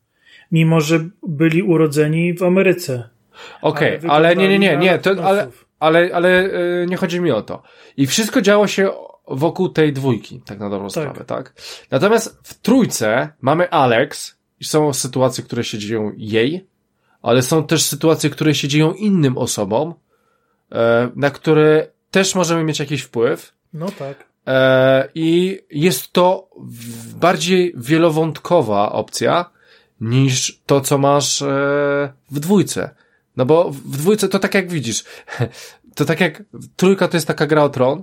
[0.52, 3.13] Mimo, że byli urodzeni w Ameryce.
[3.62, 5.48] Okej, okay, ale, nie, nie, nie, nie, to, ale,
[5.80, 6.50] ale, ale
[6.86, 7.62] nie chodzi mi o to.
[7.96, 8.90] I wszystko działo się
[9.28, 10.92] wokół tej dwójki, tak na dobrą tak.
[10.92, 11.54] sprawę, tak?
[11.90, 16.66] Natomiast w trójce mamy Alex i są sytuacje, które się dzieją jej,
[17.22, 19.94] ale są też sytuacje, które się dzieją innym osobom,
[20.72, 23.54] e, na które też możemy mieć jakiś wpływ.
[23.72, 24.24] No tak.
[24.46, 26.48] E, I jest to
[27.16, 29.50] bardziej wielowątkowa opcja
[30.00, 31.46] niż to, co masz e,
[32.30, 32.94] w dwójce.
[33.36, 35.04] No bo w dwójce to tak jak widzisz,
[35.96, 36.42] to tak jak
[36.76, 38.02] trójka to jest taka gra o tron,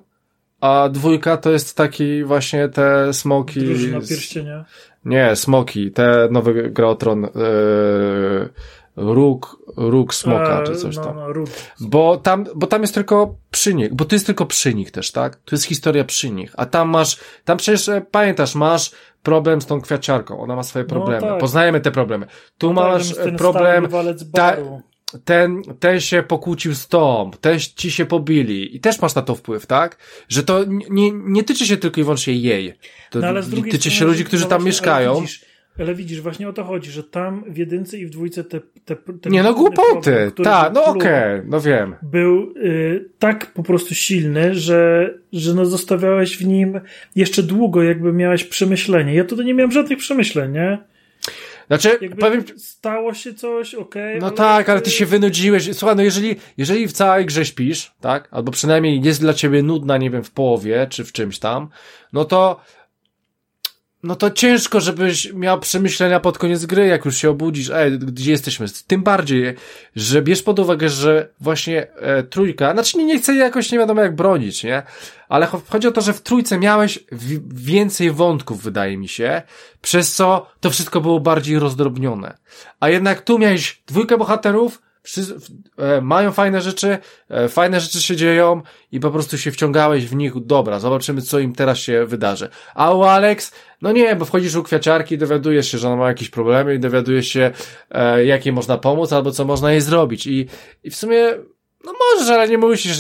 [0.62, 3.60] a dwójka to jest taki właśnie te smoki.
[3.60, 4.66] Drużyna pierścienia.
[5.06, 7.22] Nie, smoki, te nowe gra o tron.
[7.22, 8.50] Yy,
[8.96, 11.16] róg, róg smoka, czy coś no, tam.
[11.16, 11.50] No, róg.
[11.80, 15.12] Bo tam, bo tam jest tylko przy nich, bo to jest tylko przy nich też,
[15.12, 15.36] tak?
[15.36, 16.54] To jest historia przy nich.
[16.58, 18.92] A tam masz, tam przecież e, pamiętasz, masz
[19.24, 21.22] problem z tą kwiaciarką, ona ma swoje no problemy.
[21.22, 21.40] No, tak.
[21.40, 22.26] Poznajemy te problemy.
[22.58, 23.88] Tu no, masz tak, problem,
[24.34, 24.58] ta,
[25.26, 29.36] ten, ten się pokłócił z tą, ten ci się pobili i też masz na to
[29.36, 29.98] wpływ, tak?
[30.30, 32.74] Że to nie, nie tyczy się tylko i wyłącznie jej.
[33.10, 35.12] To no, ale z drugiej tyczy się ludzi, którzy tam mieszkają.
[35.12, 35.46] Ale widzisz,
[35.80, 38.60] ale widzisz, właśnie o to chodzi, że tam w jedynce i w dwójce te...
[38.86, 41.96] te, te nie no, głupoty, tak, no okej, okay, no wiem.
[42.02, 46.80] Był y, tak po prostu silny, że, że no zostawiałeś w nim
[47.16, 49.14] jeszcze długo, jakby miałeś przemyślenie.
[49.14, 50.91] Ja tutaj nie miałem żadnych przemyśleń, nie?
[51.72, 52.44] Znaczy, Jakby powiem...
[52.58, 54.10] Stało się coś, okej.
[54.10, 54.36] Okay, no ale...
[54.36, 55.78] tak, ale ty się wynudziłeś.
[55.78, 58.28] Słuchaj, no jeżeli, jeżeli w całej grze śpisz, tak?
[58.32, 61.70] Albo przynajmniej jest dla ciebie nudna, nie wiem, w połowie, czy w czymś tam,
[62.14, 62.62] no to
[64.04, 68.32] no to ciężko, żebyś miał przemyślenia pod koniec gry, jak już się obudzisz, ej, gdzie
[68.32, 68.66] jesteśmy?
[68.88, 69.56] Tym bardziej,
[69.96, 74.02] że bierz pod uwagę, że właśnie e, trójka, znaczy nie, nie chcę jakoś nie wiadomo
[74.02, 74.84] jak bronić, nie?
[75.30, 77.00] Ale chodzi o to, że w trójce miałeś
[77.48, 79.42] więcej wątków, wydaje mi się,
[79.82, 82.38] przez co to wszystko było bardziej rozdrobnione.
[82.80, 85.36] A jednak tu miałeś dwójkę bohaterów, Wszyscy,
[85.78, 86.98] e, mają fajne rzeczy,
[87.30, 88.62] e, fajne rzeczy się dzieją
[88.92, 92.50] i po prostu się wciągałeś w nich, dobra, zobaczymy co im teraz się wydarzy.
[92.76, 93.52] A u Alex,
[93.82, 96.80] no nie, bo wchodzisz u kwiaciarki i dowiadujesz się, że ona ma jakieś problemy i
[96.80, 97.52] dowiadujesz się,
[97.92, 100.48] e, jakie można pomóc albo co można jej zrobić i,
[100.84, 101.34] i w sumie
[101.86, 102.98] no możesz, ale nie musisz,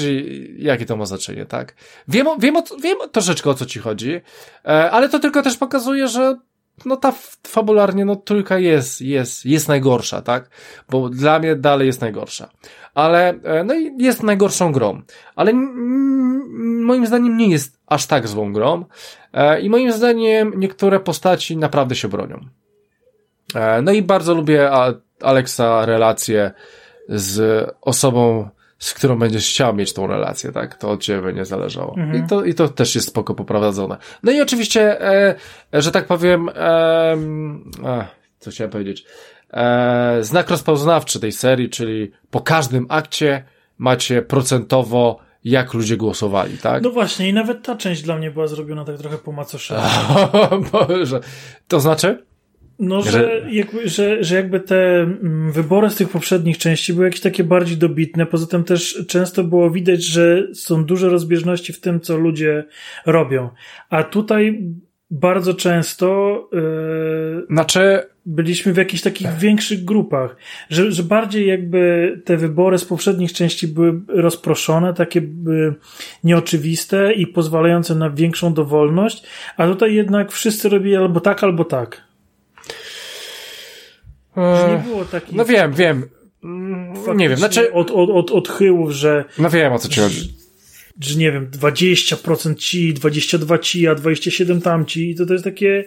[0.57, 1.75] jakie to ma znaczenie, tak?
[2.07, 4.21] Wiem, wiem, wiem troszeczkę o co ci chodzi,
[4.65, 6.37] e, ale to tylko też pokazuje, że
[6.85, 7.13] no ta
[7.47, 10.49] fabularnie, no trójka jest, jest, jest najgorsza, tak?
[10.89, 12.49] Bo dla mnie dalej jest najgorsza.
[12.93, 15.01] Ale, e, no i jest najgorszą grą.
[15.35, 15.53] Ale
[16.81, 18.85] moim zdaniem nie jest aż tak złą grą.
[19.33, 22.39] E, I moim zdaniem niektóre postaci naprawdę się bronią.
[23.55, 24.71] E, no i bardzo lubię
[25.21, 26.51] Alexa relacje
[27.09, 28.49] z osobą,
[28.81, 30.75] z którą będziesz chciał mieć tą relację, tak?
[30.75, 31.95] To od ciebie będzie zależało.
[31.97, 32.25] Mhm.
[32.25, 33.97] I, to, I to też jest spoko poprowadzone.
[34.23, 35.35] No i oczywiście, e,
[35.73, 38.05] że tak powiem, e,
[38.39, 39.05] co chciałem powiedzieć,
[39.53, 43.43] e, znak rozpoznawczy tej serii, czyli po każdym akcie
[43.77, 46.83] macie procentowo jak ludzie głosowali, tak?
[46.83, 49.81] No właśnie, i nawet ta część dla mnie była zrobiona tak trochę po macoszemu.
[50.71, 51.19] Boże.
[51.67, 52.25] To znaczy?
[52.81, 57.05] No, że, że, jakby, że, że jakby te mm, wybory z tych poprzednich części były
[57.05, 58.25] jakieś takie bardziej dobitne.
[58.25, 62.63] Poza tym też często było widać, że są duże rozbieżności w tym, co ludzie
[63.05, 63.49] robią.
[63.89, 64.63] A tutaj
[65.11, 67.99] bardzo często yy, znaczy...
[68.25, 70.35] byliśmy w jakichś takich większych grupach,
[70.69, 75.21] że, że bardziej jakby te wybory z poprzednich części były rozproszone, takie
[76.23, 79.23] nieoczywiste i pozwalające na większą dowolność,
[79.57, 82.10] a tutaj jednak wszyscy robili albo tak, albo tak.
[84.35, 85.33] Że nie było takich...
[85.35, 86.09] No wiem, wiem.
[87.15, 87.73] Nie wiem, znaczy...
[87.73, 89.25] Od, od, od odchyłów, że...
[89.37, 90.19] No wiem, o co ci chodzi.
[90.19, 90.27] Że,
[90.99, 95.83] że nie wiem, 20% ci, 22 ci, a 27 tamci i to, to jest takie...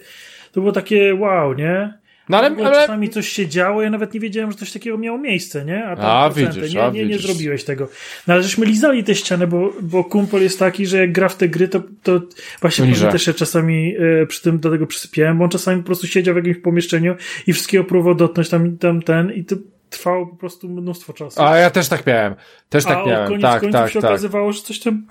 [0.52, 1.98] To było takie wow, nie?
[2.28, 2.74] No ale, ale...
[2.74, 5.84] Czasami coś się działo, ja nawet nie wiedziałem, że coś takiego miało miejsce, nie?
[5.84, 7.88] A, a widzisz, nie, a nie, nie zrobiłeś tego.
[8.26, 11.36] No ale żeśmy lizali te ściany, bo, bo kumpel jest taki, że jak gra w
[11.36, 12.20] te gry, to, to
[12.60, 13.08] właśnie Liże.
[13.08, 16.34] też się czasami e, przy tym do tego przysypiałem, bo on czasami po prostu siedział
[16.34, 17.14] w jakimś pomieszczeniu
[17.46, 19.56] i wszystkiego próbował dotknąć tam, tam ten i to
[19.90, 21.42] trwało po prostu mnóstwo czasu.
[21.42, 22.34] A ja też tak miałem.
[22.68, 23.24] Też tak a miałem.
[23.24, 24.10] A koniec tak, końców tak, się tak.
[24.10, 25.06] okazywało, że coś tam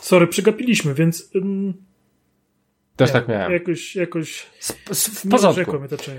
[0.00, 1.30] sorry, przegapiliśmy, więc...
[1.34, 1.89] Um...
[3.04, 3.52] Też tak miałem.
[3.52, 4.46] Jakoś, jakoś
[4.90, 5.76] w porządku.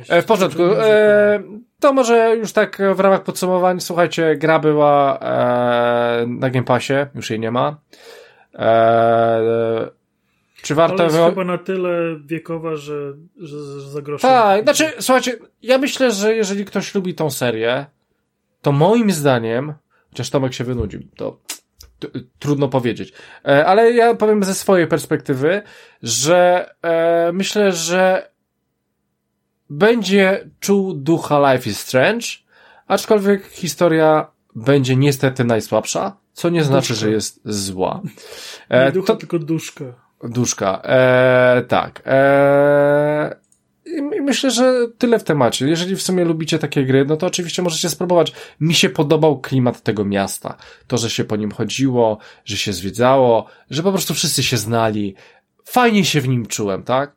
[0.10, 0.64] E, w porządku.
[0.64, 1.44] E,
[1.80, 3.80] to może już tak w ramach podsumowań.
[3.80, 7.78] Słuchajcie, gra była e, na Game Passie, już jej nie ma.
[8.56, 9.90] E,
[10.62, 11.04] czy warto...
[11.04, 14.28] Ale jest chyba na tyle wiekowa, że, że, że za grosze...
[14.28, 17.86] Tak, znaczy, słuchajcie, ja myślę, że jeżeli ktoś lubi tą serię,
[18.62, 19.74] to moim zdaniem,
[20.10, 21.40] chociaż Tomek się wynudził, to
[22.40, 23.14] trudno powiedzieć.
[23.46, 25.62] E, ale ja powiem ze swojej perspektywy,
[26.04, 28.32] że e, myślę, że
[29.70, 32.28] będzie czuł ducha Life is Strange,
[32.88, 37.06] aczkolwiek historia będzie niestety najsłabsza, co nie znaczy, duszka.
[37.06, 38.02] że jest zła.
[38.70, 39.20] E, nie ducha, to...
[39.20, 39.86] tylko duszka.
[40.24, 40.82] Duszka.
[40.84, 42.02] E, tak.
[42.06, 43.36] E,
[43.98, 45.68] i myślę, że tyle w temacie.
[45.68, 48.34] Jeżeli w sumie lubicie takie gry, no to oczywiście możecie spróbować.
[48.60, 50.58] Mi się podobał klimat tego miasta.
[50.88, 55.16] To, że się po nim chodziło, że się zwiedzało, że po prostu wszyscy się znali.
[55.66, 57.16] Fajnie się w nim czułem, tak?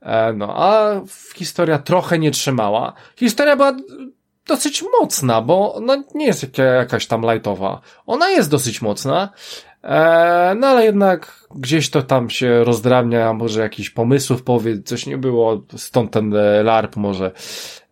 [0.00, 1.00] E, no, a
[1.34, 2.92] historia trochę nie trzymała.
[3.16, 3.76] Historia była
[4.46, 7.80] dosyć mocna, bo no, nie jest jakaś tam lightowa.
[8.06, 9.28] Ona jest dosyć mocna,
[9.82, 15.18] e, no ale jednak gdzieś to tam się rozdrabnia, może jakiś pomysłów powie, coś nie
[15.18, 17.30] było, stąd ten e, LARP może,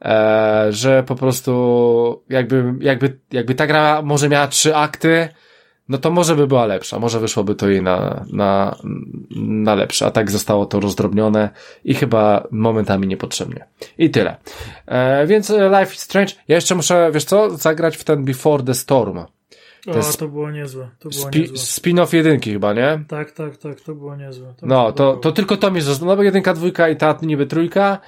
[0.03, 5.29] e, że po prostu jakby, jakby, jakby ta gra może miała trzy akty,
[5.89, 8.77] no to może by była lepsza, może wyszłoby to jej na, na,
[9.37, 11.51] na lepsze, a tak zostało to rozdrobnione
[11.85, 13.67] i chyba momentami niepotrzebnie.
[13.99, 14.37] I tyle.
[14.87, 18.75] E, więc Life is Strange, ja jeszcze muszę, wiesz co, zagrać w ten Before the
[18.75, 19.19] Storm.
[19.85, 20.89] To, o, to było niezłe.
[20.99, 21.57] To było spi niezłe.
[21.57, 23.05] Spin-off jedynki chyba, nie?
[23.09, 24.55] Tak, tak, tak, to było niezłe.
[24.57, 26.11] To no, to, to tylko to mi zostało.
[26.11, 27.99] No bo jedynka, dwójka i ta niby trójka.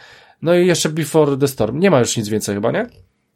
[0.43, 1.79] No i jeszcze Before the Storm.
[1.79, 2.87] Nie ma już nic więcej chyba, nie?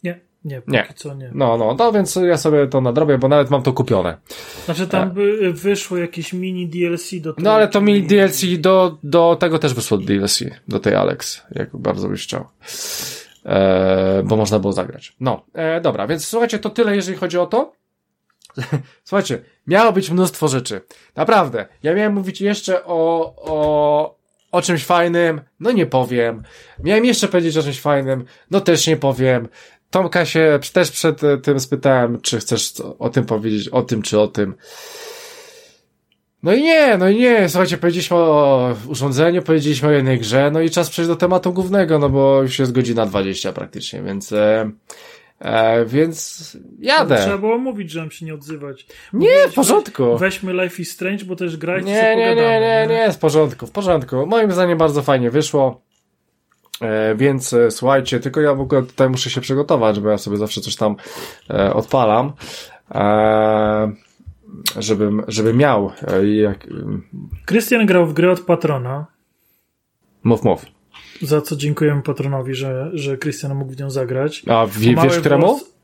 [0.03, 0.21] Nie.
[0.45, 0.87] Nie, nie.
[0.97, 1.31] co nie.
[1.35, 4.17] No, no, no, więc ja sobie to nadrobię, bo nawet mam to kupione.
[4.65, 7.49] Znaczy tam by wyszło jakieś mini DLC do tego.
[7.49, 11.77] No ale to mini DLC do, do tego też wyszło DLC, do tej Alex, jak
[11.77, 12.45] bardzo byś chciał.
[13.45, 15.17] E, bo można było zagrać.
[15.21, 17.73] No, e, dobra, więc słuchajcie, to tyle, jeżeli chodzi o to.
[19.05, 20.81] Słuchajcie, miało być mnóstwo rzeczy.
[21.17, 21.67] Naprawdę.
[21.83, 24.19] Ja miałem mówić jeszcze o, o,
[24.53, 26.43] o czymś fajnym, no nie powiem.
[26.85, 29.49] Miałem jeszcze powiedzieć o czymś fajnym, no też nie powiem.
[29.91, 34.29] Tomka się też przed tym spytałem, czy chcesz o tym powiedzieć, o tym czy o
[34.29, 34.55] tym.
[36.43, 40.61] No i nie, no i nie, słuchajcie, powiedzieliśmy o urządzeniu, powiedzieliśmy o jednej grze, no
[40.61, 44.33] i czas przejść do tematu głównego, no bo już jest godzina 20 praktycznie, więc...
[44.33, 44.71] E,
[45.41, 47.17] E, więc jadę.
[47.17, 48.87] trzeba było mówić, że mam się nie odzywać.
[49.13, 50.19] nie, w porządku.
[50.19, 53.67] Weźmy Life is Strange, bo też grać nie, nie, nie, nie, nie, nie, w porządku,
[53.67, 54.27] w porządku.
[54.27, 55.81] Moim zdaniem bardzo fajnie wyszło.
[56.81, 60.37] E, więc e, słuchajcie, tylko ja w ogóle tutaj muszę się przygotować, bo ja sobie
[60.37, 60.97] zawsze coś tam
[61.51, 62.33] e, odpalam.
[62.95, 63.93] E,
[64.79, 65.93] żebym, żeby miał.
[66.09, 66.67] E, jak...
[67.45, 69.07] Krystian grał w grę od patrona.
[70.23, 70.76] Mów, mów.
[71.23, 74.43] Za co dziękujemy patronowi, że, że Krystian mógł w nią zagrać.
[74.47, 75.47] A wie, wiesz któremu?
[75.47, 75.75] Włos,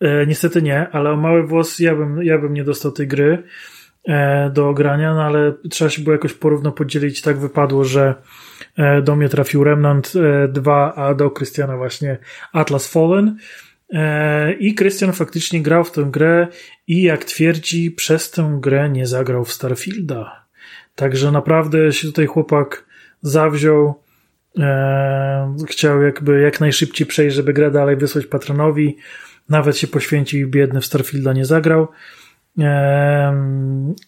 [0.00, 3.42] e, niestety nie, ale o mały włos ja bym, ja bym nie dostał tej gry
[4.04, 7.22] e, do ogrania, no ale trzeba się było jakoś porówno podzielić.
[7.22, 8.14] Tak wypadło, że
[8.76, 10.12] e, do mnie trafił Remnant
[10.48, 12.18] 2, e, a do Krystiana właśnie
[12.52, 13.36] Atlas Fallen.
[13.92, 16.48] E, I Krystian faktycznie grał w tę grę
[16.86, 20.44] i jak twierdzi, przez tę grę nie zagrał w Starfielda.
[20.94, 22.84] Także naprawdę się tutaj chłopak
[23.22, 24.03] zawziął
[24.58, 28.96] E, chciał jakby jak najszybciej przejść, żeby grę dalej wysłać patronowi.
[29.48, 31.88] Nawet się poświęcił i biedny w Starfielda nie zagrał.
[32.58, 33.34] E,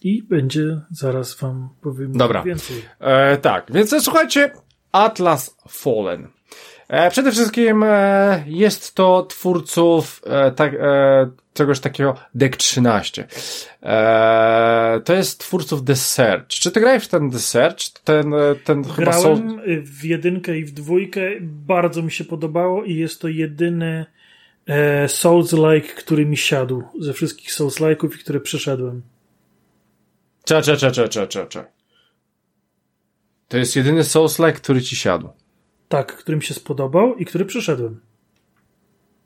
[0.02, 2.42] I będzie zaraz wam powiem Dobra.
[2.42, 2.76] więcej.
[3.00, 4.50] E, tak, więc słuchajcie,
[4.92, 6.35] Atlas Fallen.
[6.88, 10.72] E, przede wszystkim e, jest to twórców e, tak,
[11.54, 13.28] czegoś takiego Deck 13.
[13.82, 16.48] E, to jest twórców The Search.
[16.48, 17.78] Czy ty grałeś w ten The Search?
[18.04, 18.34] Ten,
[18.64, 21.20] ten Grałem chyba w jedynkę i w dwójkę.
[21.40, 24.06] Bardzo mi się podobało i jest to jedyny
[25.06, 29.02] Souls-like, który mi siadł ze wszystkich Souls-like'ów i które przeszedłem.
[30.44, 31.64] Cze, cze, cze, cze, cze, cze.
[33.48, 35.28] To jest jedyny Souls-like, który ci siadł.
[35.88, 38.00] Tak, który mi się spodobał i który przeszedłem.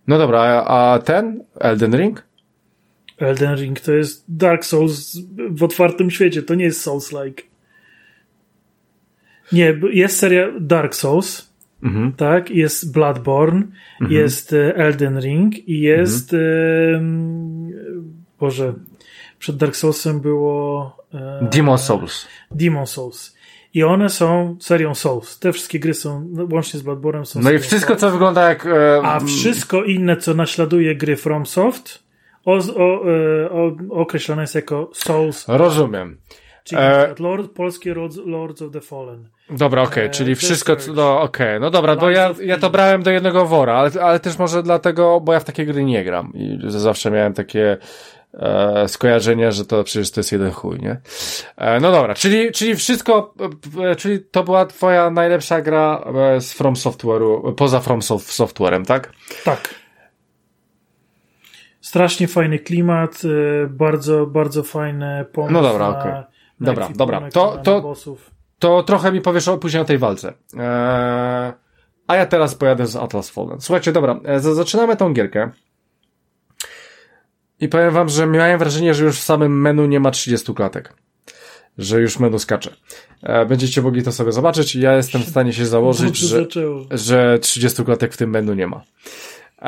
[0.06, 1.44] No dobra, a, a ten?
[1.60, 2.24] Elden Ring?
[3.18, 5.18] Elden Ring to jest Dark Souls
[5.50, 7.42] w otwartym świecie, to nie jest Souls-like.
[9.52, 12.12] Nie, jest seria Dark Souls, mhm.
[12.12, 12.50] tak?
[12.50, 13.62] Jest Bloodborne,
[14.00, 14.20] mhm.
[14.20, 16.34] jest e, Elden Ring i jest.
[16.94, 17.72] Mhm.
[18.40, 18.74] Boże,
[19.38, 20.96] przed Dark Soulsem było.
[21.14, 22.26] E, Demon Souls.
[22.50, 23.36] Demon Souls.
[23.74, 25.38] I one są serią Souls.
[25.38, 28.00] Te wszystkie gry są, no, łącznie z Bloodborne są No i wszystko, Souls.
[28.00, 28.66] co wygląda jak...
[28.66, 32.02] E, A wszystko inne, co naśladuje gry FromSoft,
[32.44, 35.44] o, o, e, o, określone jest jako Souls.
[35.48, 36.18] Rozumiem.
[36.64, 37.14] Czyli e...
[37.18, 37.94] Lord, polskie
[38.26, 39.28] Lords of the Fallen.
[39.50, 41.60] Dobra, okej, okay, e, czyli wszystko, no okej, okay.
[41.60, 45.20] no dobra, bo ja, ja to brałem do jednego wora, ale, ale też może dlatego,
[45.20, 47.76] bo ja w takie gry nie gram i zawsze miałem takie
[48.34, 51.00] e, skojarzenie, że to przecież to jest jeden chuj, nie?
[51.56, 53.34] E, no dobra, czyli, czyli wszystko,
[53.82, 56.04] e, czyli to była twoja najlepsza gra
[56.36, 59.12] e, z From Software'u, poza From Software'em, tak?
[59.44, 59.74] Tak.
[61.80, 63.22] Strasznie fajny klimat,
[63.68, 66.12] bardzo, bardzo fajne pomysł No dobra, okej.
[66.12, 66.24] Okay.
[66.60, 67.30] Dobra, dobra.
[67.30, 67.94] To, to,
[68.58, 70.32] to trochę mi powiesz później o tej walce.
[70.58, 71.52] Eee,
[72.06, 73.60] a ja teraz pojadę z Atlas Fallen.
[73.60, 75.50] Słuchajcie, dobra, zaczynamy tą gierkę.
[77.60, 80.92] I powiem wam, że miałem wrażenie, że już w samym menu nie ma 30 klatek.
[81.78, 82.70] Że już menu skacze.
[83.22, 84.74] E, będziecie mogli to sobie zobaczyć.
[84.74, 86.46] Ja jestem w stanie się założyć, że,
[86.90, 88.82] że 30 klatek w tym menu nie ma.
[89.62, 89.64] E,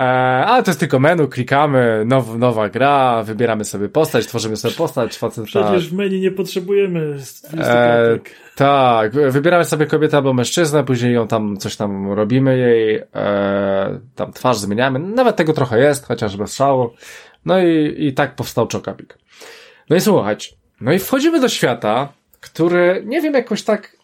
[0.47, 5.19] ale to jest tylko menu, klikamy, now, nowa gra, wybieramy sobie postać, tworzymy sobie postać,
[5.19, 5.47] faceta.
[5.47, 7.16] Przecież w menu nie potrzebujemy
[7.59, 8.19] e,
[8.56, 14.32] Tak, wybieramy sobie kobietę albo mężczyznę, później ją tam, coś tam robimy jej, e, tam
[14.32, 16.90] twarz zmieniamy, nawet tego trochę jest, chociaż bez szału.
[17.44, 19.19] No i, i tak powstał Chocapik.
[19.90, 23.97] No i słuchajcie, no i wchodzimy do świata, który, nie wiem, jakoś tak,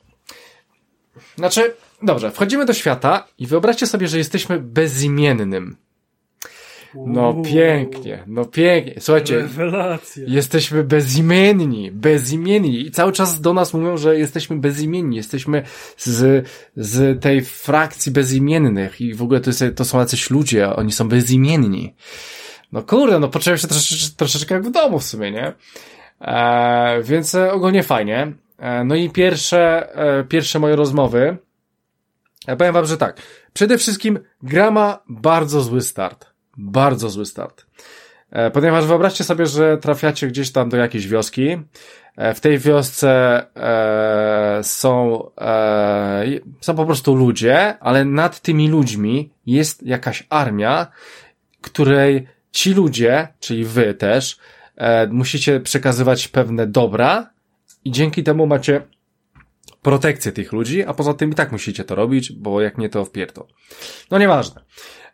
[1.36, 5.77] znaczy, Dobrze, wchodzimy do świata i wyobraźcie sobie, że jesteśmy bezimiennym.
[6.94, 8.94] No Uuu, pięknie, no pięknie.
[9.01, 10.23] Słuchajcie, rewelacja.
[10.27, 15.62] jesteśmy bezimienni, bezimienni i cały czas do nas mówią, że jesteśmy bezimienni, jesteśmy
[15.97, 16.47] z,
[16.77, 21.09] z tej frakcji bezimiennych i w ogóle to, jest, to są jacyś ludzie, oni są
[21.09, 21.94] bezimienni.
[22.73, 25.53] No kurde, no poczułem się troszeczkę, troszeczkę jak w domu w sumie, nie?
[26.20, 28.32] E, więc ogólnie fajnie.
[28.59, 31.36] E, no i pierwsze, e, pierwsze moje rozmowy,
[32.47, 33.16] ja powiem wam, że tak.
[33.53, 36.27] Przede wszystkim gra ma bardzo zły start.
[36.57, 37.66] Bardzo zły start.
[38.31, 41.57] E, ponieważ wyobraźcie sobie, że trafiacie gdzieś tam do jakiejś wioski.
[42.19, 46.24] E, w tej wiosce e, są, e,
[46.61, 50.86] są po prostu ludzie, ale nad tymi ludźmi jest jakaś armia,
[51.61, 52.28] której
[52.59, 54.39] ci ludzie, czyli wy też,
[54.76, 57.30] e, musicie przekazywać pewne dobra
[57.85, 58.82] i dzięki temu macie
[59.82, 63.05] protekcję tych ludzi, a poza tym i tak musicie to robić, bo jak nie to
[63.05, 63.44] wpierdol.
[64.10, 64.60] No nieważne.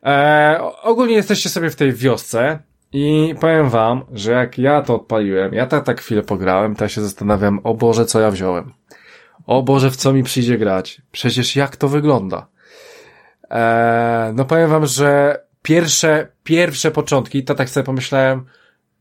[0.03, 2.59] Eee, ogólnie jesteście sobie w tej wiosce
[2.93, 6.89] i powiem wam, że jak ja to odpaliłem, ja tak, tak chwilę pograłem, to ja
[6.89, 8.73] się zastanawiam, o Boże, co ja wziąłem.
[9.47, 11.03] O Boże, w co mi przyjdzie grać?
[11.13, 12.47] Przecież jak to wygląda?
[13.51, 18.45] Eee, no powiem wam, że pierwsze, pierwsze początki, to tak sobie pomyślałem,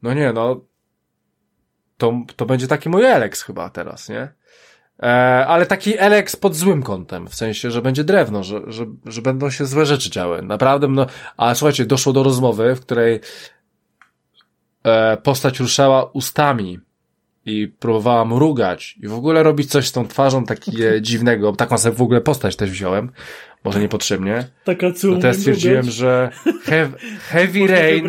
[0.02, 0.62] no nie, no,
[1.98, 4.34] to, to będzie taki mój Alex chyba teraz, nie?
[5.04, 5.06] E,
[5.48, 9.50] ale taki Elex pod złym kątem, w sensie, że będzie drewno, że, że, że będą
[9.50, 10.42] się złe rzeczy działy.
[10.42, 11.06] Naprawdę, no,
[11.38, 13.20] a słuchajcie, doszło do rozmowy, w której
[14.84, 16.80] e, postać ruszała ustami
[17.46, 21.96] i próbowała mrugać i w ogóle robić coś z tą twarzą takiego dziwnego, taką sobie
[21.96, 23.12] w ogóle postać też wziąłem,
[23.64, 24.48] może niepotrzebnie.
[24.64, 26.32] Taka no ja stwierdziłem, że
[26.64, 28.08] heavy, heavy rain,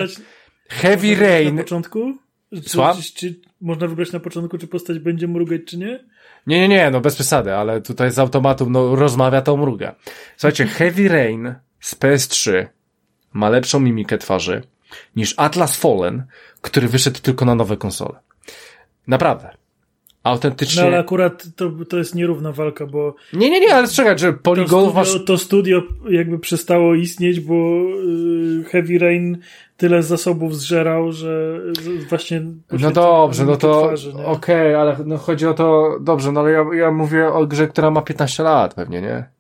[0.68, 1.54] heavy rain.
[1.54, 2.18] Na początku?
[2.66, 2.96] Słucham?
[2.96, 6.04] Czy, czy, można wybrać na początku, czy postać będzie mrugać, czy nie?
[6.46, 9.94] Nie, nie, nie, no bez przesady, ale tutaj z automatu, no rozmawia to mruga.
[10.36, 12.66] Słuchajcie, Heavy Rain z PS3
[13.32, 14.62] ma lepszą mimikę twarzy
[15.16, 16.26] niż Atlas Fallen,
[16.60, 18.18] który wyszedł tylko na nowe konsole.
[19.06, 19.50] Naprawdę.
[20.24, 20.82] Autentycznie.
[20.82, 23.14] No ale akurat to, to jest nierówna walka, bo.
[23.32, 25.24] Nie, nie, nie, ale czekaj, że poligonów masz.
[25.26, 29.38] To studio jakby przestało istnieć, bo y, Heavy Rain
[29.76, 31.60] tyle zasobów zżerał, że
[32.08, 32.42] właśnie.
[32.72, 33.82] No dobrze, no to.
[33.84, 35.98] Okej, okay, ale no chodzi o to.
[36.00, 39.34] Dobrze, no ale ja, ja mówię o grze, która ma 15 lat pewnie, nie?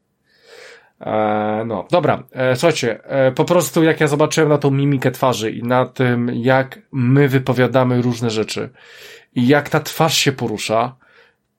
[1.00, 5.50] E, no, dobra, e, słuchajcie, e, po prostu jak ja zobaczyłem na tą mimikę twarzy
[5.50, 8.70] i na tym, jak my wypowiadamy różne rzeczy
[9.34, 10.96] i jak ta twarz się porusza,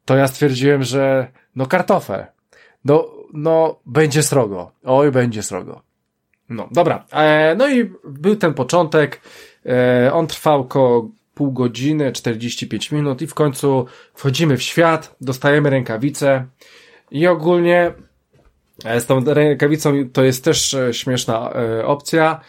[0.06, 2.26] to ja stwierdziłem, że no kartofel.
[2.86, 4.72] No, no, będzie srogo.
[4.84, 5.82] Oj, będzie srogo.
[6.50, 7.06] No, dobra.
[7.12, 9.22] E, no i był ten początek.
[9.66, 15.70] E, on trwał około pół godziny, 45 minut i w końcu wchodzimy w świat, dostajemy
[15.70, 16.46] rękawice
[17.12, 17.94] i ogólnie
[18.86, 22.42] e, z tą rękawicą to jest też e, śmieszna e, opcja,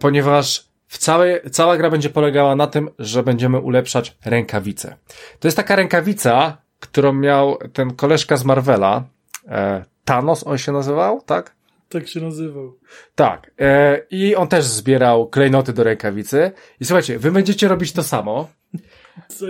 [0.00, 4.96] ponieważ w całej, cała gra będzie polegała na tym, że będziemy ulepszać rękawice.
[5.40, 9.04] To jest taka rękawica, którą miał ten koleżka z Marvela,
[9.48, 11.54] e, Thanos on się nazywał, tak?
[11.88, 12.78] Tak się nazywał.
[13.14, 13.50] Tak.
[13.60, 16.52] E, I on też zbierał klejnoty do rękawicy.
[16.80, 18.48] I słuchajcie, wy będziecie robić to samo.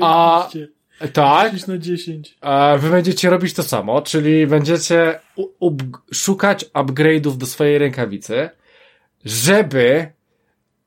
[0.00, 0.48] A
[1.12, 1.52] tak.
[1.52, 2.36] 10 na 10.
[2.40, 5.20] A wy będziecie robić to samo, czyli będziecie
[6.12, 8.50] szukać upgrade'ów do swojej rękawicy,
[9.24, 10.12] żeby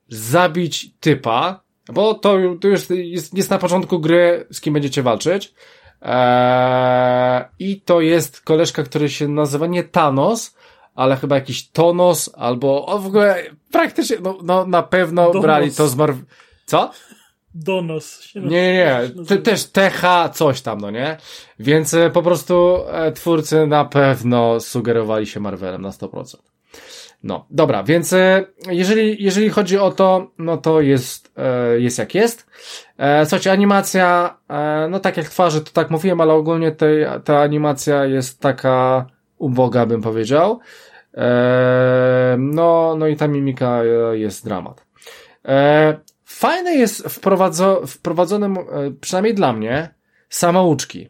[0.09, 1.61] zabić typa,
[1.93, 5.53] bo to, to już jest, jest na początku gry, z kim będziecie walczyć.
[6.01, 10.55] Eee, I to jest koleżka, który się nazywa nie Thanos,
[10.95, 15.41] ale chyba jakiś Tonos, albo o, w ogóle praktycznie, no, no na pewno Donos.
[15.41, 16.17] brali to z Marv...
[16.65, 16.91] Co?
[17.53, 18.21] Donos.
[18.21, 18.73] Się nie, nie,
[19.15, 19.25] nie.
[19.25, 21.17] Ty, też TH coś tam, no nie?
[21.59, 26.37] Więc e, po prostu e, twórcy na pewno sugerowali się Marvelem na 100%.
[27.23, 32.15] No, dobra, więc e, jeżeli, jeżeli chodzi o to, no to jest, e, jest jak
[32.15, 32.47] jest.
[32.97, 34.37] E, słuchajcie, animacja,
[34.89, 39.05] no tak jak twarzy, to tak mówiłem, ale ogólnie tej, ta animacja jest taka
[39.37, 40.59] uboga, bym powiedział.
[42.37, 43.83] No, no i ta mimika
[44.13, 44.85] jest dramat.
[46.27, 48.63] Fajne jest wprowadzo, wprowadzonym, e,
[49.01, 49.93] przynajmniej dla mnie,
[50.29, 51.09] samouczki.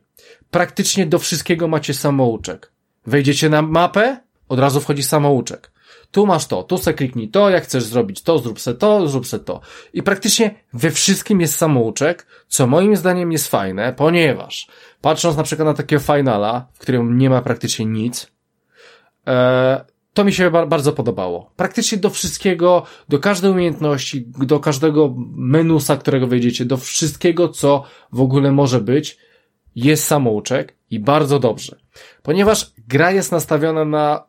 [0.52, 2.72] Praktycznie do wszystkiego macie samouczek.
[3.06, 4.18] Wejdziecie na mapę,
[4.50, 5.72] od razu wchodzi samouczek.
[6.18, 9.28] Tu masz to, tu se kliknij to, jak chcesz zrobić to, zrób se to, zrób
[9.28, 9.62] se to.
[9.94, 14.68] I praktycznie we wszystkim jest samouczek, co moim zdaniem jest fajne, ponieważ
[15.02, 18.32] patrząc na przykład na takiego finala, w którym nie ma praktycznie nic,
[19.28, 21.52] e, to mi się bardzo podobało.
[21.56, 28.22] Praktycznie do wszystkiego, do każdej umiejętności, do każdego menusa, którego wejdziecie, do wszystkiego, co w
[28.22, 29.18] ogóle może być,
[29.76, 31.76] jest samouczek i bardzo dobrze.
[32.24, 34.27] Ponieważ gra jest nastawiona na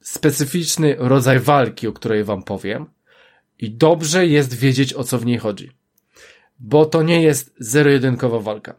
[0.00, 2.86] specyficzny rodzaj walki, o której wam powiem
[3.58, 5.70] i dobrze jest wiedzieć, o co w niej chodzi.
[6.58, 8.74] Bo to nie jest zero-jedynkowa walka.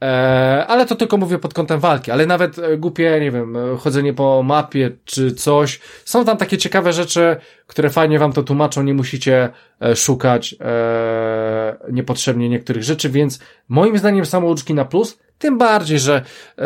[0.00, 3.76] Eee, ale to tylko mówię pod kątem walki, ale nawet e, głupie, nie wiem, e,
[3.76, 5.80] chodzenie po mapie czy coś.
[6.04, 9.48] Są tam takie ciekawe rzeczy, które fajnie wam to tłumaczą, nie musicie
[9.82, 16.22] e, szukać e, niepotrzebnie niektórych rzeczy, więc moim zdaniem samouczki na plus, tym bardziej, że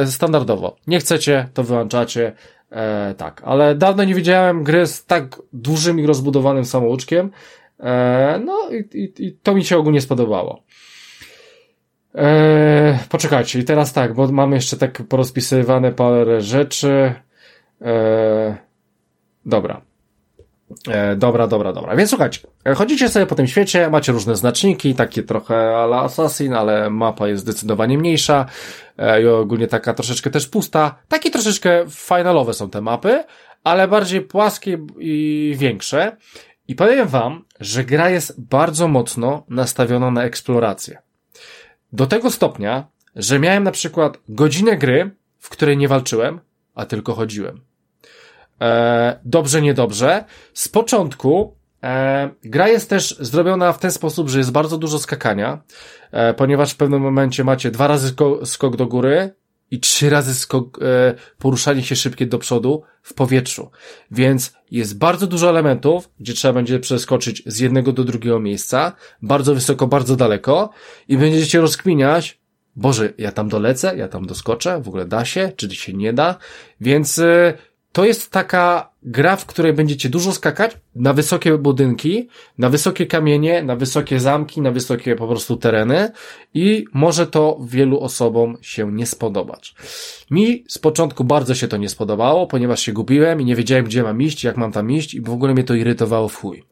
[0.07, 0.77] standardowo.
[0.87, 2.33] Nie chcecie, to wyłączacie.
[2.73, 7.31] E, tak, ale dawno nie widziałem gry z tak dużym i rozbudowanym samouczkiem.
[7.81, 10.63] E, no i, i, i to mi się ogólnie spodobało.
[12.15, 17.15] Eee, poczekajcie, i teraz tak, bo mamy jeszcze tak porozpisywane parę rzeczy.
[17.81, 18.55] Eee,
[19.47, 19.81] dobra.
[20.89, 21.97] E, dobra, dobra, dobra.
[21.97, 22.41] Więc słuchajcie,
[22.77, 27.43] chodzicie sobie po tym świecie, macie różne znaczniki, takie trochę ala Assassin, ale mapa jest
[27.43, 28.47] zdecydowanie mniejsza
[28.99, 30.95] e, i ogólnie taka troszeczkę też pusta.
[31.09, 33.25] Takie troszeczkę finalowe są te mapy,
[33.65, 36.17] ale bardziej płaskie i większe.
[36.69, 40.99] I powiem wam, że gra jest bardzo mocno nastawiona na eksplorację.
[41.93, 42.87] Do tego stopnia,
[43.17, 46.41] że miałem na przykład godzinę gry, w której nie walczyłem,
[46.75, 47.61] a tylko chodziłem.
[48.63, 50.25] E, dobrze, niedobrze.
[50.55, 55.63] Z początku e, gra jest też zrobiona w ten sposób, że jest bardzo dużo skakania,
[56.13, 59.35] e, ponieważ w pewnym momencie macie dwa razy skok, skok do góry
[59.71, 63.71] i trzy razy skok, e, poruszanie się szybkie do przodu w powietrzu.
[64.11, 69.55] Więc jest bardzo dużo elementów, gdzie trzeba będzie przeskoczyć z jednego do drugiego miejsca, bardzo
[69.55, 70.71] wysoko, bardzo daleko
[71.09, 72.43] i będziecie rozkminiać,
[72.77, 76.37] Boże, ja tam dolecę, ja tam doskoczę, w ogóle da się, czy się nie da,
[76.81, 77.55] więc e,
[77.93, 83.63] to jest taka gra, w której będziecie dużo skakać na wysokie budynki, na wysokie kamienie,
[83.63, 86.11] na wysokie zamki, na wysokie po prostu tereny
[86.55, 89.75] i może to wielu osobom się nie spodobać.
[90.31, 94.03] Mi z początku bardzo się to nie spodobało, ponieważ się gubiłem i nie wiedziałem, gdzie
[94.03, 96.65] mam iść, jak mam tam iść i w ogóle mnie to irytowało w chuj.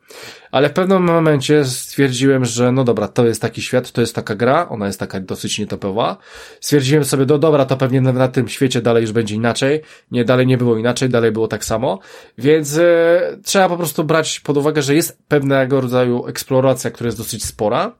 [0.51, 4.35] Ale w pewnym momencie stwierdziłem, że no dobra, to jest taki świat, to jest taka
[4.35, 6.16] gra, ona jest taka dosyć nietopowa.
[6.61, 9.81] Stwierdziłem sobie, no dobra, to pewnie na, na tym świecie dalej już będzie inaczej.
[10.11, 11.98] Nie, dalej nie było inaczej, dalej było tak samo.
[12.38, 17.18] Więc e, trzeba po prostu brać pod uwagę, że jest pewnego rodzaju eksploracja, która jest
[17.18, 17.92] dosyć spora.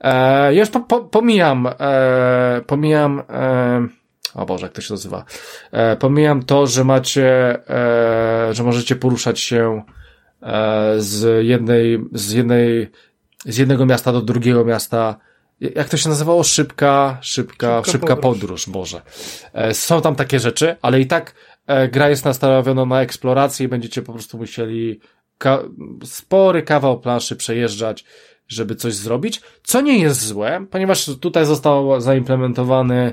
[0.00, 3.86] E, ja już po, po, pomijam, e, pomijam, e,
[4.34, 5.24] o Boże, jak to się nazywa,
[5.72, 9.82] e, pomijam to, że macie, e, że możecie poruszać się
[10.42, 12.90] e, z jednej, z jednej,
[13.44, 15.16] z jednego miasta do drugiego miasta,
[15.74, 16.42] jak to się nazywało?
[16.44, 18.40] Szybka, szybka, szybka, szybka podróż.
[18.40, 19.02] podróż, Boże.
[19.52, 21.34] E, są tam takie rzeczy, ale i tak
[21.92, 25.00] gra jest nastawiona na eksplorację i będziecie po prostu musieli
[25.38, 25.62] ka
[26.04, 28.04] spory kawał planszy przejeżdżać,
[28.48, 33.12] żeby coś zrobić, co nie jest złe, ponieważ tutaj został zaimplementowany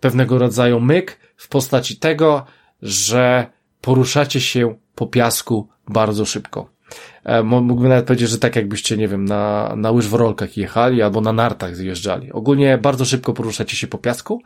[0.00, 2.44] pewnego rodzaju myk w postaci tego,
[2.82, 3.46] że
[3.80, 6.77] poruszacie się po piasku bardzo szybko.
[7.24, 11.32] E, mógłbym nawet powiedzieć, że tak jakbyście, nie wiem, na, na łyżworolkach jechali albo na
[11.32, 12.32] nartach zjeżdżali.
[12.32, 14.42] Ogólnie bardzo szybko poruszacie się po piasku,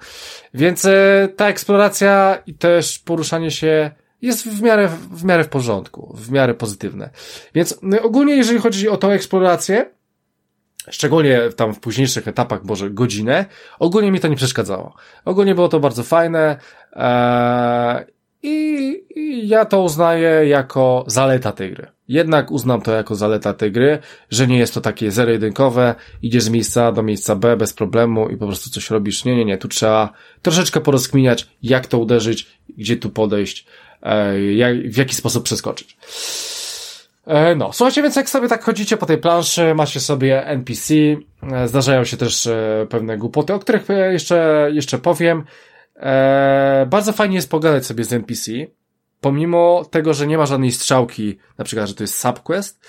[0.55, 3.91] więc e, ta eksploracja i też poruszanie się
[4.23, 7.11] jest w miarę, w miarę w porządku, w miarę pozytywne.
[7.55, 9.91] Więc no, ogólnie, jeżeli chodzi o tą eksplorację,
[10.91, 13.45] szczególnie tam w późniejszych etapach, może godzinę,
[13.79, 14.95] ogólnie mi to nie przeszkadzało.
[15.25, 16.57] Ogólnie było to bardzo fajne,
[16.93, 18.05] ee,
[18.43, 21.87] i, I ja to uznaję jako zaleta tej gry.
[22.13, 23.99] Jednak uznam to jako zaleta tej gry,
[24.31, 28.29] że nie jest to takie zero-jedynkowe, idziesz z miejsca A do miejsca B bez problemu
[28.29, 29.25] i po prostu coś robisz.
[29.25, 30.13] Nie, nie, nie, tu trzeba
[30.43, 32.47] troszeczkę porozkminiać, jak to uderzyć,
[32.79, 33.67] gdzie tu podejść,
[34.03, 35.97] e, jak, w jaki sposób przeskoczyć.
[37.27, 40.95] E, no, słuchajcie, więc jak sobie tak chodzicie po tej planszy, macie sobie NPC,
[41.53, 42.49] e, zdarzają się też
[42.89, 45.45] pewne głupoty, o których jeszcze, jeszcze powiem.
[46.87, 48.53] Bardzo fajnie jest pogadać sobie z NPC,
[49.23, 52.87] pomimo tego, że nie ma żadnej strzałki, na przykład, że to jest subquest,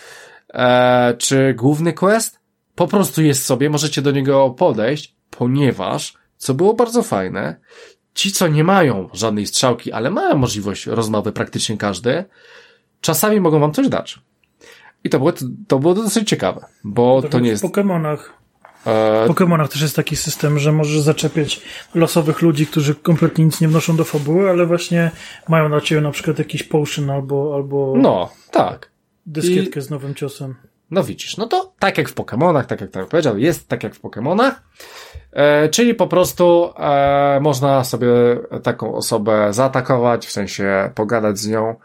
[0.54, 2.40] eee, czy główny quest,
[2.76, 7.56] po prostu jest sobie, możecie do niego podejść, ponieważ, co było bardzo fajne,
[8.14, 12.26] ci, co nie mają żadnej strzałki, ale mają możliwość rozmowy praktycznie każdy,
[13.02, 14.20] czasami mogą wam coś dać.
[15.04, 15.34] I to było,
[15.68, 17.64] to było dosyć ciekawe, bo to, to nie jest...
[17.64, 18.18] W Pokémonach.
[18.86, 21.62] E, w Pokémonach też jest taki system, że możesz zaczepiać
[21.96, 25.12] losowych ludzi, którzy kompletnie nic nie wnoszą do fabuły, ale właśnie
[25.50, 28.90] mają na ciebie na przykład jakiś potion albo, albo no, tak.
[29.26, 29.84] dyskietkę I...
[29.84, 30.56] z nowym ciosem.
[30.92, 33.96] No widzisz, no to tak jak w Pokémonach, tak jak tak powiedział, jest tak jak
[33.96, 34.52] w Pokémonach,
[35.32, 38.10] e, czyli po prostu e, można sobie
[38.64, 41.76] taką osobę zaatakować, w sensie pogadać z nią,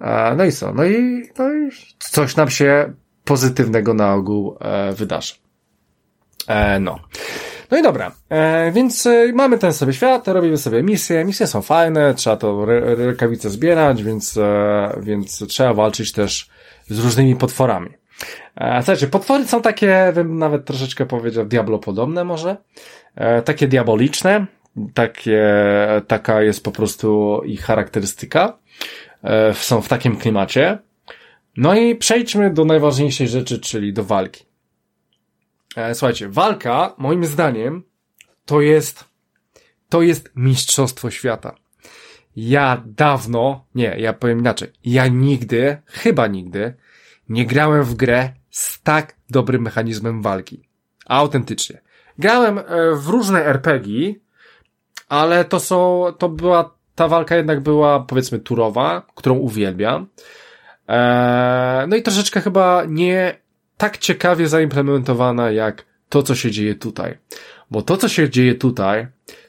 [0.00, 2.92] e, no i co, no i, no i coś nam się
[3.24, 5.34] pozytywnego na ogół e, wydarzy.
[6.48, 6.98] E, no.
[7.70, 11.62] No i dobra, e, więc e, mamy ten sobie świat, robimy sobie misje, misje są
[11.62, 12.64] fajne, trzeba to
[12.96, 16.50] rękawice zbierać, więc, e, więc trzeba walczyć też
[16.88, 17.90] z różnymi potworami.
[18.56, 22.56] E, słuchajcie, potwory są takie, bym nawet troszeczkę powiedział, diablopodobne może,
[23.14, 24.46] e, takie diaboliczne,
[24.94, 25.44] takie,
[26.06, 28.58] taka jest po prostu ich charakterystyka,
[29.24, 30.78] e, są w takim klimacie.
[31.56, 34.45] No i przejdźmy do najważniejszej rzeczy, czyli do walki.
[35.76, 37.82] E, słuchajcie, walka, moim zdaniem,
[38.44, 39.04] to jest,
[39.88, 41.54] to jest mistrzostwo świata.
[42.36, 46.74] Ja dawno, nie, ja powiem inaczej, ja nigdy, chyba nigdy,
[47.28, 50.68] nie grałem w grę z tak dobrym mechanizmem walki.
[51.06, 51.80] Autentycznie.
[52.18, 52.62] Grałem e,
[52.94, 54.14] w różne RPG,
[55.08, 60.06] ale to są, to była, ta walka jednak była, powiedzmy, turowa, którą uwielbiam.
[60.88, 63.45] Eee, no i troszeczkę chyba nie
[63.76, 67.18] tak ciekawie zaimplementowana jak to, co się dzieje tutaj.
[67.70, 69.06] Bo to, co się dzieje tutaj,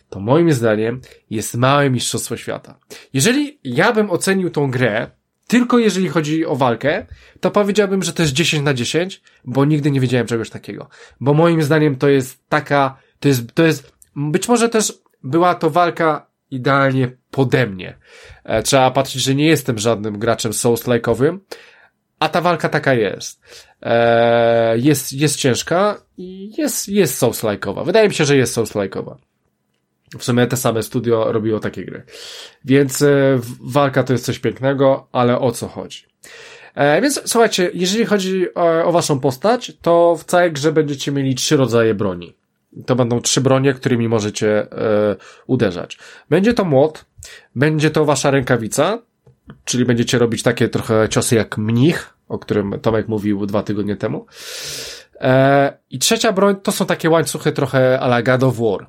[0.09, 2.79] to moim zdaniem jest małe mistrzostwo świata.
[3.13, 5.11] Jeżeli ja bym ocenił tą grę
[5.47, 7.05] tylko jeżeli chodzi o walkę,
[7.39, 10.89] to powiedziałbym, że to jest 10 na 10, bo nigdy nie wiedziałem czegoś takiego.
[11.19, 14.93] Bo moim zdaniem to jest taka, to jest, to jest, być może też
[15.23, 17.97] była to walka idealnie pode mnie.
[18.43, 21.39] E, trzeba patrzeć, że nie jestem żadnym graczem Souls-like'owym,
[22.19, 23.41] a ta walka taka jest.
[23.81, 27.85] E, jest, jest ciężka i jest, jest Souls-like'owa.
[27.85, 29.15] Wydaje mi się, że jest Souls-like'owa.
[30.17, 32.03] W sumie te same studio robiło takie gry.
[32.65, 36.05] Więc e, walka to jest coś pięknego, ale o co chodzi?
[36.75, 41.35] E, więc słuchajcie, jeżeli chodzi o, o waszą postać, to w całej grze będziecie mieli
[41.35, 42.35] trzy rodzaje broni.
[42.85, 45.15] To będą trzy bronie, którymi możecie e,
[45.47, 45.97] uderzać.
[46.29, 47.05] Będzie to młot,
[47.55, 48.99] będzie to wasza rękawica,
[49.65, 54.25] czyli będziecie robić takie trochę ciosy jak mnich, o którym Tomek mówił dwa tygodnie temu.
[55.21, 58.87] E, I trzecia broń to są takie łańcuchy trochę a la God of War.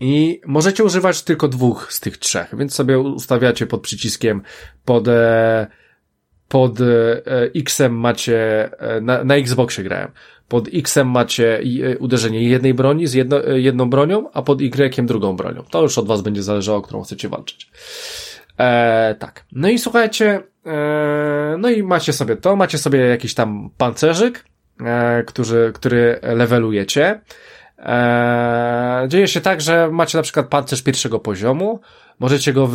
[0.00, 4.42] I możecie używać tylko dwóch z tych trzech, więc sobie ustawiacie pod przyciskiem
[4.84, 5.66] pod, e,
[6.48, 6.84] pod e,
[7.54, 10.10] X-em macie, e, na, na Xboxie grałem,
[10.48, 11.62] pod X-em macie
[11.98, 15.62] uderzenie jednej broni z jedno, jedną bronią, a pod Y drugą bronią.
[15.70, 17.70] To już od was będzie zależało, którą chcecie walczyć.
[18.58, 19.44] E, tak.
[19.52, 20.42] No i słuchajcie,
[21.58, 24.44] no i macie sobie to, macie sobie jakiś tam pancerzyk,
[24.84, 27.20] e, który, który levelujecie.
[27.78, 31.80] Eee, dzieje się tak, że macie na przykład pancerz pierwszego poziomu,
[32.18, 32.66] możecie go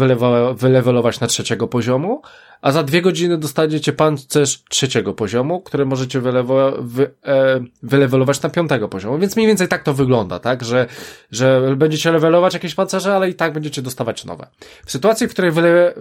[0.55, 2.21] wylewelować na trzeciego poziomu,
[2.61, 8.49] a za dwie godziny dostaniecie pancerz trzeciego poziomu, który możecie wylewo, wy, e, wylewelować na
[8.49, 9.19] piątego poziomu.
[9.19, 10.63] Więc mniej więcej tak to wygląda, tak?
[10.63, 10.87] Że,
[11.31, 14.47] że będziecie levelować jakieś pancerze, ale i tak będziecie dostawać nowe.
[14.85, 15.93] W sytuacji, w której, wyle, e,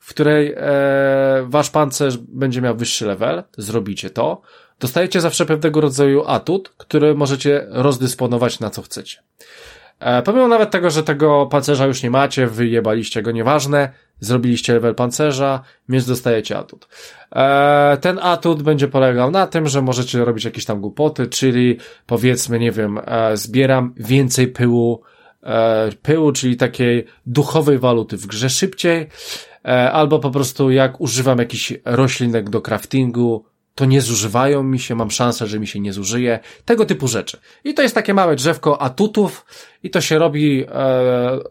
[0.00, 4.40] w której e, wasz pancerz będzie miał wyższy level, zrobicie to,
[4.80, 9.18] dostajecie zawsze pewnego rodzaju atut, który możecie rozdysponować na co chcecie.
[10.00, 14.94] E, pomimo nawet tego, że tego pancerza już nie macie, wyjebaliście go, nieważne, zrobiliście level
[14.94, 16.88] pancerza, więc dostajecie atut.
[17.32, 22.58] E, ten atut będzie polegał na tym, że możecie robić jakieś tam głupoty, czyli powiedzmy,
[22.58, 25.02] nie wiem, e, zbieram więcej pyłu,
[26.02, 29.08] pyłu, czyli takiej duchowej waluty w grze szybciej,
[29.92, 33.44] albo po prostu jak używam jakichś roślinek do craftingu,
[33.74, 37.38] to nie zużywają mi się, mam szansę, że mi się nie zużyje, tego typu rzeczy.
[37.64, 39.46] I to jest takie małe drzewko atutów
[39.82, 40.68] i to się robi, e,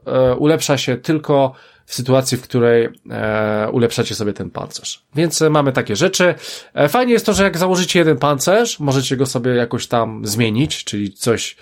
[0.05, 1.53] e, ulepsza się tylko
[1.85, 5.05] w sytuacji, w której e, ulepszacie sobie ten pancerz.
[5.15, 6.35] Więc e, mamy takie rzeczy.
[6.73, 10.83] E, fajnie jest to, że jak założycie jeden pancerz, możecie go sobie jakoś tam zmienić,
[10.83, 11.55] czyli coś,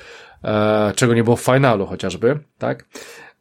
[0.44, 2.86] e, czego nie było w finalu chociażby, tak?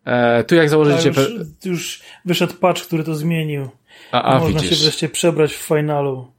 [0.05, 1.09] E, tu jak założycie...
[1.09, 1.31] już,
[1.65, 3.69] już wyszedł patch, który to zmienił.
[4.13, 4.79] A, a Można widzisz.
[4.79, 6.33] się wreszcie przebrać w finalu.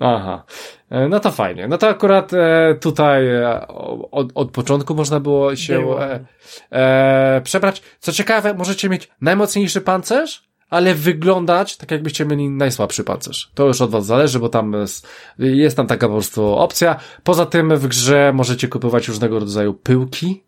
[0.00, 0.44] Aha,
[0.90, 1.68] e, no to fajnie.
[1.68, 3.66] No to akurat e, tutaj e,
[4.10, 6.24] od, od początku można było się e,
[6.70, 7.82] e, przebrać.
[8.00, 13.50] Co ciekawe, możecie mieć najmocniejszy pancerz, ale wyglądać tak jakbyście mieli najsłabszy pancerz.
[13.54, 15.08] To już od was zależy, bo tam jest,
[15.38, 16.96] jest tam taka po prostu opcja.
[17.24, 20.44] Poza tym w grze możecie kupować różnego rodzaju pyłki.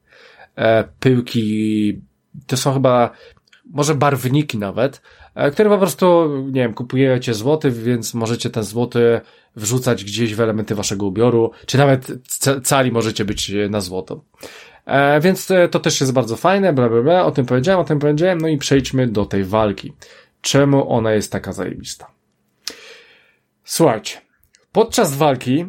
[0.56, 2.00] E, pyłki
[2.46, 3.10] to są chyba
[3.72, 5.02] może barwniki nawet,
[5.52, 9.20] które po prostu, nie wiem, kupujecie złoty, więc możecie ten złoty
[9.56, 12.06] wrzucać gdzieś w elementy waszego ubioru, czy nawet
[12.64, 14.24] cali możecie być na złoto.
[14.86, 17.84] E, więc e, to też jest bardzo fajne, bla, bla, bla, o tym powiedziałem, o
[17.84, 19.92] tym powiedziałem, no i przejdźmy do tej walki.
[20.40, 22.10] Czemu ona jest taka zajebista?
[23.64, 24.18] Słuchajcie,
[24.72, 25.66] podczas walki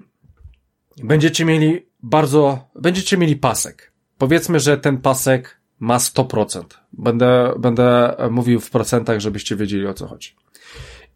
[1.03, 3.91] będziecie mieli bardzo, będziecie mieli pasek.
[4.17, 6.63] Powiedzmy, że ten pasek ma 100%.
[6.93, 10.35] Będę, będę mówił w procentach, żebyście wiedzieli o co chodzi.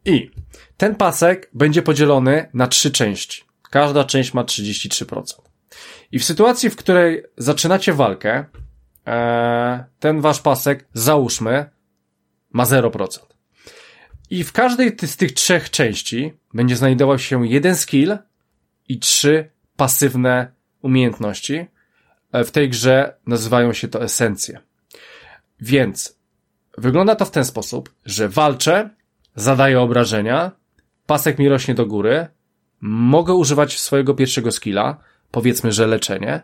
[0.05, 0.31] I
[0.77, 3.43] ten pasek będzie podzielony na trzy części.
[3.69, 5.23] Każda część ma 33%.
[6.11, 8.45] I w sytuacji, w której zaczynacie walkę,
[9.07, 11.69] e, ten wasz pasek, załóżmy,
[12.53, 13.19] ma 0%.
[14.29, 18.17] I w każdej z tych trzech części będzie znajdował się jeden skill
[18.89, 20.51] i trzy pasywne
[20.81, 21.65] umiejętności.
[22.35, 24.59] E, w tej grze nazywają się to esencje.
[25.61, 26.19] Więc
[26.77, 28.89] wygląda to w ten sposób, że walczę,
[29.35, 30.51] zadaję obrażenia,
[31.05, 32.27] pasek mi rośnie do góry,
[32.81, 34.97] mogę używać swojego pierwszego skilla,
[35.31, 36.41] powiedzmy, że leczenie,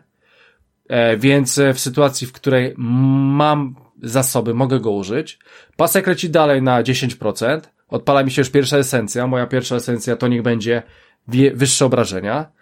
[0.88, 5.38] e, więc w sytuacji, w której mam zasoby, mogę go użyć.
[5.76, 10.28] Pasek leci dalej na 10%, odpala mi się już pierwsza esencja, moja pierwsza esencja to
[10.28, 10.82] niech będzie
[11.54, 12.52] wyższe obrażenia.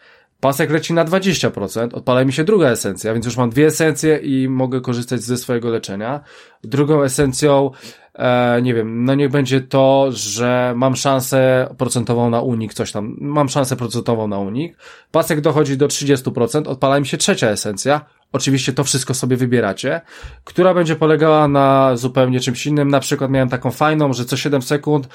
[0.40, 4.48] Pasek leci na 20%, odpala mi się druga esencja, więc już mam dwie esencje i
[4.48, 6.20] mogę korzystać ze swojego leczenia.
[6.64, 7.70] Drugą esencją,
[8.14, 13.16] e, nie wiem, no niech będzie to, że mam szansę procentową na unik, coś tam,
[13.20, 14.76] mam szansę procentową na unik.
[15.12, 18.00] Pasek dochodzi do 30%, odpala mi się trzecia esencja,
[18.32, 20.00] Oczywiście to wszystko sobie wybieracie,
[20.44, 22.88] która będzie polegała na zupełnie czymś innym.
[22.88, 25.08] Na przykład miałem taką fajną, że co 7 sekund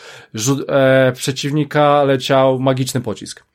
[0.68, 3.46] e, przeciwnika leciał magiczny pocisk.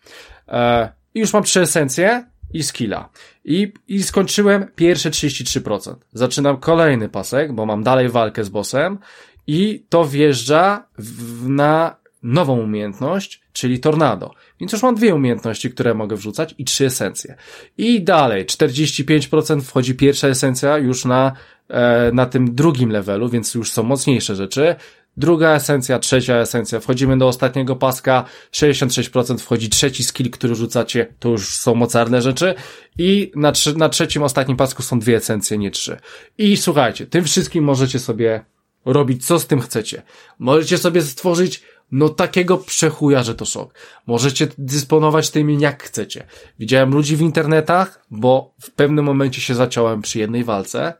[0.48, 3.08] E, i już mam trzy esencje i skilla.
[3.44, 5.94] I, I skończyłem pierwsze 33%.
[6.12, 8.98] Zaczynam kolejny pasek, bo mam dalej walkę z bossem
[9.46, 14.34] i to wjeżdża w, na nową umiejętność, czyli tornado.
[14.60, 17.36] Więc już mam dwie umiejętności, które mogę wrzucać i trzy esencje.
[17.78, 21.32] I dalej, 45% wchodzi pierwsza esencja już na,
[21.68, 24.76] e, na tym drugim levelu, więc już są mocniejsze rzeczy
[25.16, 31.28] druga esencja, trzecia esencja, wchodzimy do ostatniego paska, 66% wchodzi trzeci skill, który rzucacie, to
[31.28, 32.54] już są mocarne rzeczy
[32.98, 35.96] i na, na trzecim, ostatnim pasku są dwie esencje, nie trzy.
[36.38, 38.44] I słuchajcie, tym wszystkim możecie sobie
[38.84, 40.02] robić co z tym chcecie.
[40.38, 41.62] Możecie sobie stworzyć
[41.92, 43.74] no takiego przechuja, że to szok.
[44.06, 46.26] Możecie dysponować tym jak chcecie.
[46.58, 50.94] Widziałem ludzi w internetach, bo w pewnym momencie się zaciąłem przy jednej walce,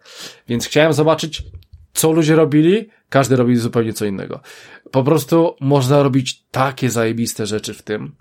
[0.49, 1.43] więc chciałem zobaczyć,
[1.93, 4.41] co ludzie robili, każdy robi zupełnie co innego.
[4.91, 8.15] Po prostu można robić takie zajebiste rzeczy w tym.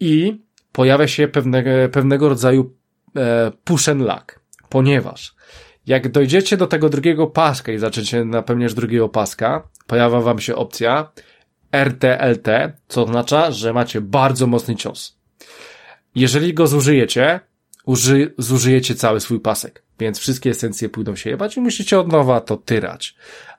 [0.00, 2.74] I pojawia się pewnego, pewnego rodzaju
[3.16, 5.34] e, push and luck, ponieważ
[5.86, 11.12] jak dojdziecie do tego drugiego paska i zaczniecie napełniać drugiego paska, pojawia wam się opcja
[11.72, 12.48] RTLT,
[12.88, 15.18] co oznacza, że macie bardzo mocny cios.
[16.14, 17.40] Jeżeli go zużyjecie,
[17.86, 22.40] uży, zużyjecie cały swój pasek, więc wszystkie esencje pójdą się jebać i musicie od nowa
[22.40, 23.14] to tyrać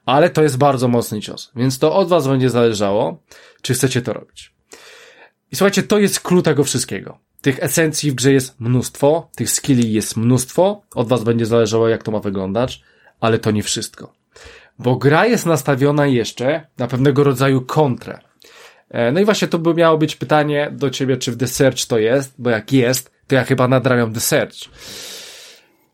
[0.06, 3.22] ale to jest bardzo mocny cios, więc to od was będzie zależało,
[3.62, 4.52] czy chcecie to robić.
[5.52, 7.18] I słuchajcie, to jest clue tego wszystkiego.
[7.40, 12.02] Tych esencji w grze jest mnóstwo, tych skilli jest mnóstwo, od was będzie zależało, jak
[12.02, 12.82] to ma wyglądać,
[13.20, 14.12] ale to nie wszystko.
[14.78, 18.18] Bo gra jest nastawiona jeszcze na pewnego rodzaju kontrę.
[18.90, 21.86] E, no i właśnie to by miało być pytanie do ciebie, czy w The Search
[21.86, 24.56] to jest, bo jak jest, to ja chyba nadrabiam The Search.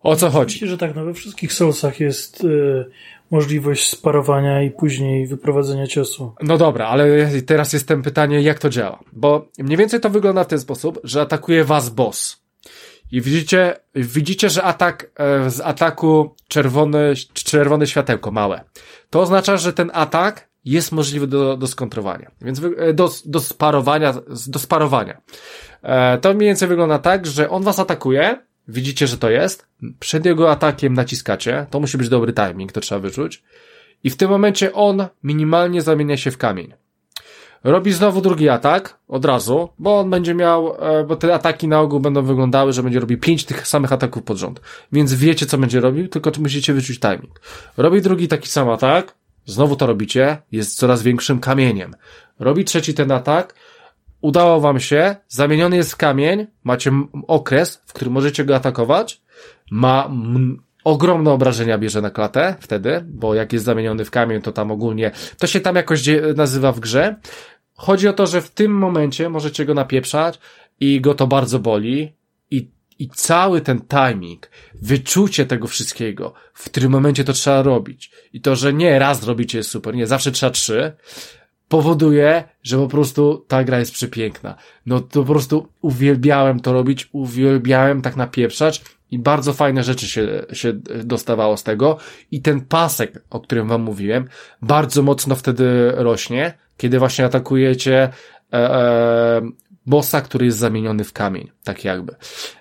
[0.02, 0.54] O co chodzi?
[0.54, 2.90] Myślę, że tak, no we wszystkich Soulsach jest yy,
[3.30, 6.34] możliwość sparowania i później wyprowadzenia ciosu.
[6.42, 8.98] No dobra, ale teraz jestem pytanie, jak to działa?
[9.12, 12.42] Bo mniej więcej to wygląda w ten sposób, że atakuje was boss.
[13.12, 18.64] I widzicie, widzicie, że atak, e, z ataku czerwone, czerwone światełko małe.
[19.10, 22.30] To oznacza, że ten atak jest możliwy do, do skontrowania.
[22.40, 24.14] Więc e, do, do sparowania,
[24.46, 25.20] do sparowania.
[25.82, 29.66] E, to mniej więcej wygląda tak, że on was atakuje, widzicie, że to jest,
[30.00, 33.42] przed jego atakiem naciskacie, to musi być dobry timing, to trzeba wyczuć,
[34.04, 36.74] i w tym momencie on minimalnie zamienia się w kamień.
[37.64, 41.80] Robi znowu drugi atak, od razu, bo on będzie miał, e, bo te ataki na
[41.80, 44.60] ogół będą wyglądały, że będzie robił pięć tych samych ataków pod rząd.
[44.92, 47.40] Więc wiecie, co będzie robił, tylko musicie wyczuć timing.
[47.76, 49.14] Robi drugi taki sam atak,
[49.46, 51.94] znowu to robicie, jest coraz większym kamieniem.
[52.38, 53.54] Robi trzeci ten atak,
[54.20, 56.92] udało wam się, zamieniony jest w kamień, macie
[57.28, 59.22] okres, w którym możecie go atakować,
[59.70, 60.10] ma
[60.84, 65.10] ogromne obrażenia bierze na klatę wtedy, bo jak jest zamieniony w kamień, to tam ogólnie,
[65.38, 66.02] to się tam jakoś
[66.36, 67.16] nazywa w grze.
[67.74, 70.38] Chodzi o to, że w tym momencie możecie go napieprzać
[70.80, 72.12] i go to bardzo boli
[72.98, 78.10] i cały ten timing, wyczucie tego wszystkiego, w którym momencie to trzeba robić.
[78.32, 80.92] I to, że nie raz robicie jest super, nie, zawsze trzeba trzy,
[81.68, 84.54] powoduje, że po prostu ta gra jest przepiękna.
[84.86, 90.44] No to po prostu uwielbiałem to robić, uwielbiałem tak napieprzać i bardzo fajne rzeczy się,
[90.52, 90.72] się
[91.04, 91.98] dostawało z tego.
[92.30, 94.28] I ten pasek, o którym wam mówiłem,
[94.62, 98.08] bardzo mocno wtedy rośnie, kiedy właśnie atakujecie
[98.52, 99.42] e, e,
[99.86, 102.14] bossa, który jest zamieniony w kamień, tak jakby.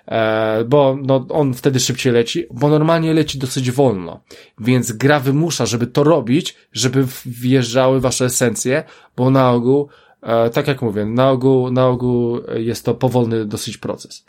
[0.08, 4.20] E, bo no, on wtedy szybciej leci, bo normalnie leci dosyć wolno.
[4.60, 8.84] Więc gra wymusza, żeby to robić, żeby wjeżdżały wasze esencje,
[9.16, 9.88] bo na ogół,
[10.22, 14.24] e, tak jak mówię, na ogół, na ogół jest to powolny dosyć proces.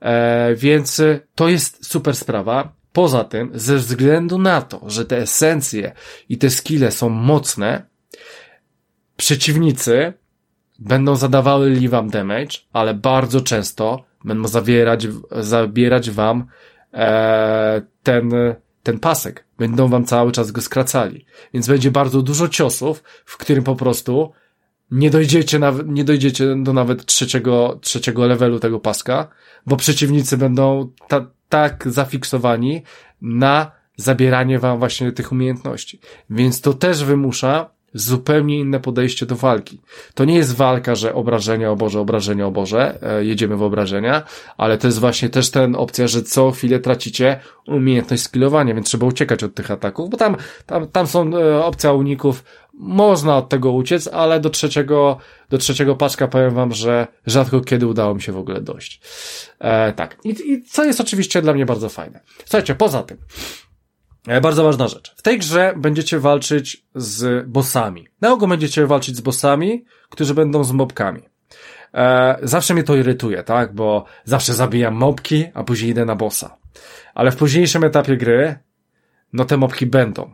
[0.00, 1.02] E, więc
[1.34, 2.72] to jest super sprawa.
[2.92, 5.92] Poza tym, ze względu na to, że te esencje
[6.28, 7.86] i te skille są mocne,
[9.16, 10.12] przeciwnicy
[10.78, 16.46] będą zadawały wam damage, ale bardzo często będą zawierać, zabierać wam
[16.94, 18.30] e, ten,
[18.82, 19.44] ten pasek.
[19.58, 21.26] Będą wam cały czas go skracali.
[21.54, 24.32] Więc będzie bardzo dużo ciosów, w którym po prostu
[24.90, 29.28] nie dojdziecie, nawet, nie dojdziecie do nawet trzeciego, trzeciego levelu tego paska,
[29.66, 32.82] bo przeciwnicy będą ta, tak zafiksowani
[33.20, 36.00] na zabieranie wam właśnie tych umiejętności.
[36.30, 39.80] Więc to też wymusza zupełnie inne podejście do walki.
[40.14, 44.22] To nie jest walka, że obrażenia o Boże, obrażenia o Boże, e, jedziemy w obrażenia,
[44.56, 49.06] ale to jest właśnie też ten opcja, że co chwilę tracicie umiejętność skillowania, więc trzeba
[49.06, 50.36] uciekać od tych ataków, bo tam,
[50.66, 52.44] tam, tam są e, opcja uników,
[52.78, 55.18] można od tego uciec, ale do trzeciego,
[55.50, 59.00] do trzeciego paczka powiem wam, że rzadko kiedy udało mi się w ogóle dojść.
[59.58, 60.16] E, tak.
[60.24, 62.20] I, I co jest oczywiście dla mnie bardzo fajne.
[62.38, 63.16] Słuchajcie, poza tym,
[64.42, 65.14] bardzo ważna rzecz.
[65.16, 68.08] W tej grze będziecie walczyć z bossami.
[68.20, 71.22] Na ogół będziecie walczyć z bossami, którzy będą z mobkami.
[71.94, 73.74] E, zawsze mnie to irytuje, tak?
[73.74, 76.56] Bo zawsze zabijam mobki, a później idę na bossa.
[77.14, 78.58] Ale w późniejszym etapie gry,
[79.32, 80.30] no te mobki będą.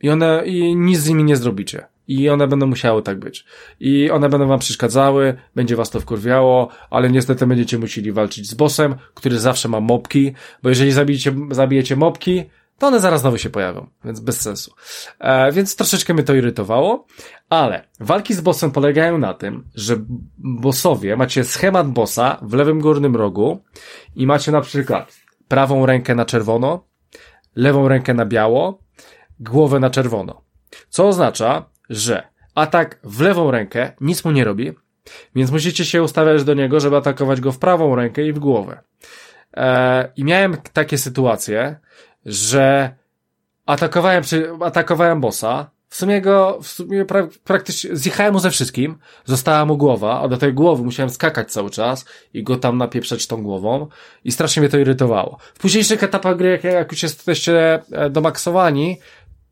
[0.00, 1.86] I one, i nic z nimi nie zrobicie.
[2.08, 3.44] I one będą musiały tak być.
[3.80, 8.54] I one będą wam przeszkadzały, będzie was to wkurwiało, ale niestety będziecie musieli walczyć z
[8.54, 12.44] bossem, który zawsze ma mobki, bo jeżeli zabijecie, zabijecie mobki,
[12.78, 14.74] to one zaraz znowu się pojawią, więc bez sensu.
[15.18, 17.06] E, więc troszeczkę mnie to irytowało,
[17.48, 19.96] ale walki z bossem polegają na tym, że
[20.38, 23.64] bossowie, macie schemat bossa w lewym górnym rogu
[24.16, 25.14] i macie na przykład
[25.48, 26.86] prawą rękę na czerwono,
[27.56, 28.78] lewą rękę na biało,
[29.40, 30.42] głowę na czerwono.
[30.88, 34.72] Co oznacza, że atak w lewą rękę nic mu nie robi,
[35.34, 38.82] więc musicie się ustawiać do niego, żeby atakować go w prawą rękę i w głowę.
[39.56, 41.76] E, I miałem takie sytuacje,
[42.26, 42.94] że
[43.66, 44.22] atakowałem,
[44.60, 49.76] atakowałem bossa, w sumie go, w sumie pra, praktycznie zjechałem mu ze wszystkim, została mu
[49.76, 53.86] głowa, a do tej głowy musiałem skakać cały czas i go tam napieprzać tą głową
[54.24, 55.38] i strasznie mnie to irytowało.
[55.54, 58.98] W późniejszych etapach gry, jak, jak już jesteście e, domaksowani,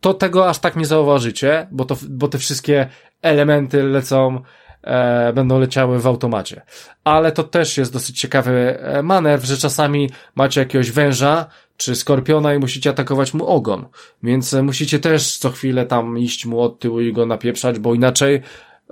[0.01, 2.89] to tego aż tak nie zauważycie, bo to, bo te wszystkie
[3.23, 4.43] elementy lecą
[4.83, 6.63] e, będą leciały w automacie.
[7.05, 11.47] Ale to też jest dosyć ciekawy e, manewr, że czasami macie jakiegoś węża
[11.83, 13.87] czy skorpiona i musicie atakować mu ogon.
[14.23, 17.95] Więc e, musicie też co chwilę tam iść mu od tyłu i go napieprzać, bo
[17.95, 18.43] inaczej,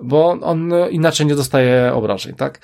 [0.02, 2.60] bo on inaczej nie dostaje obrażeń, tak?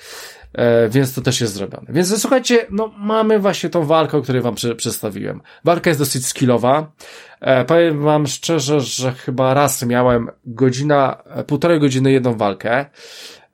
[0.53, 1.87] E, więc to też jest zrobione.
[1.89, 5.41] Więc słuchajcie, no mamy właśnie tą walkę, o której wam przy, przedstawiłem.
[5.63, 6.91] Walka jest dosyć skillowa.
[7.41, 12.85] E, powiem wam szczerze, że chyba raz miałem godzina, e, półtorej godziny jedną walkę.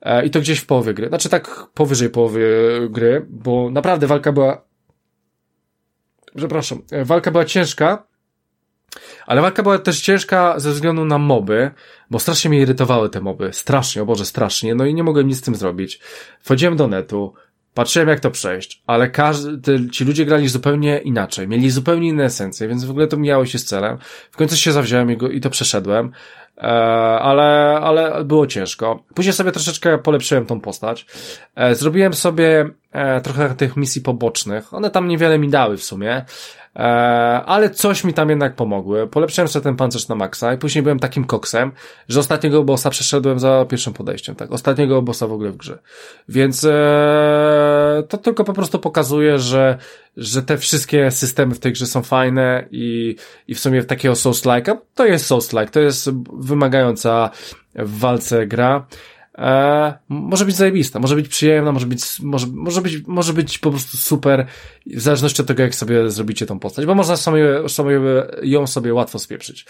[0.02, 1.08] E, I to gdzieś w połowie gry.
[1.08, 4.62] Znaczy tak powyżej połowy gry, bo naprawdę walka była
[6.36, 8.06] przepraszam, e, walka była ciężka,
[9.26, 11.70] ale walka była też ciężka ze względu na moby,
[12.10, 13.52] bo strasznie mnie irytowały te moby.
[13.52, 14.74] Strasznie, o Boże, strasznie.
[14.74, 16.00] No i nie mogłem nic z tym zrobić.
[16.40, 17.34] Wchodziłem do netu,
[17.74, 21.48] patrzyłem jak to przejść, ale każdy, ci ludzie grali zupełnie inaczej.
[21.48, 23.98] Mieli zupełnie inne esencje, więc w ogóle to mijało się z celem.
[24.30, 26.12] W końcu się zawziąłem i, go, i to przeszedłem.
[26.58, 26.62] E,
[27.20, 29.02] ale, ale było ciężko.
[29.14, 31.06] Później sobie troszeczkę polepszyłem tą postać.
[31.54, 34.74] E, zrobiłem sobie e, trochę tych misji pobocznych.
[34.74, 36.24] One tam niewiele mi dały w sumie.
[36.76, 36.80] E,
[37.46, 39.06] ale coś mi tam jednak pomogły.
[39.06, 41.72] Polepszyłem sobie ten pancerz na maksa i później byłem takim koksem,
[42.08, 44.52] że ostatniego bossa przeszedłem za pierwszym podejściem, tak.
[44.52, 45.78] Ostatniego bossa w ogóle w grze.
[46.28, 49.78] Więc e, to tylko po prostu pokazuje, że,
[50.16, 53.16] że te wszystkie systemy w tej grze są fajne i,
[53.48, 57.30] i w sumie takiego Souls-like'a, to jest Souls-like, to jest wymagająca
[57.74, 58.86] w walce gra.
[59.38, 63.70] E, może być zajebista, może być przyjemna, może być, może, może być, może być po
[63.70, 64.46] prostu super,
[64.86, 68.00] w zależności od tego, jak sobie zrobicie tą postać, bo można sobie, sobie
[68.42, 69.66] ją sobie łatwo spieprzyć.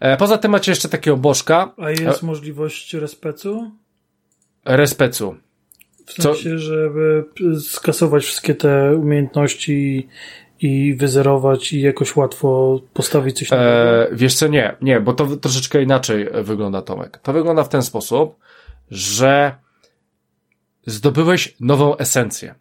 [0.00, 1.74] E, poza tym macie jeszcze takiego bożka.
[1.78, 3.70] A jest e, możliwość respecu?
[4.64, 5.34] Respecu.
[6.06, 6.58] W sensie, Co?
[6.58, 7.24] żeby
[7.60, 10.08] skasować wszystkie te umiejętności
[10.60, 13.70] i wyzerować i jakoś łatwo postawić coś nowego?
[13.70, 17.18] E, wiesz co, nie, nie, bo to troszeczkę inaczej wygląda, Tomek.
[17.22, 18.36] To wygląda w ten sposób,
[18.92, 19.56] że
[20.86, 22.54] zdobyłeś nową esencję.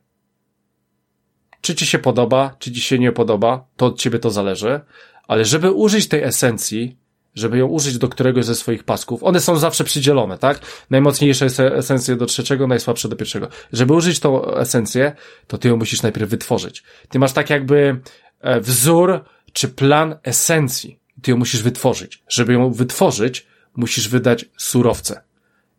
[1.61, 4.79] Czy ci się podoba, czy ci się nie podoba, to od ciebie to zależy,
[5.27, 6.97] ale żeby użyć tej esencji,
[7.35, 10.59] żeby ją użyć do któregoś ze swoich pasków, one są zawsze przydzielone, tak?
[10.89, 11.45] Najmocniejsze
[11.75, 13.47] esencje do trzeciego, najsłabsze do pierwszego.
[13.73, 15.15] Żeby użyć tą esencję,
[15.47, 16.83] to ty ją musisz najpierw wytworzyć.
[17.09, 18.01] Ty masz tak jakby
[18.39, 20.99] e, wzór czy plan esencji.
[21.21, 22.23] Ty ją musisz wytworzyć.
[22.27, 25.30] Żeby ją wytworzyć, musisz wydać surowce.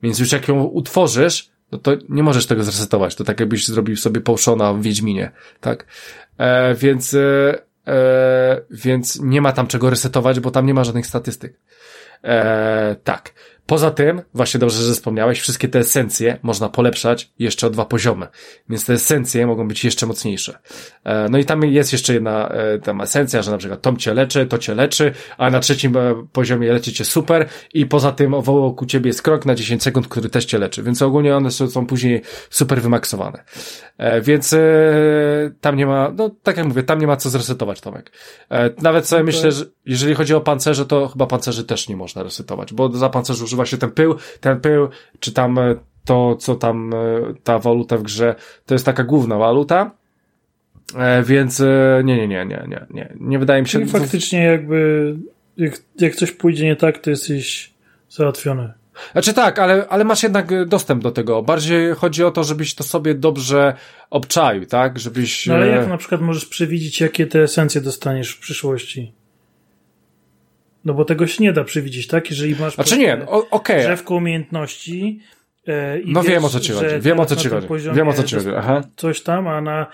[0.02, 3.14] Więc już jak ją utworzysz, no to nie możesz tego zresetować.
[3.14, 5.30] To tak jakbyś zrobił sobie połszona w Wiedźminie,
[5.60, 5.86] tak?
[6.38, 11.06] E, więc, e, e, więc nie ma tam czego resetować, bo tam nie ma żadnych
[11.06, 11.58] statystyk.
[12.24, 13.32] E, tak.
[13.66, 18.26] Poza tym, właśnie dobrze, że wspomniałeś, wszystkie te esencje można polepszać jeszcze o dwa poziomy,
[18.68, 20.59] więc te esencje mogą być jeszcze mocniejsze.
[21.05, 24.14] E, no i tam jest jeszcze jedna e, tam esencja, że na przykład tom cię
[24.14, 28.43] leczy, to cię leczy, a na trzecim e, poziomie leczy cię super i poza tym
[28.43, 31.70] wokół ciebie jest krok na 10 sekund, który też cię leczy, więc ogólnie one są,
[31.70, 33.44] są później super wymaksowane.
[34.22, 34.55] Więc
[35.60, 38.12] tam nie ma, no tak jak mówię, tam nie ma co zresetować, Tomek.
[38.82, 39.34] Nawet sobie okay.
[39.34, 43.09] myślę, że jeżeli chodzi o pancerze, to chyba pancerzy też nie można resetować, bo za
[43.09, 44.88] pancerzu używa się ten pył, ten pył,
[45.20, 45.74] czy tam e,
[46.04, 46.96] to, co tam, e,
[47.44, 48.34] ta waluta w grze,
[48.66, 49.90] to jest taka główna waluta,
[50.96, 51.62] e, więc
[52.04, 53.78] nie, nie, nie, nie, nie, nie, nie wydaje mi się...
[53.78, 55.14] Czyli faktycznie jakby,
[55.56, 57.72] jak, jak coś pójdzie nie tak, to jesteś
[58.08, 58.72] załatwiony.
[59.12, 61.42] Znaczy tak, ale, ale masz jednak dostęp do tego.
[61.42, 63.74] Bardziej chodzi o to, żebyś to sobie dobrze
[64.10, 64.98] obczaił, tak?
[64.98, 65.46] Żebyś...
[65.46, 69.12] No ale jak na przykład możesz przewidzieć, jakie te esencje dostaniesz w przyszłości?
[70.84, 72.30] No bo tego się nie da przewidzieć, tak?
[72.30, 73.46] Jeżeli masz znaczy nie, okej.
[73.50, 73.82] Okay.
[73.82, 75.20] drzewko umiejętności
[75.66, 78.09] e, i no wiesz, wiem o co ci chodzi, wiem o co ci chodzi, wiem
[78.09, 78.82] o co ci chodzi, aha.
[78.96, 79.86] Coś tam, a na,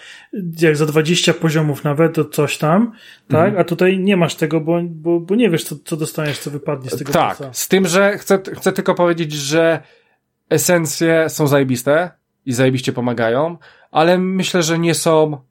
[0.60, 2.93] jak za 20 poziomów nawet, to coś tam,
[3.28, 3.47] tak?
[3.47, 3.60] Mhm.
[3.60, 6.90] A tutaj nie masz tego, bo, bo, bo nie wiesz, co, co dostaniesz, co wypadnie
[6.90, 7.52] z tego Tak, pasa.
[7.52, 9.82] z tym, że chcę, chcę tylko powiedzieć, że
[10.51, 12.10] esencje są zajebiste
[12.47, 13.56] i zajebiście pomagają,
[13.90, 15.48] ale myślę, że nie są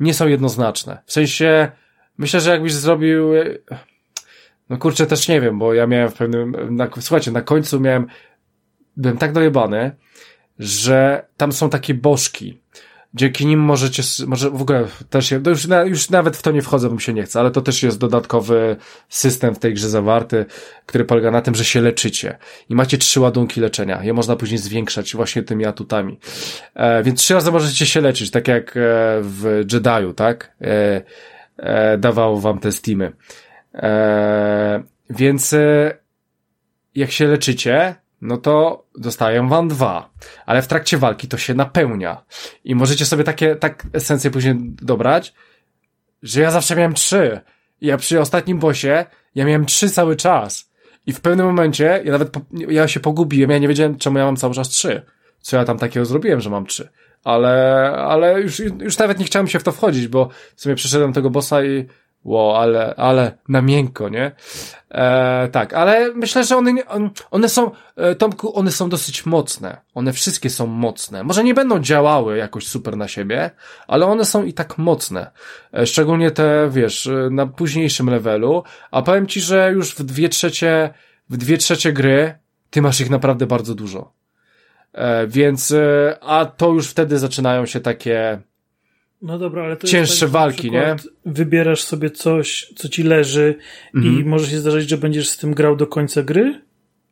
[0.00, 1.02] nie są jednoznaczne.
[1.06, 1.70] W sensie,
[2.18, 3.28] myślę, że jakbyś zrobił
[4.70, 8.06] no kurczę, też nie wiem, bo ja miałem w pewnym, na, słuchajcie, na końcu miałem,
[8.96, 9.96] byłem tak dojebany,
[10.58, 12.60] że tam są takie bożki.
[13.14, 16.88] Dzięki nim możecie, może w ogóle też, no już, już nawet w to nie wchodzę,
[16.88, 18.76] bo mi się nie chce, ale to też jest dodatkowy
[19.08, 20.44] system w tej grze zawarty,
[20.86, 22.38] który polega na tym, że się leczycie.
[22.68, 24.04] I macie trzy ładunki leczenia.
[24.04, 26.18] Je można później zwiększać właśnie tymi atutami.
[26.74, 28.80] E, więc trzy razy możecie się leczyć, tak jak e,
[29.20, 30.52] w Jediu, tak?
[30.60, 31.02] E,
[31.56, 33.12] e, dawało wam te steamy.
[33.76, 35.98] Eee, więc e,
[36.94, 40.10] jak się leczycie, no to dostają wam dwa.
[40.46, 42.24] Ale w trakcie walki to się napełnia.
[42.64, 45.34] I możecie sobie takie, tak esencje później dobrać,
[46.22, 47.40] że ja zawsze miałem trzy.
[47.80, 50.70] I ja przy ostatnim bosie, ja miałem trzy cały czas.
[51.06, 54.24] I w pewnym momencie, ja nawet, po, ja się pogubiłem, ja nie wiedziałem, czemu ja
[54.24, 55.02] mam cały czas trzy.
[55.40, 56.88] Co ja tam takiego zrobiłem, że mam trzy.
[57.24, 61.30] Ale, ale już, już nawet nie chciałem się w to wchodzić, bo sobie przeszedłem tego
[61.30, 61.86] bossa i
[62.26, 64.32] Wow, ale, ale na miękko, nie?
[64.90, 66.72] E, tak, ale myślę, że one,
[67.30, 69.80] one są, e, Tomku, one są dosyć mocne.
[69.94, 71.24] One wszystkie są mocne.
[71.24, 73.50] Może nie będą działały jakoś super na siebie,
[73.86, 75.30] ale one są i tak mocne.
[75.74, 78.62] E, szczególnie te, wiesz, e, na późniejszym levelu.
[78.90, 80.94] A powiem ci, że już w dwie trzecie,
[81.30, 82.38] w dwie trzecie gry,
[82.70, 84.12] ty masz ich naprawdę bardzo dużo.
[84.92, 85.74] E, więc,
[86.20, 88.40] a to już wtedy zaczynają się takie,
[89.26, 90.96] no dobra, ale to cięższe tak, walki, nie?
[91.26, 93.54] Wybierasz sobie coś, co ci leży
[93.94, 94.20] mhm.
[94.20, 96.62] i może się zdarzyć, że będziesz z tym grał do końca gry?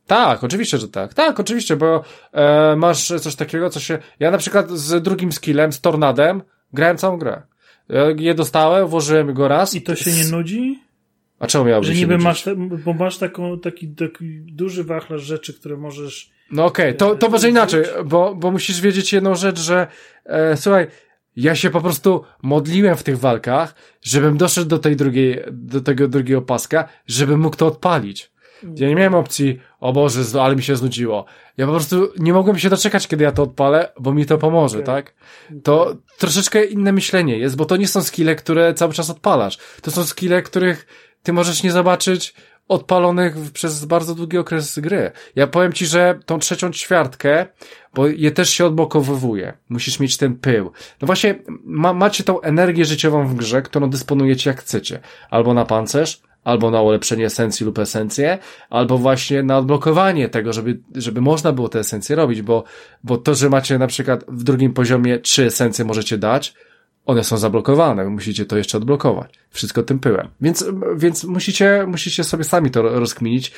[0.06, 1.14] Tak, oczywiście, że tak.
[1.14, 3.98] Tak, oczywiście, bo e, masz coś takiego, co się.
[4.20, 6.42] Ja na przykład z drugim skillem, z tornadem,
[6.72, 7.42] grałem całą grę.
[7.88, 9.74] Ja je dostałem, włożyłem go raz.
[9.74, 10.84] I to się nie nudzi?
[11.38, 15.22] A czemu miałby Że się niby masz, te, bo masz taką, taki, taki duży wachlarz
[15.22, 16.30] rzeczy, które możesz.
[16.50, 16.98] No okej, okay.
[16.98, 19.86] to, to może inaczej, bo, bo musisz wiedzieć jedną rzecz, że
[20.24, 20.86] e, słuchaj,
[21.36, 26.08] ja się po prostu modliłem w tych walkach, żebym doszedł do tej drugiej, do tego
[26.08, 28.34] drugiego paska, żebym mógł to odpalić.
[28.76, 31.24] Ja nie miałem opcji, o Boże, ale mi się znudziło.
[31.56, 34.78] Ja po prostu nie mogłem się doczekać, kiedy ja to odpalę, bo mi to pomoże,
[34.78, 34.86] okay.
[34.86, 35.14] tak?
[35.62, 39.58] To troszeczkę inne myślenie jest, bo to nie są skille, które cały czas odpalasz.
[39.82, 40.86] To są skille, których
[41.22, 42.34] ty możesz nie zobaczyć
[42.68, 45.10] odpalonych przez bardzo długi okres gry.
[45.36, 47.46] Ja powiem ci, że tą trzecią ćwiartkę,
[47.94, 49.52] bo je też się odblokowywuje.
[49.68, 50.70] Musisz mieć ten pył.
[51.02, 51.34] No właśnie,
[51.64, 55.00] ma, macie tą energię życiową w grze, którą dysponujecie jak chcecie.
[55.30, 58.38] Albo na pancerz, albo na ulepszenie esencji lub esencję,
[58.70, 62.64] albo właśnie na odblokowanie tego, żeby, żeby można było te esencje robić, bo,
[63.04, 66.54] bo to, że macie na przykład w drugim poziomie trzy esencje możecie dać,
[67.06, 69.34] one są zablokowane, musicie to jeszcze odblokować.
[69.50, 70.28] Wszystko tym pyłem.
[70.40, 70.64] Więc,
[70.96, 73.52] więc musicie, musicie sobie sami to rozkminić,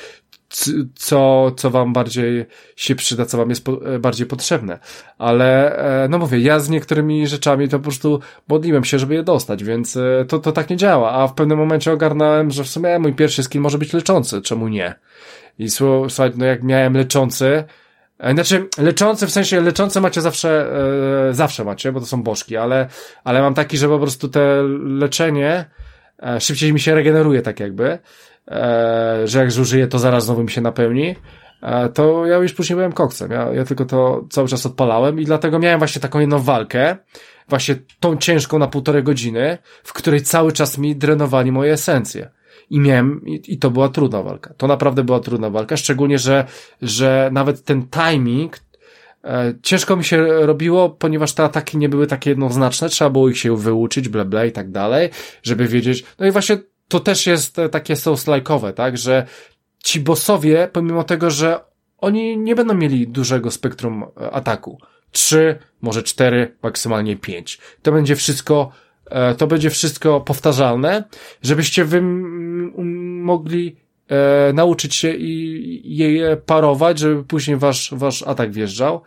[0.95, 2.45] co, co wam bardziej
[2.75, 4.79] się przyda, co wam jest po, e, bardziej potrzebne.
[5.17, 9.23] Ale, e, no mówię, ja z niektórymi rzeczami to po prostu modliłem się, żeby je
[9.23, 11.11] dostać, więc e, to, to tak nie działa.
[11.11, 14.67] A w pewnym momencie ogarnąłem, że w sumie mój pierwszy skin może być leczący, czemu
[14.67, 14.95] nie?
[15.59, 17.63] I słuchaj, no jak miałem leczący,
[18.33, 20.71] znaczy, leczący, w sensie leczące macie zawsze,
[21.29, 22.87] e, zawsze macie, bo to są bożki, ale,
[23.23, 25.65] ale mam taki, że po prostu te leczenie
[26.23, 27.99] e, szybciej mi się regeneruje, tak jakby,
[29.25, 31.15] że jak zużyję, to zaraz znowu mi się napełni,
[31.63, 33.31] e, to ja już później byłem koksem.
[33.31, 36.97] Ja, ja tylko to cały czas odpalałem i dlatego miałem właśnie taką jedną walkę,
[37.49, 42.29] właśnie tą ciężką na półtorej godziny, w której cały czas mi drenowali moje esencje.
[42.69, 44.53] I miałem, i, i to była trudna walka.
[44.57, 46.45] To naprawdę była trudna walka, szczególnie, że,
[46.81, 48.59] że nawet ten timing,
[49.23, 53.37] e, ciężko mi się robiło, ponieważ te ataki nie były takie jednoznaczne, trzeba było ich
[53.37, 55.09] się wyuczyć, ble, ble i tak dalej,
[55.43, 56.05] żeby wiedzieć.
[56.19, 56.57] No i właśnie
[56.87, 59.27] to też jest e, takie souls-like'owe, tak, że
[59.83, 61.59] ci bossowie, pomimo tego, że
[61.97, 64.77] oni nie będą mieli dużego spektrum e, ataku.
[65.11, 67.59] Trzy, może cztery, maksymalnie pięć.
[67.81, 68.71] To będzie wszystko
[69.09, 71.03] E, to będzie wszystko powtarzalne,
[71.41, 72.01] żebyście wy
[73.21, 73.75] mogli
[74.07, 79.01] e, nauczyć się i je parować, żeby później wasz, wasz atak wjeżdżał.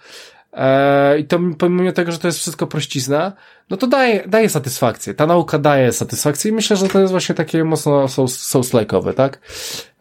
[0.52, 3.32] E, I to pomimo tego, że to jest wszystko prościzna,
[3.70, 5.14] no to daje, daje satysfakcję.
[5.14, 9.40] Ta nauka daje satysfakcję i myślę, że to jest właśnie takie mocno souls-like'owe, tak?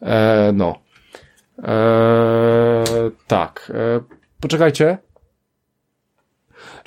[0.01, 0.79] E, no.
[1.63, 2.83] E,
[3.27, 3.71] tak.
[3.75, 4.01] E,
[4.41, 4.97] poczekajcie.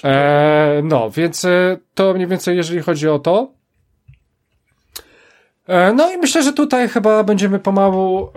[0.05, 3.53] E, no, więc e, to mniej więcej jeżeli chodzi o to.
[5.67, 8.33] E, no i myślę, że tutaj chyba będziemy pomału, e,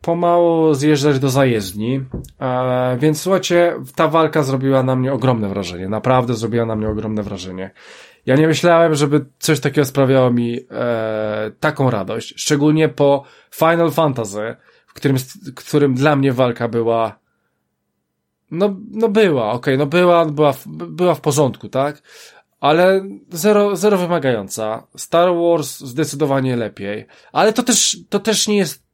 [0.00, 2.00] pomału zjeżdżać do zajezdni.
[2.40, 5.88] E, więc słuchajcie, ta walka zrobiła na mnie ogromne wrażenie.
[5.88, 7.70] Naprawdę zrobiła na mnie ogromne wrażenie.
[8.26, 12.34] Ja nie myślałem, żeby coś takiego sprawiało mi e, taką radość.
[12.36, 13.24] Szczególnie po
[13.54, 14.56] Final Fantasy,
[14.86, 15.16] w którym,
[15.56, 17.18] którym dla mnie walka była
[18.50, 22.02] no, no była, okej, okay, no była, była, była w porządku, tak?
[22.60, 24.86] Ale zero, zero wymagająca.
[24.96, 27.06] Star Wars zdecydowanie lepiej.
[27.32, 28.87] Ale to też, to też nie jest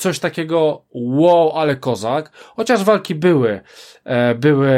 [0.00, 2.30] coś takiego wow, ale kozak.
[2.56, 3.60] Chociaż walki były,
[4.04, 4.72] e, były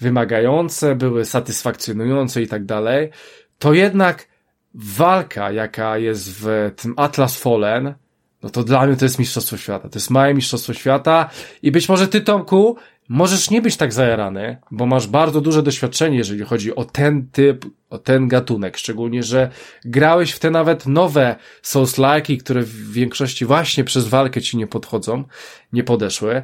[0.00, 3.10] wymagające, były satysfakcjonujące i tak dalej.
[3.58, 4.28] To jednak
[4.74, 7.94] walka, jaka jest w tym Atlas Fallen,
[8.42, 9.88] no to dla mnie to jest Mistrzostwo Świata.
[9.88, 11.30] To jest małe Mistrzostwo Świata
[11.62, 12.76] i być może ty, Tomku,
[13.10, 17.66] możesz nie być tak zajarany, bo masz bardzo duże doświadczenie, jeżeli chodzi o ten typ,
[17.90, 19.50] o ten gatunek, szczególnie, że
[19.84, 25.24] grałeś w te nawet nowe Souls-like, które w większości właśnie przez walkę ci nie podchodzą,
[25.72, 26.42] nie podeszły.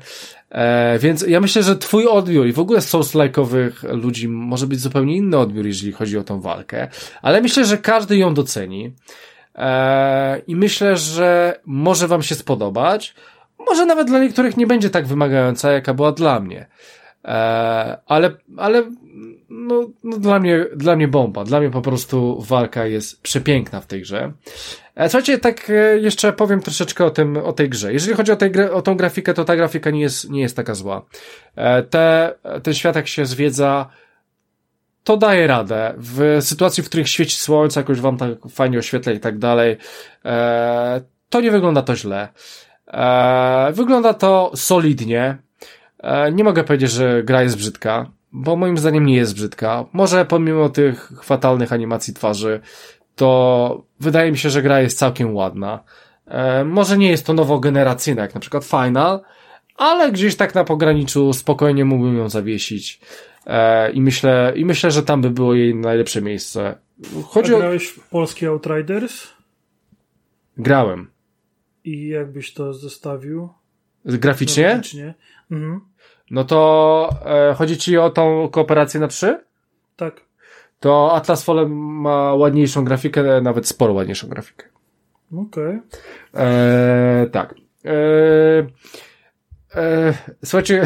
[0.50, 3.72] E, więc ja myślę, że twój odbiór i w ogóle Souls-like'owych
[4.02, 6.88] ludzi może być zupełnie inny odbiór, jeżeli chodzi o tą walkę,
[7.22, 8.92] ale myślę, że każdy ją doceni.
[9.54, 13.14] Eee, I myślę, że może Wam się spodobać.
[13.66, 16.66] Może nawet dla niektórych nie będzie tak wymagająca, jaka była dla mnie.
[17.24, 18.90] Eee, ale, ale,
[19.48, 21.44] no, no dla mnie, dla mnie bomba.
[21.44, 24.32] Dla mnie po prostu walka jest przepiękna w tej grze.
[24.96, 27.92] Eee, słuchajcie, tak e, jeszcze powiem troszeczkę o tym, o tej grze.
[27.92, 30.74] Jeżeli chodzi o, tej, o tą grafikę, to ta grafika nie jest, nie jest taka
[30.74, 31.02] zła.
[31.90, 33.88] Te, ten świat jak się zwiedza,
[35.06, 35.94] to daje radę.
[35.96, 39.76] W sytuacji, w których świeci słońce, jakoś wam tak fajnie oświetla i tak dalej,
[40.24, 42.28] e, to nie wygląda to źle.
[42.88, 45.38] E, wygląda to solidnie.
[45.98, 49.84] E, nie mogę powiedzieć, że gra jest brzydka, bo moim zdaniem nie jest brzydka.
[49.92, 52.60] Może pomimo tych fatalnych animacji twarzy,
[53.16, 55.84] to wydaje mi się, że gra jest całkiem ładna.
[56.26, 59.20] E, może nie jest to nowogeneracyjna, jak na przykład Final,
[59.76, 63.00] ale gdzieś tak na pograniczu spokojnie mógłbym ją zawiesić.
[63.46, 66.74] E, I myślę, I myślę, że tam by było jej najlepsze miejsce.
[67.28, 69.26] Chodzi A grałeś w polski Outriders?
[70.56, 71.15] Grałem.
[71.86, 73.48] I jakbyś to zestawił?
[74.04, 74.64] Graficznie?
[74.64, 75.14] Graficznie.
[75.50, 75.80] Mhm.
[76.30, 79.44] No to e, chodzi ci o tą kooperację na trzy?
[79.96, 80.20] Tak.
[80.80, 84.66] To Atlas Fallen ma ładniejszą grafikę, nawet sporo ładniejszą grafikę.
[85.32, 85.80] Okej.
[86.32, 86.44] Okay.
[86.44, 87.54] E, tak.
[87.84, 87.92] E,
[89.74, 90.14] e,
[90.44, 90.82] słuchajcie,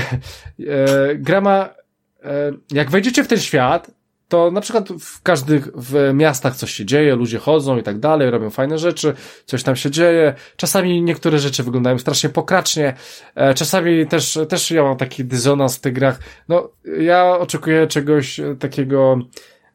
[0.66, 1.80] e, gra ma
[2.24, 3.90] E, jak wejdziecie w ten świat,
[4.30, 8.30] to na przykład w każdych w miastach coś się dzieje, ludzie chodzą i tak dalej,
[8.30, 9.14] robią fajne rzeczy,
[9.46, 10.34] coś tam się dzieje.
[10.56, 12.94] Czasami niektóre rzeczy wyglądają strasznie pokracznie,
[13.34, 16.18] e, czasami też, też ja mam taki dysonans w tych grach.
[16.48, 16.68] No,
[17.00, 19.18] ja oczekuję czegoś takiego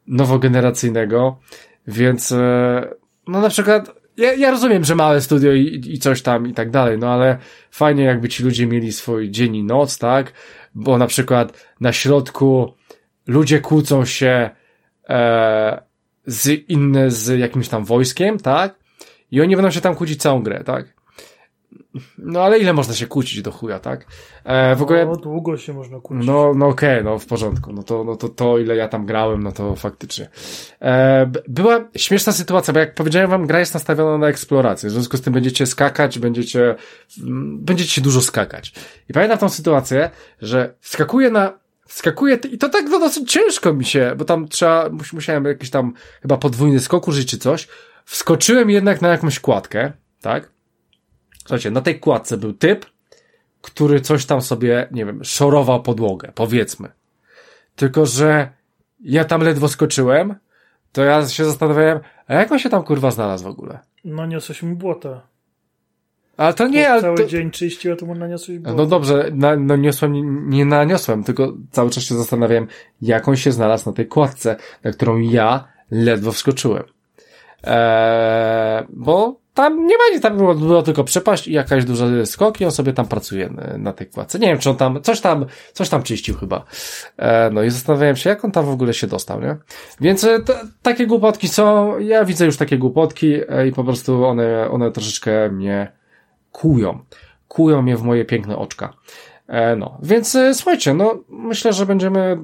[0.08, 1.40] nowogeneracyjnego,
[1.88, 2.34] więc
[3.28, 6.72] no na przykład ja, ja rozumiem, że małe studio i, i coś tam i tak
[6.72, 7.38] dalej, no ale
[7.72, 10.34] fajnie jakby ci ludzie mieli swój dzień i noc, tak?
[10.76, 12.74] Bo na przykład na środku
[13.28, 14.50] ludzie kłócą się
[15.10, 15.84] e,
[16.26, 18.76] z inne, z jakimś tam wojskiem, tak?
[19.32, 20.96] I oni będą się tam kłócić całą grę, tak?
[22.18, 24.06] No ale ile można się kłócić do chuja, tak?
[24.44, 25.06] E, w ogóle...
[25.06, 26.28] No, długo się można kłócić.
[26.28, 27.74] No, no okej, okay, no w porządku.
[27.74, 30.30] No to, no to, to ile ja tam grałem, no to faktycznie.
[30.82, 34.90] E, była śmieszna sytuacja, bo jak powiedziałem wam, gra jest nastawiona na eksplorację.
[34.90, 36.76] W związku z tym będziecie skakać, będziecie,
[37.54, 38.74] będziecie dużo skakać.
[39.10, 40.10] I pamiętam tą sytuację,
[40.42, 44.90] że wskakuję na Skakuje i to tak no, dosyć ciężko mi się, bo tam trzeba,
[45.14, 47.68] musiałem jakiś tam chyba podwójny skok użyć czy coś.
[48.06, 49.92] Wskoczyłem jednak na jakąś kładkę,
[50.22, 50.52] tak?
[51.40, 52.86] Słuchajcie, na tej kładce był typ,
[53.62, 56.92] który coś tam sobie, nie wiem, szorował podłogę, powiedzmy.
[57.76, 58.50] Tylko, że
[59.00, 60.36] ja tam ledwo skoczyłem,
[60.92, 63.80] to ja się zastanawiałem, a jak on się tam kurwa znalazł w ogóle?
[64.06, 65.22] No niosłeś mu błota.
[66.38, 67.26] Ale to nie, ale Cały to...
[67.26, 68.78] dzień czyścił, a to mu naniosłeś błota.
[68.78, 70.22] No dobrze, na, no niosłem, nie,
[70.58, 72.68] nie naniosłem, tylko cały czas się zastanawiałem,
[73.02, 76.84] jak on się znalazł na tej kładce, na którą ja ledwo wskoczyłem.
[77.64, 82.66] Eee, bo tam nie będzie, tam było, było tylko przepaść i jakaś duża skok i
[82.66, 84.40] on sobie tam pracuje na tej kładce.
[84.40, 86.66] Nie wiem, czy on tam, coś tam, coś tam czyścił chyba.
[87.18, 89.58] E, no i zastanawiałem się, jak on tam w ogóle się dostał, nie?
[90.02, 90.40] Więc e,
[90.82, 95.50] takie głupotki są, ja widzę już takie głupotki e, i po prostu one, one troszeczkę
[95.50, 95.92] mnie
[96.56, 97.00] kują.
[97.48, 98.94] Kują mnie w moje piękne oczka.
[99.48, 102.38] E, no, więc e, słuchajcie, no myślę, że będziemy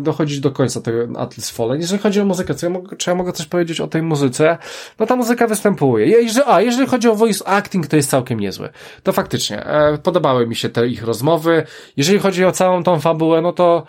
[0.00, 1.80] dochodzić do końca tego Atlas Fallen.
[1.80, 4.58] Jeżeli chodzi o muzykę, co ja mogę, czy ja mogę coś powiedzieć o tej muzyce?
[4.98, 6.06] No ta muzyka występuje.
[6.06, 8.68] Jeżeli, a, jeżeli chodzi o voice acting, to jest całkiem niezły.
[9.02, 9.66] To faktycznie.
[9.66, 11.66] E, podobały mi się te ich rozmowy.
[11.96, 13.86] Jeżeli chodzi o całą tą fabułę, no to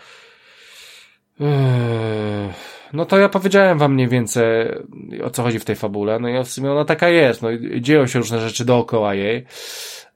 [1.40, 1.48] yy,
[2.96, 4.44] no to ja powiedziałem wam mniej więcej
[5.24, 6.20] o co chodzi w tej fabule.
[6.20, 7.42] No i w sumie ona taka jest.
[7.42, 7.50] No
[7.80, 9.46] dzieją się różne rzeczy dookoła jej.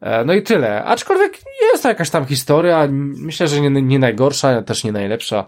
[0.01, 0.84] E, no i tyle.
[0.84, 5.45] Aczkolwiek jest to jakaś tam historia, myślę, że nie, nie najgorsza, też nie najlepsza.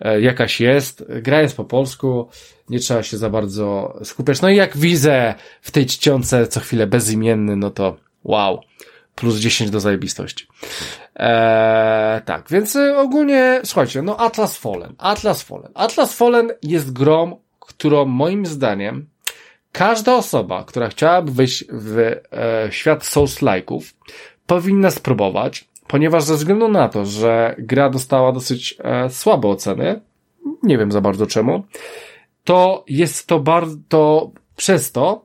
[0.00, 1.04] E, jakaś jest.
[1.22, 2.28] Gra jest po polsku,
[2.68, 4.42] nie trzeba się za bardzo skupiać.
[4.42, 8.60] No i jak widzę w tej czcionce co chwilę bezimienny, no to wow.
[9.20, 10.46] Plus 10 do zajebistości.
[11.16, 14.94] Eee, tak, więc ogólnie, słuchajcie, no Atlas Fallen.
[14.98, 15.72] Atlas Fallen.
[15.74, 19.06] Atlas Fallen jest grą, którą moim zdaniem
[19.72, 23.94] Każda osoba, która chciałaby wejść w e, świat Souls-like'ów,
[24.46, 30.00] powinna spróbować, ponieważ ze względu na to, że gra dostała dosyć e, słabe oceny,
[30.62, 31.64] nie wiem za bardzo czemu,
[32.44, 35.24] to jest to bardzo, przez to,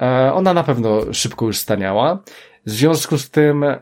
[0.00, 2.22] e, ona na pewno szybko już staniała.
[2.66, 3.76] W związku z tym, e,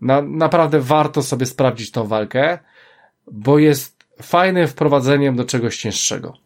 [0.00, 2.58] na, naprawdę warto sobie sprawdzić tą walkę,
[3.32, 6.36] bo jest fajnym wprowadzeniem do czegoś cięższego.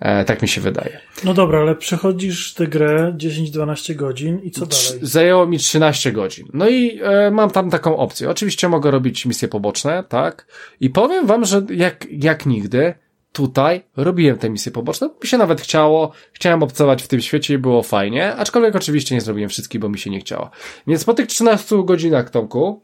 [0.00, 1.00] E, tak mi się wydaje.
[1.24, 4.98] No dobra, ale przechodzisz tę grę 10-12 godzin i co dalej?
[5.02, 6.48] Zajęło mi 13 godzin.
[6.52, 8.30] No i e, mam tam taką opcję.
[8.30, 10.46] Oczywiście mogę robić misje poboczne, tak?
[10.80, 12.94] I powiem wam, że jak, jak nigdy
[13.36, 15.10] tutaj robiłem te misje poboczne.
[15.22, 19.20] Mi się nawet chciało, chciałem obcować w tym świecie i było fajnie, aczkolwiek oczywiście nie
[19.20, 20.50] zrobiłem wszystkich, bo mi się nie chciało.
[20.86, 22.82] Więc po tych 13 godzinach, Tomku,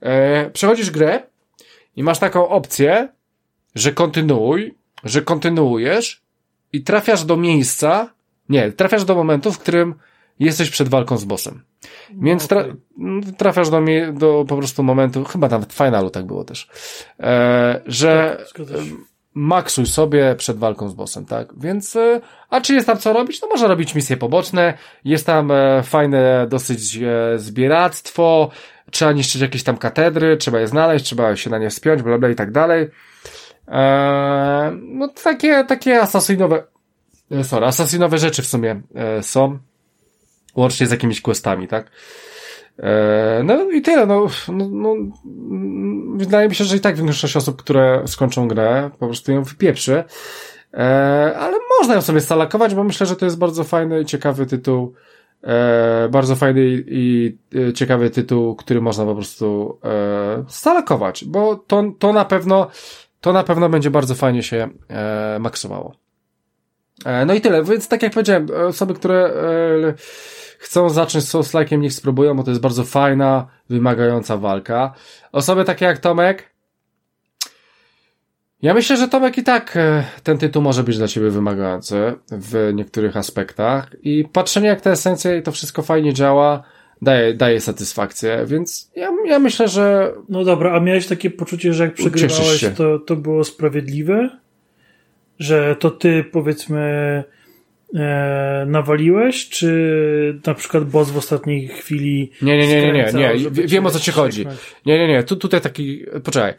[0.00, 1.22] e, przechodzisz grę
[1.96, 3.08] i masz taką opcję,
[3.74, 6.22] że kontynuuj, że kontynuujesz
[6.72, 8.14] i trafiasz do miejsca,
[8.48, 9.94] nie, trafiasz do momentu, w którym
[10.40, 11.62] jesteś przed walką z bossem.
[12.10, 12.64] Więc tra
[13.36, 13.80] trafiasz do,
[14.12, 16.68] do po prostu momentu, chyba nawet w finalu tak było też,
[17.20, 18.66] e, że tak,
[19.38, 21.48] maksuj sobie przed walką z bossem, tak?
[21.56, 22.20] Więc, e,
[22.50, 23.42] a czy jest tam co robić?
[23.42, 28.50] No można robić misje poboczne, jest tam e, fajne dosyć e, zbieractwo,
[28.90, 32.28] trzeba niszczyć jakieś tam katedry, trzeba je znaleźć, trzeba się na nie wspiąć, bla, bla
[32.28, 32.88] i tak dalej.
[33.68, 36.64] Eee, no takie, takie asasynowe,
[37.42, 39.58] sorry, asasynowe rzeczy w sumie e, są,
[40.56, 41.90] łącznie z jakimiś questami, tak?
[42.78, 44.94] E, no i tyle, no, no, no,
[46.16, 50.04] wydaje mi się, że i tak większość osób, które skończą grę, po prostu ją wypieprzy,
[50.74, 54.46] e, ale można ją sobie stalakować, bo myślę, że to jest bardzo fajny i ciekawy
[54.46, 54.94] tytuł,
[55.42, 57.36] e, bardzo fajny i,
[57.74, 59.78] ciekawy tytuł, który można po prostu
[60.48, 62.70] stalakować, bo to, to na pewno
[63.20, 64.68] to na pewno będzie bardzo fajnie się
[65.40, 65.94] maksowało.
[67.26, 69.32] No i tyle, więc tak jak powiedziałem, osoby, które
[70.58, 74.94] chcą zacząć z souls niech spróbują, bo to jest bardzo fajna, wymagająca walka.
[75.32, 76.58] Osoby takie jak Tomek,
[78.62, 82.70] ja myślę, że Tomek i tak e, ten tytuł może być dla ciebie wymagający w
[82.74, 86.62] niektórych aspektach i patrzenie jak ta esencja i to wszystko fajnie działa,
[87.02, 90.12] daje, daje satysfakcję, więc ja, ja myślę, że...
[90.28, 94.30] No dobra, a miałeś takie poczucie, że jak przegrywałeś, to, to było sprawiedliwe?
[95.38, 97.24] Że to ty, powiedzmy,
[98.66, 102.32] nawaliłeś, czy na przykład boss w ostatniej chwili.
[102.42, 103.50] Nie, nie, nie, nie, nie, nie.
[103.50, 104.46] Wiem o co ci chodzi.
[104.86, 105.22] Nie, nie, nie.
[105.22, 106.04] Tu, tutaj taki.
[106.24, 106.54] Poczekaj.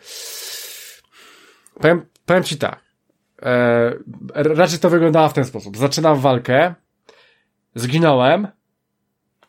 [1.81, 2.79] Powiem, powiem ci tak.
[3.41, 3.93] E,
[4.33, 5.77] raczej to wyglądało w ten sposób.
[5.77, 6.73] Zaczynam walkę,
[7.75, 8.47] zginąłem.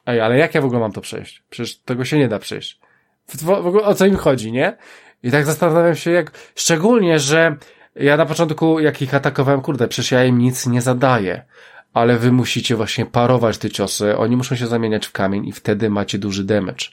[0.07, 1.43] Ej, ale jak ja w ogóle mam to przejść?
[1.51, 2.81] Przecież tego się nie da przejść.
[3.29, 4.77] W, w ogóle o co im chodzi, nie?
[5.23, 6.31] I tak zastanawiam się, jak.
[6.55, 7.57] Szczególnie, że
[7.97, 11.45] ja na początku, jak ich atakowałem, kurde, przecież ja im nic nie zadaję.
[11.93, 15.91] Ale wy musicie właśnie parować te ciosy, oni muszą się zamieniać w kamień i wtedy
[15.91, 16.87] macie duży damage.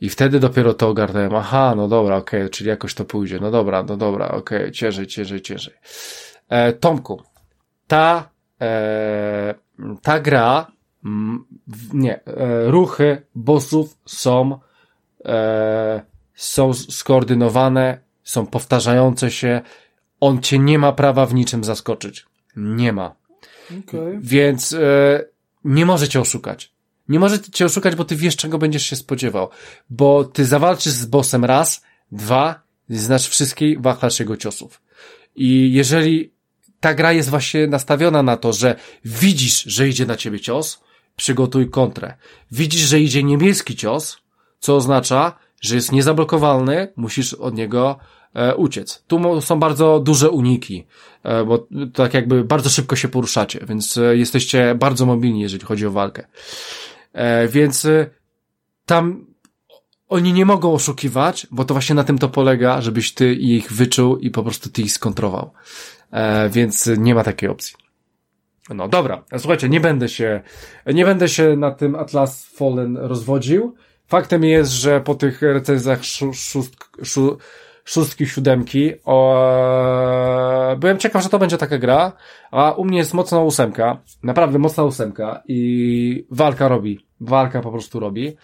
[0.00, 1.34] I wtedy dopiero to ogarnąłem.
[1.34, 3.38] Aha, no dobra, okej, okay, czyli jakoś to pójdzie.
[3.40, 5.74] No dobra, no dobra, okej, okay, ciężej, ciężej, ciężej.
[6.48, 7.22] E, Tomku,
[7.86, 8.28] ta,
[8.60, 9.54] e,
[10.02, 10.66] ta gra,
[11.04, 11.44] m,
[11.92, 14.58] nie, e, ruchy bossów są,
[15.24, 16.02] e,
[16.34, 19.60] są skoordynowane, są powtarzające się.
[20.20, 22.26] On cię nie ma prawa w niczym zaskoczyć.
[22.56, 23.14] Nie ma.
[23.70, 24.18] Okay.
[24.20, 25.24] Więc e,
[25.64, 26.72] nie może cię oszukać.
[27.08, 29.48] Nie może cię oszukać, bo ty wiesz, czego będziesz się spodziewał.
[29.90, 31.82] Bo ty zawalczysz z bossem raz,
[32.12, 34.82] dwa, znasz wszystkich, wachlasz jego ciosów.
[35.36, 36.32] I jeżeli
[36.80, 40.80] ta gra jest właśnie nastawiona na to, że widzisz, że idzie na ciebie cios,
[41.16, 42.14] przygotuj kontrę.
[42.52, 44.18] Widzisz, że idzie niebieski cios,
[44.58, 47.98] co oznacza, że jest niezablokowalny, musisz od niego
[48.56, 49.04] uciec.
[49.06, 50.86] Tu są bardzo duże uniki,
[51.22, 55.86] e, bo tak jakby bardzo szybko się poruszacie, więc e, jesteście bardzo mobilni, jeżeli chodzi
[55.86, 56.26] o walkę.
[57.12, 58.10] E, więc e,
[58.86, 59.26] tam
[60.08, 64.16] oni nie mogą oszukiwać, bo to właśnie na tym to polega, żebyś ty ich wyczuł
[64.16, 65.50] i po prostu ty ich skontrował.
[66.10, 67.74] E, więc nie ma takiej opcji.
[68.70, 70.40] No dobra, słuchajcie, nie będę się,
[70.86, 73.74] nie będę się na tym Atlas Fallen rozwodził.
[74.06, 76.76] Faktem jest, że po tych recenzjach szóst,
[77.84, 82.12] szóstki, siódemki, o, byłem ciekaw, że to będzie taka gra,
[82.50, 88.00] a u mnie jest mocna ósemka, naprawdę mocna ósemka i walka robi, walka po prostu
[88.00, 88.36] robi.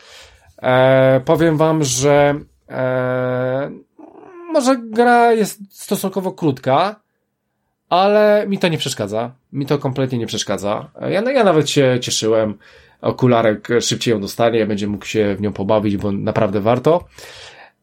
[0.63, 2.35] E, powiem wam, że
[2.69, 3.71] e,
[4.53, 7.01] może gra jest stosunkowo krótka,
[7.89, 9.33] ale mi to nie przeszkadza.
[9.53, 10.91] Mi to kompletnie nie przeszkadza.
[11.01, 12.59] Ja, ja nawet się cieszyłem.
[13.01, 17.05] Okularek szybciej ją dostanie, będzie mógł się w nią pobawić, bo naprawdę warto.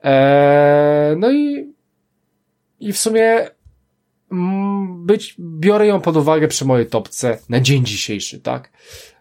[0.03, 1.73] Eee, no i,
[2.79, 3.49] i w sumie
[4.31, 8.71] mm, być, biorę ją pod uwagę przy mojej topce na dzień dzisiejszy, tak?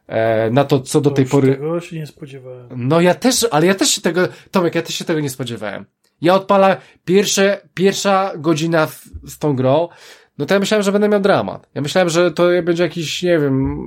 [0.09, 1.53] Eee, na to, co do tej pory.
[1.53, 2.69] Tego się nie spodziewałem.
[2.77, 5.87] No ja też, ale ja też się tego, Tomek, ja też się tego nie spodziewałem.
[6.21, 9.89] Ja odpala pierwsze, pierwsza godzina w, z tą grą,
[10.39, 11.69] no to ja myślałem, że będę miał dramat.
[11.75, 13.79] Ja myślałem, że to będzie jakiś, nie wiem,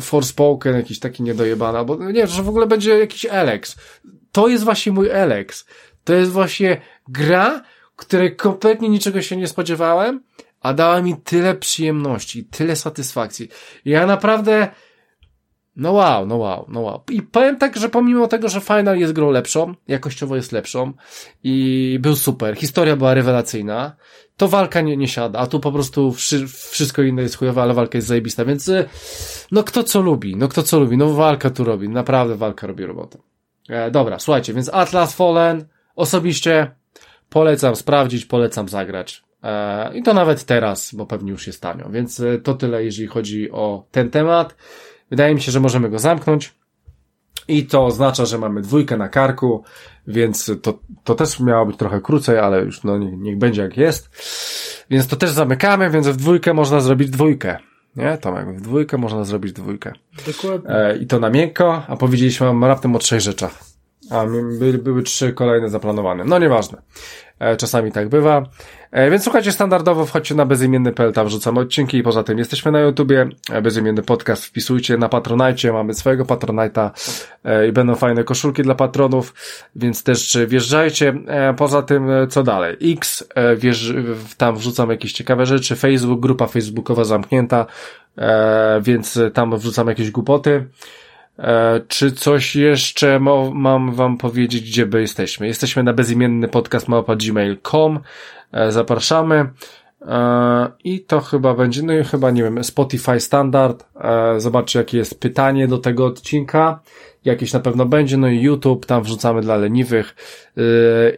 [0.00, 3.76] Forspoken, jakiś taki niedojebany, albo nie, że w ogóle będzie jakiś Alex.
[4.32, 5.66] To jest właśnie mój Alex.
[6.04, 7.62] To jest właśnie gra,
[7.96, 10.22] której kompletnie niczego się nie spodziewałem,
[10.60, 13.48] a dała mi tyle przyjemności, tyle satysfakcji.
[13.84, 14.68] Ja naprawdę,
[15.76, 17.02] no wow, no wow, no wow.
[17.10, 20.92] I powiem tak, że pomimo tego, że Final jest grą lepszą, jakościowo jest lepszą
[21.44, 23.96] i był super, historia była rewelacyjna,
[24.36, 27.74] to walka nie, nie siada, a tu po prostu wszy, wszystko inne jest chujowe, ale
[27.74, 28.70] walka jest zajebista, więc
[29.52, 32.86] no kto co lubi, no kto co lubi, no walka tu robi, naprawdę walka robi
[32.86, 33.18] robotę.
[33.68, 35.64] E, dobra, słuchajcie, więc Atlas Fallen,
[35.96, 36.70] Osobiście
[37.28, 39.24] polecam sprawdzić, polecam zagrać.
[39.42, 41.90] E, I to nawet teraz, bo pewnie już jest tanio.
[41.90, 44.56] Więc e, to tyle, jeżeli chodzi o ten temat.
[45.10, 46.54] Wydaje mi się, że możemy go zamknąć.
[47.48, 49.64] I to oznacza, że mamy dwójkę na karku,
[50.06, 53.76] więc to, to też miało być trochę krócej, ale już no niech, niech będzie jak
[53.76, 54.10] jest.
[54.90, 57.58] Więc to też zamykamy, więc w dwójkę można zrobić dwójkę.
[57.96, 59.92] Nie, Tomek, w dwójkę można zrobić dwójkę.
[60.26, 60.70] Dokładnie.
[60.70, 63.73] E, I to na miękko, a powiedzieliśmy wam raptem o trzech rzeczach.
[64.10, 64.26] A
[64.58, 66.24] były, były trzy kolejne zaplanowane.
[66.24, 66.82] No nieważne.
[67.38, 68.42] E, czasami tak bywa.
[68.90, 72.80] E, więc słuchajcie, standardowo wchodźcie na bezimienny.pl, tam wrzucamy odcinki i poza tym jesteśmy na
[72.80, 76.90] YouTubie, e, bezimienny podcast wpisujcie na Patronajcie, mamy swojego Patronajta
[77.68, 79.34] i będą fajne koszulki dla patronów,
[79.76, 81.14] więc też wjeżdżajcie.
[81.56, 82.76] Poza tym, co dalej?
[82.82, 83.94] X, wjeżdż,
[84.36, 87.66] tam wrzucam jakieś ciekawe rzeczy, Facebook, grupa facebookowa zamknięta,
[88.82, 90.66] więc tam wrzucam jakieś głupoty.
[91.38, 95.46] E, czy coś jeszcze mam wam powiedzieć, gdzie by jesteśmy?
[95.46, 98.00] Jesteśmy na bezimienny podcast małpa.gmail.com.
[98.52, 99.48] E, zapraszamy.
[100.08, 103.86] E, I to chyba będzie, no i chyba, nie wiem, Spotify standard.
[104.36, 106.80] Zobaczcie, jakie jest pytanie do tego odcinka.
[107.24, 110.16] Jakieś na pewno będzie, no i YouTube, tam wrzucamy dla leniwych.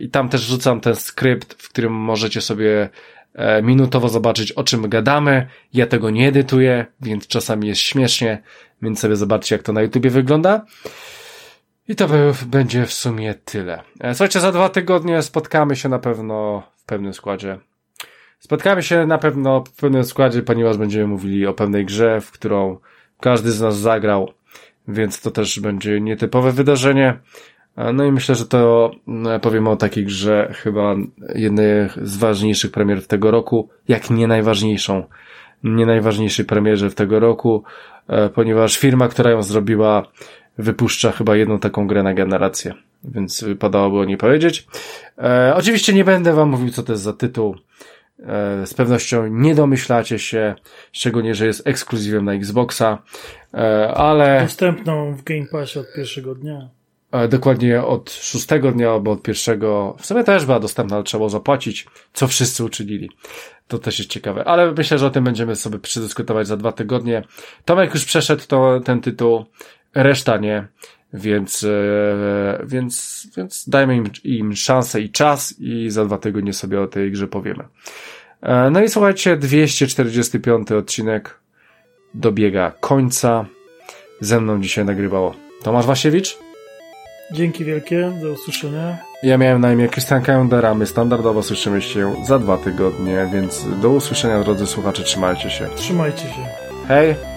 [0.01, 2.89] I tam też wrzucam ten skrypt, w którym możecie sobie
[3.63, 5.47] minutowo zobaczyć, o czym gadamy.
[5.73, 8.43] Ja tego nie edytuję, więc czasami jest śmiesznie,
[8.83, 10.65] więc sobie zobaczcie, jak to na YouTubie wygląda.
[11.89, 12.09] I to
[12.47, 13.83] będzie w sumie tyle.
[14.01, 17.59] E, słuchajcie, za dwa tygodnie spotkamy się na pewno w pewnym składzie.
[18.39, 22.79] Spotkamy się na pewno w pewnym składzie, ponieważ będziemy mówili o pewnej grze, w którą
[23.21, 24.33] każdy z nas zagrał,
[24.89, 27.19] więc to też będzie nietypowe wydarzenie.
[27.95, 30.95] No i myślę, że to no, powiemy o takiej grze, chyba
[31.35, 35.05] jednej z ważniejszych premier tego roku, jak nie najważniejszą,
[35.75, 37.65] nie najważniejszej premierze w tego roku,
[38.09, 40.07] e, ponieważ firma, która ją zrobiła,
[40.59, 42.75] wypuszcza chyba jedną taką grę na generację,
[43.05, 44.67] więc wypadałoby o niej powiedzieć.
[45.19, 47.57] E, oczywiście nie będę wam mówił, co to jest za tytuł.
[48.21, 50.55] E, z pewnością nie domyślacie się,
[50.93, 53.03] szczególnie, że jest ekskluzywem na Xboxa,
[53.55, 54.41] e, ale...
[54.43, 56.69] Dostępną w Game Passie od pierwszego dnia.
[57.29, 61.87] Dokładnie od szóstego dnia albo od pierwszego, w sumie też była dostępna, ale trzeba zapłacić,
[62.13, 63.11] co wszyscy uczynili.
[63.69, 67.23] To też jest ciekawe, ale myślę, że o tym będziemy sobie przedyskutować za dwa tygodnie.
[67.65, 69.45] Tomek już przeszedł to, ten tytuł,
[69.95, 70.69] reszta nie,
[71.13, 76.81] więc, e, więc, więc dajmy im, im szansę i czas i za dwa tygodnie sobie
[76.81, 77.65] o tej grze powiemy.
[78.43, 81.41] E, no i słuchajcie, 245 odcinek
[82.15, 83.47] dobiega końca.
[84.21, 86.39] Ze mną dzisiaj nagrywało Tomasz Wasiewicz.
[87.33, 89.06] Dzięki wielkie, do usłyszenia.
[89.27, 93.91] Ja miałem na imię Krystian Kajundera, my standardowo słyszymy się za dwa tygodnie, więc do
[93.91, 95.69] usłyszenia drodzy słuchacze, trzymajcie się.
[95.77, 96.47] Trzymajcie się.
[96.89, 97.36] Hej!